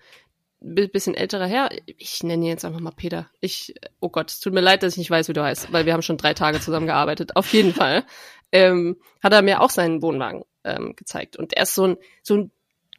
bi- 0.61 0.87
bisschen 0.87 1.14
älterer 1.14 1.47
Herr. 1.47 1.70
Ich 1.87 2.22
nenne 2.22 2.45
ihn 2.45 2.49
jetzt 2.51 2.64
einfach 2.64 2.78
mal 2.78 2.93
Peter. 2.93 3.28
Ich, 3.41 3.74
oh 4.01 4.11
Gott, 4.11 4.30
es 4.30 4.39
tut 4.39 4.53
mir 4.53 4.61
leid, 4.61 4.82
dass 4.82 4.93
ich 4.93 4.99
nicht 4.99 5.11
weiß, 5.11 5.28
wie 5.28 5.32
du 5.32 5.43
heißt, 5.43 5.72
weil 5.72 5.87
wir 5.87 5.93
haben 5.95 6.03
schon 6.03 6.18
drei 6.18 6.35
Tage 6.35 6.61
zusammen 6.61 6.87
gearbeitet. 6.87 7.35
Auf 7.37 7.53
jeden 7.53 7.72
Fall 7.82 8.05
ähm, 8.53 8.97
hat 9.22 9.32
er 9.32 9.43
mir 9.43 9.61
auch 9.62 9.70
seinen 9.70 10.03
Wohnwagen 10.03 10.45
ähm, 10.62 10.95
gezeigt 10.95 11.37
und 11.37 11.55
er 11.55 11.64
ist 11.64 11.74
so 11.74 11.85
ein 11.87 11.97
so 12.22 12.35
ein 12.37 12.51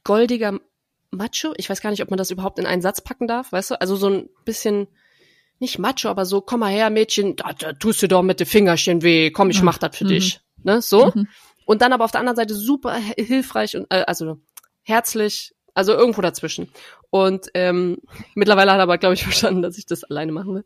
goldiger 0.03 0.59
Macho. 1.11 1.53
Ich 1.57 1.69
weiß 1.69 1.81
gar 1.81 1.89
nicht, 1.91 2.01
ob 2.01 2.09
man 2.09 2.17
das 2.17 2.31
überhaupt 2.31 2.59
in 2.59 2.65
einen 2.65 2.81
Satz 2.81 3.01
packen 3.01 3.27
darf, 3.27 3.51
weißt 3.51 3.71
du? 3.71 3.81
Also 3.81 3.95
so 3.95 4.09
ein 4.09 4.29
bisschen 4.45 4.87
nicht 5.59 5.79
Macho, 5.79 6.09
aber 6.09 6.25
so, 6.25 6.41
komm 6.41 6.59
mal 6.61 6.71
her, 6.71 6.89
Mädchen, 6.89 7.35
da, 7.37 7.53
da 7.53 7.73
tust 7.73 8.01
du 8.03 8.07
doch 8.07 8.21
mit 8.23 8.39
den 8.39 8.47
Fingerchen 8.47 9.01
weh, 9.03 9.31
komm, 9.31 9.49
ich 9.49 9.61
mach 9.61 9.77
das 9.77 9.95
für 9.97 10.03
Mhm. 10.03 10.09
dich. 10.09 10.41
Ne, 10.63 10.81
so. 10.81 11.11
Mhm. 11.13 11.27
Und 11.65 11.81
dann 11.81 11.93
aber 11.93 12.03
auf 12.05 12.11
der 12.11 12.19
anderen 12.19 12.35
Seite 12.35 12.53
super 12.53 12.95
hilfreich 12.95 13.75
und 13.77 13.87
äh, 13.89 14.03
also 14.05 14.39
herzlich, 14.83 15.53
also 15.73 15.93
irgendwo 15.93 16.21
dazwischen. 16.21 16.69
Und 17.09 17.47
ähm, 17.53 17.97
mittlerweile 18.35 18.71
hat 18.71 18.79
er 18.79 18.83
aber, 18.83 18.97
glaube 18.97 19.13
ich, 19.15 19.23
verstanden, 19.23 19.61
dass 19.61 19.77
ich 19.77 19.85
das 19.85 20.03
alleine 20.03 20.31
machen 20.31 20.55
will. 20.55 20.65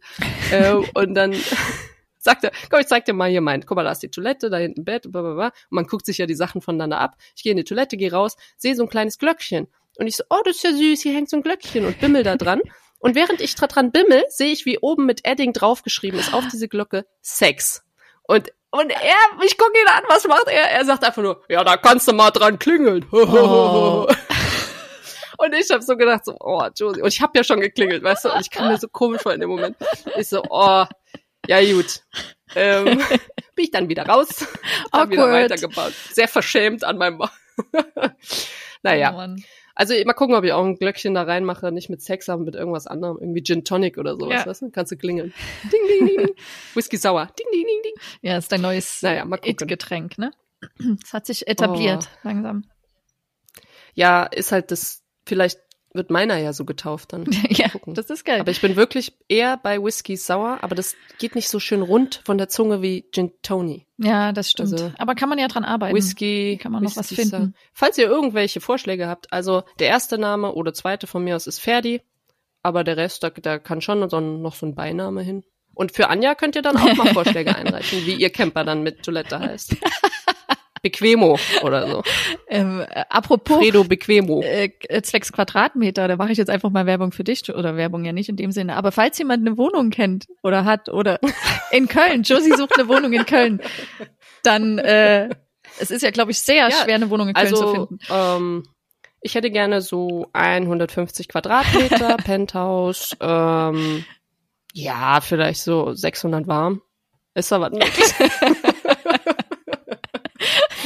äh, 0.52 0.74
und 0.74 1.14
dann 1.14 1.34
sagt 2.18 2.44
er, 2.44 2.52
komm, 2.70 2.80
ich 2.80 2.88
zeig 2.88 3.06
dir 3.06 3.14
mal 3.14 3.30
hier 3.30 3.42
mein, 3.42 3.66
guck 3.66 3.76
mal, 3.78 3.84
da 3.84 3.92
ist 3.92 4.02
die 4.04 4.10
Toilette, 4.10 4.50
da 4.50 4.58
hinten 4.58 4.84
Bett, 4.86 5.04
bla, 5.12 5.22
bla, 5.22 5.34
bla. 5.36 5.46
Und 5.48 5.54
man 5.70 5.86
guckt 5.86 6.06
sich 6.06 6.18
ja 6.18 6.26
die 6.26 6.36
Sachen 6.36 6.62
voneinander 6.62 7.00
ab. 7.00 7.16
Ich 7.36 7.44
gehe 7.44 7.52
in 7.52 7.58
die 7.58 7.64
Toilette, 7.64 7.96
gehe 7.96 8.12
raus, 8.12 8.36
sehe 8.58 8.76
so 8.76 8.84
ein 8.84 8.90
kleines 8.90 9.20
Glöckchen. 9.20 9.68
Und 10.00 10.08
ich 10.08 10.16
so, 10.16 10.24
oh, 10.30 10.39
das 10.45 10.56
ist 10.56 10.64
ja 10.64 10.72
süß, 10.72 11.02
hier 11.02 11.14
hängt 11.14 11.30
so 11.30 11.36
ein 11.36 11.43
Glöckchen 11.43 11.86
und 11.86 12.00
bimmel 12.00 12.24
da 12.24 12.38
dran. 12.38 12.62
Und 13.00 13.16
während 13.16 13.41
ich 13.41 13.56
dran 13.56 13.91
bimmel, 13.91 14.24
sehe 14.30 14.52
ich, 14.52 14.66
wie 14.66 14.80
oben 14.80 15.06
mit 15.06 15.26
Edding 15.26 15.52
draufgeschrieben 15.52 16.20
ist 16.20 16.34
auf 16.34 16.45
diese 16.52 16.70
Glocke 16.70 17.06
Sex. 17.22 17.84
Und 18.24 18.54
und 18.72 18.91
er, 18.91 19.45
ich 19.45 19.58
gucke 19.58 19.78
ihn 19.80 19.88
an, 19.88 20.04
was 20.08 20.28
macht 20.28 20.47
er? 20.47 20.70
Er 20.70 20.86
sagt 20.86 21.04
einfach 21.04 21.24
nur, 21.24 21.43
ja, 21.50 21.64
da 21.64 21.76
kannst 21.76 22.08
du 22.08 22.14
mal 22.14 22.32
dran 22.32 22.60
klingeln. 22.60 23.06
Oh. 23.12 24.08
Und 25.38 25.54
ich 25.54 25.70
habe 25.72 25.82
so 25.82 25.95
gedacht, 25.95 26.26
so, 26.26 26.36
oh, 26.39 26.68
Josie. 26.76 27.02
Und 27.02 27.08
ich 27.08 27.22
habe 27.22 27.32
ja 27.36 27.45
schon 27.45 27.62
geklingelt, 27.62 28.04
weißt 28.04 28.26
du? 28.26 28.34
Und 28.34 28.41
ich 28.41 28.52
kam 28.52 28.68
mir 28.68 28.78
so 28.78 28.89
komisch 28.89 29.22
vor 29.22 29.34
in 29.34 29.39
dem 29.39 29.50
Moment. 29.50 29.78
Ich 30.18 30.28
so, 30.28 30.43
oh, 30.50 30.84
ja 31.47 31.74
gut. 31.74 32.02
Ähm, 32.56 32.97
bin 33.56 33.66
ich 33.66 33.72
dann 33.72 33.88
wieder 33.88 34.06
raus. 34.06 34.45
Hab 34.91 35.10
wieder 35.10 35.32
weitergebaut. 35.32 35.93
Sehr 36.12 36.28
verschämt 36.28 36.84
an 36.84 36.97
meinem 36.97 37.22
Naja. 38.84 39.14
Oh, 39.16 39.41
also 39.80 39.93
mal 40.03 40.11
gucken, 40.11 40.36
ob 40.36 40.43
ich 40.43 40.51
auch 40.51 40.65
ein 40.65 40.75
Glöckchen 40.75 41.13
da 41.13 41.23
reinmache, 41.23 41.71
nicht 41.71 41.89
mit 41.89 42.01
Sex, 42.01 42.27
aber 42.27 42.43
mit 42.43 42.53
irgendwas 42.53 42.86
anderem, 42.86 43.17
irgendwie 43.17 43.41
Gin 43.41 43.63
Tonic 43.63 43.97
oder 43.97 44.17
sowas, 44.17 44.41
ja. 44.41 44.45
weißt 44.45 44.63
du? 44.63 44.71
Kannst 44.71 44.91
du 44.91 44.97
klingeln. 44.97 45.34
Ding, 45.71 45.80
ding, 45.88 46.05
ding, 46.05 46.17
ding. 46.17 46.36
Whisky 46.73 46.97
sauer. 46.97 47.27
Ding, 47.39 47.47
ding, 47.53 47.65
ding, 47.65 47.82
ding. 47.84 47.93
Ja, 48.21 48.38
ist 48.38 48.51
dein 48.51 48.59
neues 48.59 49.01
naja, 49.01 49.25
It-Getränk, 49.41 50.17
ne? 50.17 50.34
Das 51.01 51.13
hat 51.13 51.25
sich 51.25 51.47
etabliert, 51.47 52.09
oh. 52.13 52.27
langsam. 52.27 52.65
Ja, 53.93 54.23
ist 54.23 54.51
halt 54.51 54.71
das, 54.71 55.01
vielleicht 55.25 55.61
wird 55.94 56.10
meiner 56.12 56.38
ja 56.38 56.54
so 56.54 56.66
getauft 56.66 57.14
dann. 57.14 57.26
ja, 57.50 57.70
das 57.88 58.10
ist 58.10 58.26
geil. 58.26 58.42
Aber 58.42 58.52
ich 58.52 58.62
bin 58.62 58.76
wirklich 58.76 59.14
eher 59.28 59.58
bei 59.58 59.82
Whisky 59.82 60.18
sauer, 60.18 60.60
aber 60.62 60.76
das 60.76 60.96
geht 61.18 61.36
nicht 61.36 61.50
so 61.50 61.60
schön 61.60 61.82
rund 61.82 62.22
von 62.26 62.38
der 62.38 62.50
Zunge 62.50 62.82
wie 62.82 63.06
Gin 63.12 63.32
Tony. 63.42 63.86
Ja, 63.98 64.32
das 64.32 64.52
stimmt. 64.52 64.74
Also, 64.74 64.92
aber 64.98 65.16
kann 65.16 65.30
man 65.30 65.40
ja 65.40 65.48
dran 65.48 65.66
arbeiten. 65.66 65.96
Whisky. 65.96 66.60
Kann 66.62 66.72
man 66.72 66.84
noch 66.84 66.96
was 66.96 67.08
finden. 67.08 67.30
Sauer. 67.30 67.52
Falls 67.74 67.98
ihr 67.98 68.08
irgendwelche 68.08 68.62
Vorschläge 68.62 69.08
habt, 69.08 69.32
also 69.34 69.64
der 69.80 69.88
erste 69.88 70.18
Name 70.18 70.54
oder 70.54 70.74
zweite 70.74 71.08
von 71.08 71.24
mir 71.24 71.36
aus 71.36 71.48
ist 71.48 71.60
Ferdi, 71.60 72.02
aber 72.62 72.84
der 72.84 72.98
Rest, 72.98 73.24
da, 73.24 73.30
da 73.30 73.58
kann 73.58 73.82
schon 73.82 74.00
noch 74.00 74.56
so 74.56 74.66
ein 74.66 74.76
Beiname 74.76 75.22
hin. 75.22 75.44
Und 75.74 75.94
für 75.94 76.10
Anja 76.10 76.36
könnt 76.36 76.56
ihr 76.56 76.62
dann 76.62 76.78
auch 76.78 76.94
mal 76.96 77.08
Vorschläge 77.14 77.56
einreichen, 77.56 78.06
wie 78.06 78.16
ihr 78.16 78.30
Camper 78.32 78.66
dann 78.66 78.84
mit 78.84 79.04
Toilette 79.04 79.40
heißt. 79.40 79.76
Bequemo 80.82 81.38
oder 81.61 81.88
so. 81.88 82.03
Ähm, 82.51 82.82
äh, 82.82 83.03
apropos 83.09 83.57
Fredo 83.57 83.84
Bequemo. 83.84 84.41
Äh, 84.41 84.71
zwecks 85.03 85.32
Quadratmeter, 85.32 86.07
da 86.07 86.15
mache 86.15 86.32
ich 86.32 86.38
jetzt 86.39 86.49
einfach 86.49 86.71
mal 86.71 86.88
Werbung 86.88 87.11
für 87.11 87.23
dich 87.23 87.47
oder 87.53 87.77
Werbung 87.77 88.03
ja 88.05 88.11
nicht 88.11 88.27
in 88.27 88.38
dem 88.38 88.51
Sinne. 88.51 88.75
Aber 88.75 88.91
falls 88.91 89.19
jemand 89.19 89.45
eine 89.45 89.55
Wohnung 89.55 89.91
kennt 89.91 90.27
oder 90.41 90.65
hat 90.65 90.89
oder 90.89 91.19
in 91.71 91.88
Köln, 91.88 92.23
Josie 92.23 92.55
sucht 92.55 92.80
eine 92.80 92.88
Wohnung 92.88 93.13
in 93.13 93.25
Köln, 93.27 93.61
dann 94.41 94.80
äh, 94.80 95.30
es 95.80 95.91
ist 95.91 96.01
ja, 96.01 96.09
glaube 96.09 96.32
ich, 96.32 96.39
sehr 96.39 96.69
ja, 96.69 96.71
schwer, 96.71 96.95
eine 96.95 97.09
Wohnung 97.11 97.27
in 97.27 97.36
Köln 97.36 97.47
also, 97.47 97.61
zu 97.61 97.71
finden. 97.71 97.99
Ähm, 98.09 98.63
ich 99.21 99.36
hätte 99.36 99.51
gerne 99.51 99.82
so 99.82 100.27
150 100.34 101.27
Quadratmeter 101.27 102.17
Penthouse. 102.23 103.15
Ähm, 103.19 104.05
ja, 104.73 105.19
vielleicht 105.21 105.61
so 105.61 105.93
600 105.93 106.47
warm. 106.47 106.82
Ist 107.36 107.51
da 107.51 107.61
was 107.61 107.71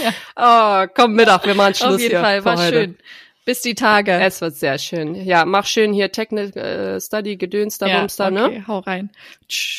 möglich? 0.04 0.22
Oh, 0.36 0.86
komm 0.94 1.14
Mittag, 1.14 1.46
wir 1.46 1.56
machen 1.56 1.74
Schluss 1.76 1.96
Auf 1.96 2.00
jeden 2.00 2.12
hier 2.12 2.22
Fall, 2.22 2.46
war 2.46 2.58
heute. 2.58 2.74
schön. 2.74 2.98
Bis 3.46 3.62
die 3.62 3.76
Tage. 3.76 4.14
Es 4.14 4.40
wird 4.40 4.56
sehr 4.56 4.78
schön. 4.78 5.16
Ja, 5.16 5.44
mach 5.44 5.66
schön 5.66 5.92
hier 5.92 6.12
Technik 6.12 6.56
äh, 6.56 7.00
Study 7.02 7.36
Gedöns 7.36 7.78
da 7.78 7.88
ja, 7.88 8.00
Bumster, 8.00 8.32
ne? 8.32 8.46
okay, 8.46 8.60
ne? 8.60 8.68
hau 8.68 8.80
rein. 8.80 9.10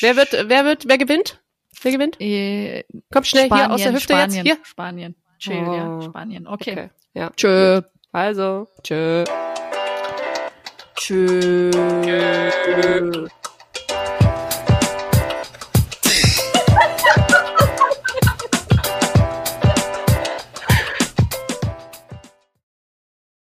Wer 0.01 0.15
wird 0.15 0.31
wer 0.49 0.65
wird 0.65 0.87
wer 0.87 0.97
gewinnt? 0.99 1.39
Wer 1.81 1.91
gewinnt? 1.91 2.21
Äh, 2.21 2.83
Komm 3.11 3.23
schnell 3.23 3.47
Spanien, 3.47 3.65
hier 3.65 3.73
aus 3.75 3.81
der 3.81 3.93
Hüfte 3.93 4.13
Spanien, 4.13 4.45
jetzt 4.45 4.55
hier. 4.55 4.65
Spanien. 4.65 5.15
Chill, 5.39 5.63
oh. 5.67 5.73
ja, 5.73 6.01
Spanien. 6.01 6.47
Okay. 6.47 6.71
okay. 6.71 6.89
Ja. 7.13 7.31
Tschö. 7.35 7.81
Also, 8.11 8.67
tschö. 8.83 9.23
Tschö. 10.95 11.71
tschö. 11.71 13.27